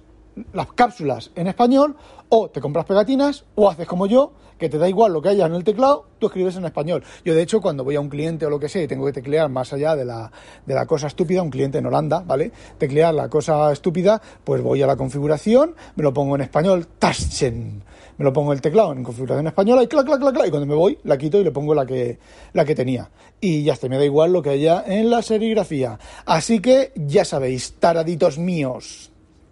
las 0.54 0.72
cápsulas 0.74 1.32
en 1.36 1.48
español 1.48 1.96
o 2.30 2.50
te 2.50 2.62
compras 2.62 2.86
pegatinas 2.86 3.46
o 3.56 3.70
haces 3.70 3.88
como 3.88 4.08
yo, 4.08 4.34
que 4.58 4.70
te 4.70 4.78
da 4.78 4.88
igual 4.88 5.14
lo 5.14 5.22
que 5.22 5.30
haya 5.30 5.46
en 5.46 5.54
el 5.54 5.64
teclado, 5.64 6.06
tú 6.20 6.28
escribes 6.28 6.56
en 6.56 6.66
español. 6.66 7.04
Yo 7.24 7.36
de 7.36 7.42
hecho 7.42 7.62
cuando 7.62 7.84
voy 7.84 7.96
a 7.96 8.00
un 8.00 8.10
cliente 8.10 8.46
o 8.46 8.50
lo 8.50 8.60
que 8.60 8.70
sea 8.70 8.84
y 8.84 8.88
tengo 8.88 9.06
que 9.06 9.14
teclear 9.14 9.50
más 9.50 9.74
allá 9.74 9.96
de 9.96 10.06
la, 10.06 10.32
de 10.66 10.74
la 10.74 10.86
cosa 10.86 11.08
estúpida, 11.08 11.42
un 11.42 11.50
cliente 11.50 11.78
en 11.78 11.86
Holanda, 11.86 12.24
¿vale? 12.26 12.52
Teclear 12.78 13.14
la 13.14 13.30
cosa 13.30 13.72
estúpida, 13.72 14.22
pues 14.44 14.62
voy 14.62 14.82
a 14.82 14.88
la 14.88 14.96
configuración, 14.96 15.76
me 15.96 16.04
lo 16.04 16.14
pongo 16.14 16.36
en 16.36 16.42
español, 16.42 16.88
Taschen, 17.00 17.84
me 18.18 18.26
lo 18.26 18.32
pongo 18.32 18.54
el 18.54 18.62
teclado 18.62 18.94
en 18.94 19.04
configuración 19.04 19.48
española 19.48 19.84
y 19.84 19.88
clac, 19.88 20.06
clac, 20.06 20.20
clac, 20.20 20.34
clac, 20.34 20.48
y 20.48 20.50
cuando 20.50 20.68
me 20.68 20.76
voy 20.76 20.98
la 21.04 21.18
quito 21.18 21.40
y 21.40 21.44
le 21.44 21.52
pongo 21.52 21.76
la 21.76 21.86
que, 21.86 22.18
la 22.54 22.64
que 22.64 22.76
tenía. 22.76 23.10
Y 23.42 23.64
ya 23.64 23.74
está, 23.74 23.90
me 23.90 23.98
da 23.98 24.06
igual 24.06 24.32
lo 24.32 24.42
que 24.42 24.52
haya 24.52 24.84
en 24.88 25.10
la 25.10 25.22
serigrafía. 25.22 26.00
Así 26.26 26.60
que 26.60 26.94
ya 26.96 27.26
sabéis, 27.26 27.74
taraditos 27.74 28.38
míos, 28.38 29.12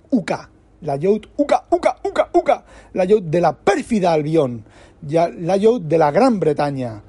UCA 0.10 0.50
la 0.84 0.96
Yacht 0.98 1.26
Uca, 1.38 1.66
Uca, 1.70 1.98
Uca, 2.04 2.30
Uca, 2.34 2.66
la 2.94 3.06
Yacht 3.06 3.24
de 3.24 3.42
la 3.42 3.54
pérfida 3.54 4.14
Albión, 4.14 4.64
ya, 5.02 5.30
la 5.30 5.58
Yacht 5.58 5.82
de 5.84 5.98
la 5.98 6.12
Gran 6.12 6.40
Bretaña. 6.40 7.02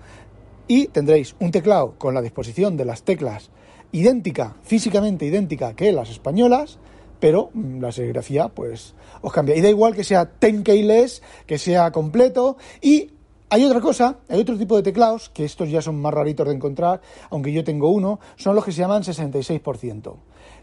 Y 0.66 0.86
tendréis 0.86 1.36
un 1.40 1.50
teclado 1.50 1.94
con 1.98 2.14
la 2.14 2.22
disposición 2.22 2.76
de 2.76 2.86
las 2.86 3.02
teclas 3.02 3.50
idéntica, 3.92 4.56
físicamente 4.62 5.26
idéntica 5.26 5.74
que 5.74 5.92
las 5.92 6.10
españolas, 6.10 6.78
pero 7.20 7.50
mm, 7.52 7.80
la 7.80 7.92
serigrafía 7.92 8.48
pues 8.48 8.94
os 9.20 9.32
cambia. 9.32 9.56
Y 9.56 9.60
da 9.60 9.68
igual 9.68 9.94
que 9.94 10.04
sea 10.04 10.30
10 10.40 11.22
que 11.46 11.58
sea 11.58 11.90
completo 11.92 12.56
y 12.80 13.10
hay 13.50 13.64
otra 13.64 13.80
cosa, 13.80 14.16
hay 14.28 14.40
otro 14.40 14.58
tipo 14.58 14.74
de 14.76 14.82
teclados, 14.82 15.28
que 15.28 15.44
estos 15.44 15.70
ya 15.70 15.80
son 15.80 16.00
más 16.00 16.12
raritos 16.12 16.48
de 16.48 16.54
encontrar, 16.54 17.00
aunque 17.30 17.52
yo 17.52 17.62
tengo 17.62 17.90
uno, 17.90 18.18
son 18.36 18.56
los 18.56 18.64
que 18.64 18.72
se 18.72 18.80
llaman 18.80 19.02
66%, 19.02 20.16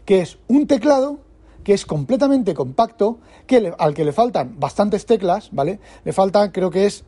que 0.04 0.20
es 0.20 0.38
un 0.48 0.66
teclado 0.66 1.20
que 1.64 1.74
es 1.74 1.86
completamente 1.86 2.54
compacto, 2.54 3.18
que 3.46 3.72
al 3.78 3.94
que 3.94 4.04
le 4.04 4.12
faltan 4.12 4.58
bastantes 4.58 5.06
teclas, 5.06 5.50
¿vale? 5.52 5.80
Le 6.04 6.12
faltan, 6.12 6.50
creo 6.50 6.70
que 6.70 6.86
es 6.86 7.04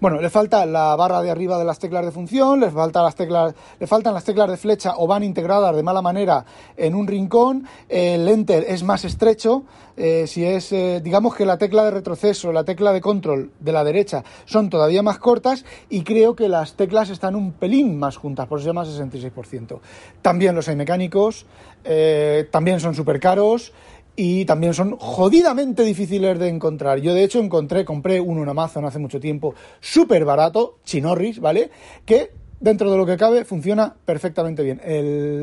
bueno, 0.00 0.20
le 0.20 0.28
falta 0.28 0.66
la 0.66 0.94
barra 0.94 1.22
de 1.22 1.30
arriba 1.30 1.58
de 1.58 1.64
las 1.64 1.78
teclas 1.78 2.04
de 2.04 2.12
función, 2.12 2.60
le, 2.60 2.70
falta 2.70 3.02
las 3.02 3.14
teclas, 3.14 3.54
le 3.80 3.86
faltan 3.86 4.12
las 4.12 4.24
teclas 4.24 4.50
de 4.50 4.56
flecha 4.56 4.94
o 4.96 5.06
van 5.06 5.22
integradas 5.22 5.74
de 5.74 5.82
mala 5.82 6.02
manera 6.02 6.44
en 6.76 6.94
un 6.94 7.06
rincón. 7.06 7.66
El 7.88 8.28
enter 8.28 8.64
es 8.68 8.82
más 8.82 9.04
estrecho. 9.04 9.64
Eh, 9.96 10.26
si 10.26 10.44
es, 10.44 10.72
eh, 10.72 11.00
digamos 11.02 11.34
que 11.34 11.46
la 11.46 11.56
tecla 11.56 11.84
de 11.84 11.90
retroceso, 11.90 12.52
la 12.52 12.64
tecla 12.64 12.92
de 12.92 13.00
control 13.00 13.52
de 13.60 13.72
la 13.72 13.82
derecha 13.82 14.22
son 14.44 14.68
todavía 14.68 15.02
más 15.02 15.18
cortas 15.18 15.64
y 15.88 16.02
creo 16.02 16.36
que 16.36 16.50
las 16.50 16.74
teclas 16.74 17.08
están 17.08 17.34
un 17.34 17.52
pelín 17.52 17.98
más 17.98 18.18
juntas, 18.18 18.46
por 18.46 18.58
eso 18.58 18.64
se 18.64 18.68
llama 18.68 18.84
66%. 18.84 19.80
También 20.20 20.54
los 20.54 20.68
hay 20.68 20.76
mecánicos, 20.76 21.46
eh, 21.84 22.46
también 22.50 22.78
son 22.78 22.94
súper 22.94 23.20
caros 23.20 23.72
y 24.16 24.46
también 24.46 24.72
son 24.72 24.96
jodidamente 24.98 25.84
difíciles 25.84 26.38
de 26.38 26.48
encontrar. 26.48 26.98
Yo 26.98 27.14
de 27.14 27.22
hecho 27.22 27.38
encontré, 27.38 27.84
compré 27.84 28.20
uno 28.20 28.42
en 28.42 28.48
Amazon 28.48 28.86
hace 28.86 28.98
mucho 28.98 29.20
tiempo, 29.20 29.54
súper 29.80 30.24
barato, 30.24 30.78
chinorris, 30.84 31.38
¿vale? 31.38 31.70
Que 32.04 32.32
dentro 32.58 32.90
de 32.90 32.96
lo 32.96 33.04
que 33.04 33.18
cabe 33.18 33.44
funciona 33.44 33.94
perfectamente 34.04 34.62
bien. 34.62 34.80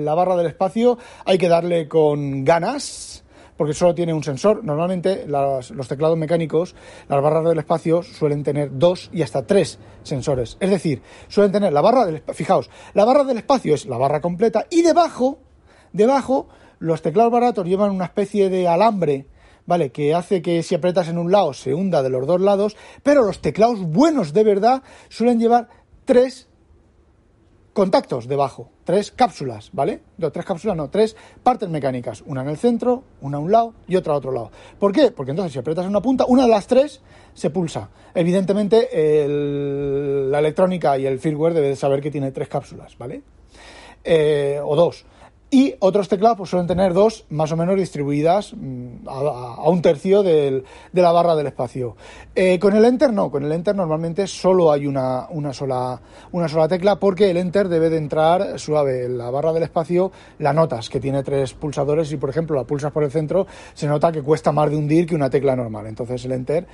la 0.03 0.15
barra 0.15 0.35
del 0.35 0.47
espacio 0.47 0.97
hay 1.25 1.37
que 1.37 1.47
darle 1.47 1.87
con 1.87 2.43
ganas, 2.43 3.23
porque 3.55 3.73
solo 3.73 3.93
tiene 3.93 4.13
un 4.13 4.23
sensor. 4.23 4.63
Normalmente 4.63 5.25
los 5.27 5.87
teclados 5.87 6.17
mecánicos, 6.17 6.75
las 7.07 7.21
barras 7.21 7.45
del 7.45 7.59
espacio 7.59 8.01
suelen 8.01 8.43
tener 8.43 8.71
dos 8.73 9.11
y 9.13 9.21
hasta 9.21 9.45
tres 9.45 9.77
sensores. 10.01 10.57
Es 10.59 10.71
decir, 10.71 11.01
suelen 11.27 11.51
tener 11.51 11.71
la 11.71 11.81
barra 11.81 12.05
del 12.05 12.23
fijaos, 12.33 12.71
la 12.95 13.05
barra 13.05 13.23
del 13.23 13.37
espacio 13.37 13.75
es 13.75 13.85
la 13.85 13.97
barra 13.97 14.21
completa 14.21 14.65
y 14.71 14.81
debajo, 14.81 15.37
debajo 15.91 16.47
los 16.83 17.01
teclados 17.01 17.31
baratos 17.31 17.65
llevan 17.65 17.91
una 17.91 18.03
especie 18.03 18.49
de 18.49 18.67
alambre, 18.67 19.25
¿vale? 19.65 19.93
Que 19.93 20.13
hace 20.13 20.41
que 20.41 20.61
si 20.63 20.75
apretas 20.75 21.07
en 21.07 21.17
un 21.17 21.31
lado 21.31 21.53
se 21.53 21.73
hunda 21.73 22.03
de 22.03 22.09
los 22.09 22.27
dos 22.27 22.41
lados, 22.41 22.75
pero 23.03 23.23
los 23.23 23.39
teclados 23.39 23.81
buenos 23.81 24.33
de 24.33 24.43
verdad 24.43 24.83
suelen 25.07 25.39
llevar 25.39 25.69
tres 26.03 26.49
contactos 27.71 28.27
debajo, 28.27 28.69
tres 28.83 29.11
cápsulas, 29.11 29.69
¿vale? 29.71 30.01
No, 30.17 30.29
tres 30.33 30.45
cápsulas, 30.45 30.75
no, 30.75 30.89
tres 30.89 31.15
partes 31.41 31.69
mecánicas, 31.69 32.21
una 32.25 32.41
en 32.41 32.49
el 32.49 32.57
centro, 32.57 33.05
una 33.21 33.37
a 33.37 33.39
un 33.39 33.49
lado 33.49 33.73
y 33.87 33.95
otra 33.95 34.13
a 34.13 34.17
otro 34.17 34.33
lado. 34.33 34.51
¿Por 34.77 34.91
qué? 34.91 35.11
Porque 35.11 35.31
entonces 35.31 35.53
si 35.53 35.59
apretas 35.59 35.85
en 35.85 35.89
una 35.91 36.01
punta, 36.01 36.25
una 36.27 36.43
de 36.43 36.49
las 36.49 36.67
tres 36.67 37.01
se 37.33 37.49
pulsa. 37.49 37.89
Evidentemente 38.13 38.89
la 40.29 40.39
electrónica 40.39 40.97
y 40.97 41.05
el 41.05 41.17
firmware 41.17 41.53
debe 41.53 41.77
saber 41.77 42.01
que 42.01 42.11
tiene 42.11 42.33
tres 42.33 42.49
cápsulas, 42.49 42.97
¿vale? 42.97 43.21
Eh, 44.03 44.59
o 44.61 44.75
dos. 44.75 45.05
Y 45.53 45.75
otros 45.81 46.09
teclados 46.09 46.39
pues, 46.39 46.49
suelen 46.49 46.65
tener 46.65 46.95
dos 46.95 47.25
más 47.29 47.51
o 47.51 47.55
menos 47.55 47.75
distribuidas 47.75 48.55
mm, 48.55 49.07
a, 49.07 49.69
un 49.69 49.83
tercio 49.83 50.23
de 50.23 50.63
la 50.93 51.11
barra 51.11 51.35
del 51.35 51.45
espacio. 51.45 51.95
Eh, 52.33 52.57
con 52.57 52.75
el 52.75 52.83
Enter 52.83 53.13
no, 53.13 53.29
con 53.29 53.45
el 53.45 53.51
Enter 53.51 53.75
normalmente 53.75 54.25
solo 54.25 54.71
hay 54.71 54.87
una, 54.87 55.27
una, 55.29 55.53
sola, 55.53 56.01
una 56.31 56.47
sola 56.47 56.67
tecla 56.67 56.95
porque 56.95 57.29
el 57.29 57.37
Enter 57.37 57.69
debe 57.69 57.91
de 57.91 57.97
entrar 57.97 58.57
suave. 58.57 59.05
En 59.05 59.15
la 59.15 59.29
barra 59.29 59.53
del 59.53 59.61
espacio 59.61 60.11
la 60.39 60.53
notas, 60.53 60.89
que 60.89 60.99
tiene 60.99 61.21
tres 61.21 61.53
pulsadores 61.53 62.11
y 62.11 62.17
por 62.17 62.31
ejemplo 62.31 62.55
la 62.55 62.63
pulsas 62.63 62.91
por 62.91 63.03
el 63.03 63.11
centro, 63.11 63.45
se 63.75 63.85
nota 63.85 64.11
que 64.11 64.23
cuesta 64.23 64.51
más 64.51 64.71
de 64.71 64.75
hundir 64.75 65.05
que 65.05 65.13
una 65.13 65.29
tecla 65.29 65.55
normal. 65.55 65.85
Entonces 65.85 66.25
el 66.25 66.31
Enter 66.31 66.65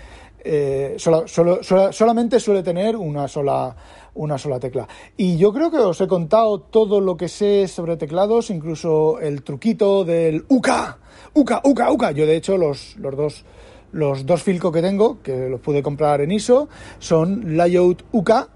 eh, 0.42 0.96
solamente 0.98 2.40
suele 2.40 2.64
tener 2.64 2.96
una 2.96 3.28
sola 3.28 3.76
una 4.14 4.38
sola 4.38 4.60
tecla. 4.60 4.88
Y 5.18 5.38
yo 5.38 5.54
creo 5.54 5.72
que 5.72 5.78
os 5.78 6.00
he 6.02 6.08
contado 6.08 6.60
todo 6.60 7.02
lo 7.02 7.18
que 7.18 7.28
sé 7.28 7.68
sobre 7.68 7.98
teclados, 7.98 8.50
incluso 8.50 9.20
el 9.20 9.44
truquito 9.44 10.04
del 10.04 10.46
UCA, 10.48 10.98
UCA, 11.34 11.62
UCA, 11.64 11.92
UCA. 11.92 12.12
Yo 12.12 12.26
de 12.26 12.36
hecho 12.36 12.58
los, 12.58 12.96
los 12.98 13.16
dos 13.16 13.46
los 13.92 14.26
dos 14.26 14.44
Filco 14.44 14.72
que 14.72 14.82
tengo, 14.82 15.22
que 15.22 15.50
los 15.50 15.60
pude 15.62 15.82
comprar 15.82 16.22
en 16.22 16.32
ISO, 16.32 16.70
son 17.00 17.58
Layout 17.58 18.04
UCA 18.12 18.50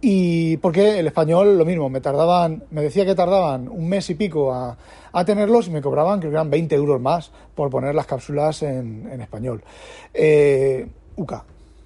y 0.00 0.56
porque 0.58 0.98
el 0.98 1.06
español 1.06 1.58
lo 1.58 1.64
mismo, 1.66 1.90
me 1.90 2.00
tardaban, 2.00 2.64
me 2.70 2.82
decía 2.82 3.04
que 3.04 3.14
tardaban 3.14 3.68
un 3.68 3.88
mes 3.88 4.08
y 4.08 4.14
pico 4.14 4.52
a, 4.52 4.78
a 5.12 5.24
tenerlos 5.24 5.68
y 5.68 5.70
me 5.70 5.82
cobraban 5.82 6.20
creo 6.20 6.30
que 6.30 6.36
eran 6.36 6.50
20 6.50 6.74
euros 6.74 7.00
más 7.00 7.30
por 7.54 7.68
poner 7.68 7.94
las 7.94 8.06
cápsulas 8.06 8.62
en, 8.62 9.08
en 9.12 9.20
español. 9.20 9.62
Eh, 10.14 10.86
UCA, 11.16 11.44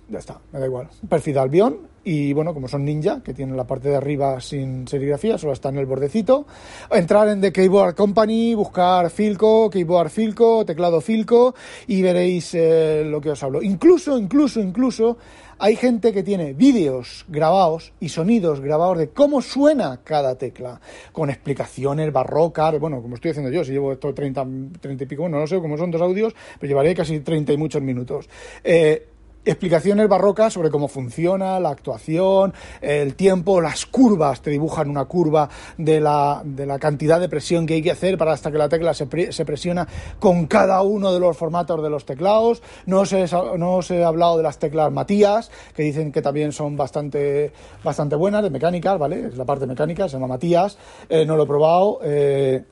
ya 0.09 0.18
está, 0.18 0.40
me 0.52 0.59
da 0.59 0.66
igual. 0.66 0.88
Perfil 1.09 1.38
Albion 1.38 1.94
y 2.05 2.34
bueno, 2.34 2.52
como 2.52 2.68
son 2.68 2.84
ninja, 2.84 3.22
que 3.22 3.32
tienen 3.32 3.57
la 3.57 3.66
parte 3.66 3.88
de 3.88 3.96
arriba 3.96 4.38
sin 4.40 4.86
serigrafía, 4.86 5.38
solo 5.38 5.55
está 5.55 5.70
en 5.70 5.78
el 5.78 5.86
bordecito, 5.86 6.46
entrar 6.90 7.28
en 7.28 7.40
The 7.40 7.50
Keyboard 7.50 7.94
Company, 7.94 8.55
buscar 8.55 9.09
Filco, 9.09 9.70
Keyboard 9.70 10.11
Filco, 10.11 10.66
teclado 10.66 11.00
Filco 11.00 11.55
y 11.86 12.02
veréis 12.02 12.55
eh, 12.55 13.05
lo 13.07 13.20
que 13.22 13.30
os 13.30 13.42
hablo. 13.42 13.62
Incluso, 13.62 14.18
incluso, 14.18 14.61
incluso 14.61 15.16
hay 15.59 15.76
gente 15.76 16.12
que 16.12 16.22
tiene 16.22 16.52
vídeos 16.52 17.24
grabados 17.28 17.94
y 18.00 18.11
sonidos 18.11 18.61
grabados 18.61 18.98
de 18.98 19.09
cómo 19.09 19.40
suena 19.40 20.00
cada 20.05 20.36
tecla, 20.36 20.80
con 21.12 21.30
explicaciones 21.30 22.12
barrocas, 22.12 22.78
bueno, 22.78 23.00
como 23.00 23.14
estoy 23.14 23.30
haciendo 23.30 23.50
yo, 23.50 23.64
si 23.64 23.72
llevo 23.72 23.92
esto 23.92 24.12
30, 24.12 24.46
30 24.78 25.05
y 25.05 25.07
pico, 25.07 25.22
bueno, 25.22 25.38
no 25.38 25.46
sé 25.46 25.59
cómo 25.59 25.78
son 25.78 25.90
dos 25.90 26.02
audios, 26.02 26.34
pero 26.61 26.68
llevaré 26.68 26.94
casi 26.94 27.20
30 27.20 27.52
y 27.52 27.57
muchos 27.57 27.80
minutos. 27.80 28.28
Eh, 28.62 29.09
explicaciones 29.45 30.09
barrocas 30.09 30.53
sobre 30.53 30.70
cómo 30.70 30.88
funciona 30.88 31.61
la 31.61 31.70
actuación, 31.70 32.55
el 32.80 33.14
tiempo, 33.14 33.61
las 33.61 33.86
curvas, 33.86 34.40
te 34.40 34.51
dibujan 34.51 34.88
una 34.88 35.05
curva 35.05 35.49
de 35.76 36.01
la, 36.01 36.42
de 36.45 36.66
la 36.66 36.78
cantidad 36.78 37.20
de 37.20 37.28
presión 37.28 37.66
que 37.66 37.74
hay 37.74 37.82
que 37.82 37.90
hacer 37.90 38.18
para 38.18 38.32
hasta 38.32 38.51
que 38.51 38.59
la 38.59 38.68
tecla 38.68 38.95
se, 38.95 39.32
se 39.32 39.45
presiona 39.45 39.86
con 40.18 40.47
cada 40.47 40.82
uno 40.82 41.12
de 41.12 41.20
los 41.20 41.36
formatos 41.36 41.82
de 41.82 41.90
los 41.90 42.05
teclados. 42.05 42.62
No 42.86 43.01
os, 43.01 43.12
he, 43.12 43.26
no 43.59 43.76
os 43.76 43.90
he 43.90 44.05
hablado 44.05 44.36
de 44.36 44.42
las 44.42 44.59
teclas 44.59 44.92
Matías, 44.92 45.51
que 45.74 45.82
dicen 45.82 46.12
que 46.12 46.22
también 46.22 46.53
son 46.53 46.76
bastante, 46.76 47.53
bastante 47.82 48.16
buenas, 48.16 48.42
de 48.42 48.51
mecánicas, 48.51 48.99
¿vale? 48.99 49.26
Es 49.28 49.36
la 49.36 49.45
parte 49.45 49.66
mecánica, 49.66 50.09
se 50.09 50.16
llama 50.16 50.26
Matías, 50.26 50.78
eh, 51.09 51.24
no 51.26 51.36
lo 51.36 51.45
he 51.45 51.47
probado. 51.47 52.01
Eh, 52.03 52.64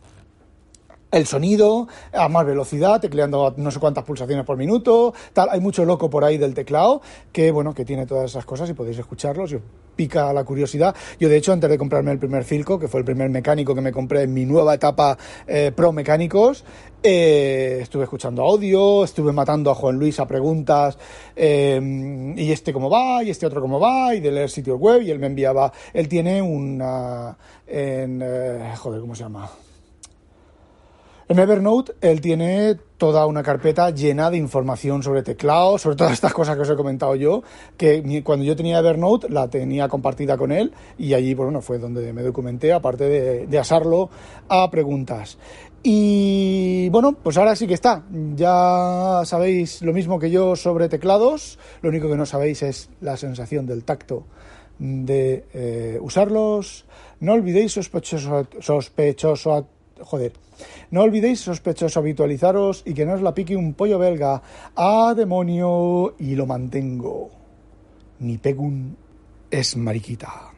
el 1.12 1.26
sonido 1.26 1.88
a 2.12 2.28
más 2.28 2.44
velocidad, 2.44 3.00
tecleando 3.00 3.54
no 3.58 3.70
sé 3.70 3.78
cuántas 3.78 4.04
pulsaciones 4.04 4.44
por 4.44 4.56
minuto, 4.56 5.14
tal. 5.32 5.50
Hay 5.50 5.60
mucho 5.60 5.84
loco 5.84 6.10
por 6.10 6.24
ahí 6.24 6.38
del 6.38 6.54
teclado 6.54 7.02
que, 7.30 7.50
bueno, 7.50 7.74
que 7.74 7.84
tiene 7.84 8.06
todas 8.06 8.30
esas 8.30 8.44
cosas 8.44 8.68
y 8.70 8.72
podéis 8.72 8.98
escucharlos 8.98 9.50
si 9.50 9.56
os 9.56 9.62
pica 9.94 10.32
la 10.32 10.42
curiosidad. 10.42 10.96
Yo, 11.20 11.28
de 11.28 11.36
hecho, 11.36 11.52
antes 11.52 11.68
de 11.68 11.76
comprarme 11.76 12.12
el 12.12 12.18
primer 12.18 12.44
Filco, 12.44 12.78
que 12.78 12.88
fue 12.88 13.00
el 13.00 13.04
primer 13.04 13.28
mecánico 13.28 13.74
que 13.74 13.82
me 13.82 13.92
compré 13.92 14.22
en 14.22 14.32
mi 14.32 14.46
nueva 14.46 14.74
etapa 14.74 15.18
eh, 15.46 15.70
pro 15.76 15.92
mecánicos, 15.92 16.64
eh, 17.02 17.80
estuve 17.82 18.04
escuchando 18.04 18.42
audio, 18.42 19.04
estuve 19.04 19.32
matando 19.32 19.70
a 19.70 19.74
Juan 19.74 19.98
Luis 19.98 20.18
a 20.18 20.26
preguntas, 20.26 20.96
eh, 21.36 22.34
y 22.36 22.50
este 22.50 22.72
cómo 22.72 22.88
va, 22.88 23.22
y 23.22 23.28
este 23.28 23.44
otro 23.44 23.60
cómo 23.60 23.78
va, 23.78 24.14
y 24.14 24.20
de 24.20 24.32
leer 24.32 24.48
sitios 24.48 24.80
web, 24.80 25.02
y 25.02 25.10
él 25.10 25.18
me 25.18 25.26
enviaba, 25.26 25.70
él 25.92 26.08
tiene 26.08 26.40
una, 26.40 27.36
en, 27.66 28.24
joder, 28.76 29.00
¿cómo 29.02 29.14
se 29.14 29.24
llama? 29.24 29.50
En 31.32 31.38
Evernote 31.38 31.94
él 32.02 32.20
tiene 32.20 32.76
toda 32.98 33.24
una 33.24 33.42
carpeta 33.42 33.88
llena 33.88 34.30
de 34.30 34.36
información 34.36 35.02
sobre 35.02 35.22
teclado, 35.22 35.78
sobre 35.78 35.96
todas 35.96 36.12
estas 36.12 36.34
cosas 36.34 36.56
que 36.56 36.60
os 36.60 36.68
he 36.68 36.76
comentado 36.76 37.16
yo, 37.16 37.42
que 37.78 38.22
cuando 38.22 38.44
yo 38.44 38.54
tenía 38.54 38.80
Evernote 38.80 39.30
la 39.30 39.48
tenía 39.48 39.88
compartida 39.88 40.36
con 40.36 40.52
él 40.52 40.74
y 40.98 41.14
allí 41.14 41.32
bueno, 41.32 41.62
fue 41.62 41.78
donde 41.78 42.12
me 42.12 42.20
documenté, 42.20 42.70
aparte 42.74 43.46
de, 43.48 43.58
asarlo 43.58 44.10
a 44.46 44.70
preguntas. 44.70 45.38
Y 45.82 46.90
bueno, 46.90 47.14
pues 47.14 47.38
ahora 47.38 47.56
sí 47.56 47.66
que 47.66 47.72
está. 47.72 48.04
Ya 48.34 49.22
sabéis 49.24 49.80
lo 49.80 49.94
mismo 49.94 50.18
que 50.18 50.30
yo 50.30 50.54
sobre 50.54 50.90
teclados, 50.90 51.58
lo 51.80 51.88
único 51.88 52.10
que 52.10 52.16
no 52.16 52.26
sabéis 52.26 52.62
es 52.62 52.90
la 53.00 53.16
sensación 53.16 53.64
del 53.64 53.84
tacto 53.84 54.26
de 54.78 55.46
eh, 55.54 55.98
usarlos. 56.02 56.84
No 57.20 57.32
olvidéis 57.32 57.72
sospechoso, 57.72 58.48
sospechoso 58.60 59.68
joder. 60.02 60.32
No 60.90 61.02
olvidéis, 61.02 61.40
sospechosos, 61.40 61.96
habitualizaros 61.96 62.82
y 62.84 62.94
que 62.94 63.06
no 63.06 63.14
os 63.14 63.22
la 63.22 63.34
pique 63.34 63.56
un 63.56 63.74
pollo 63.74 63.98
belga. 63.98 64.42
¡Ah, 64.76 65.14
demonio! 65.16 66.14
Y 66.18 66.34
lo 66.34 66.46
mantengo. 66.46 67.30
Ni 68.20 68.38
pegun 68.38 68.96
es 69.50 69.76
mariquita. 69.76 70.51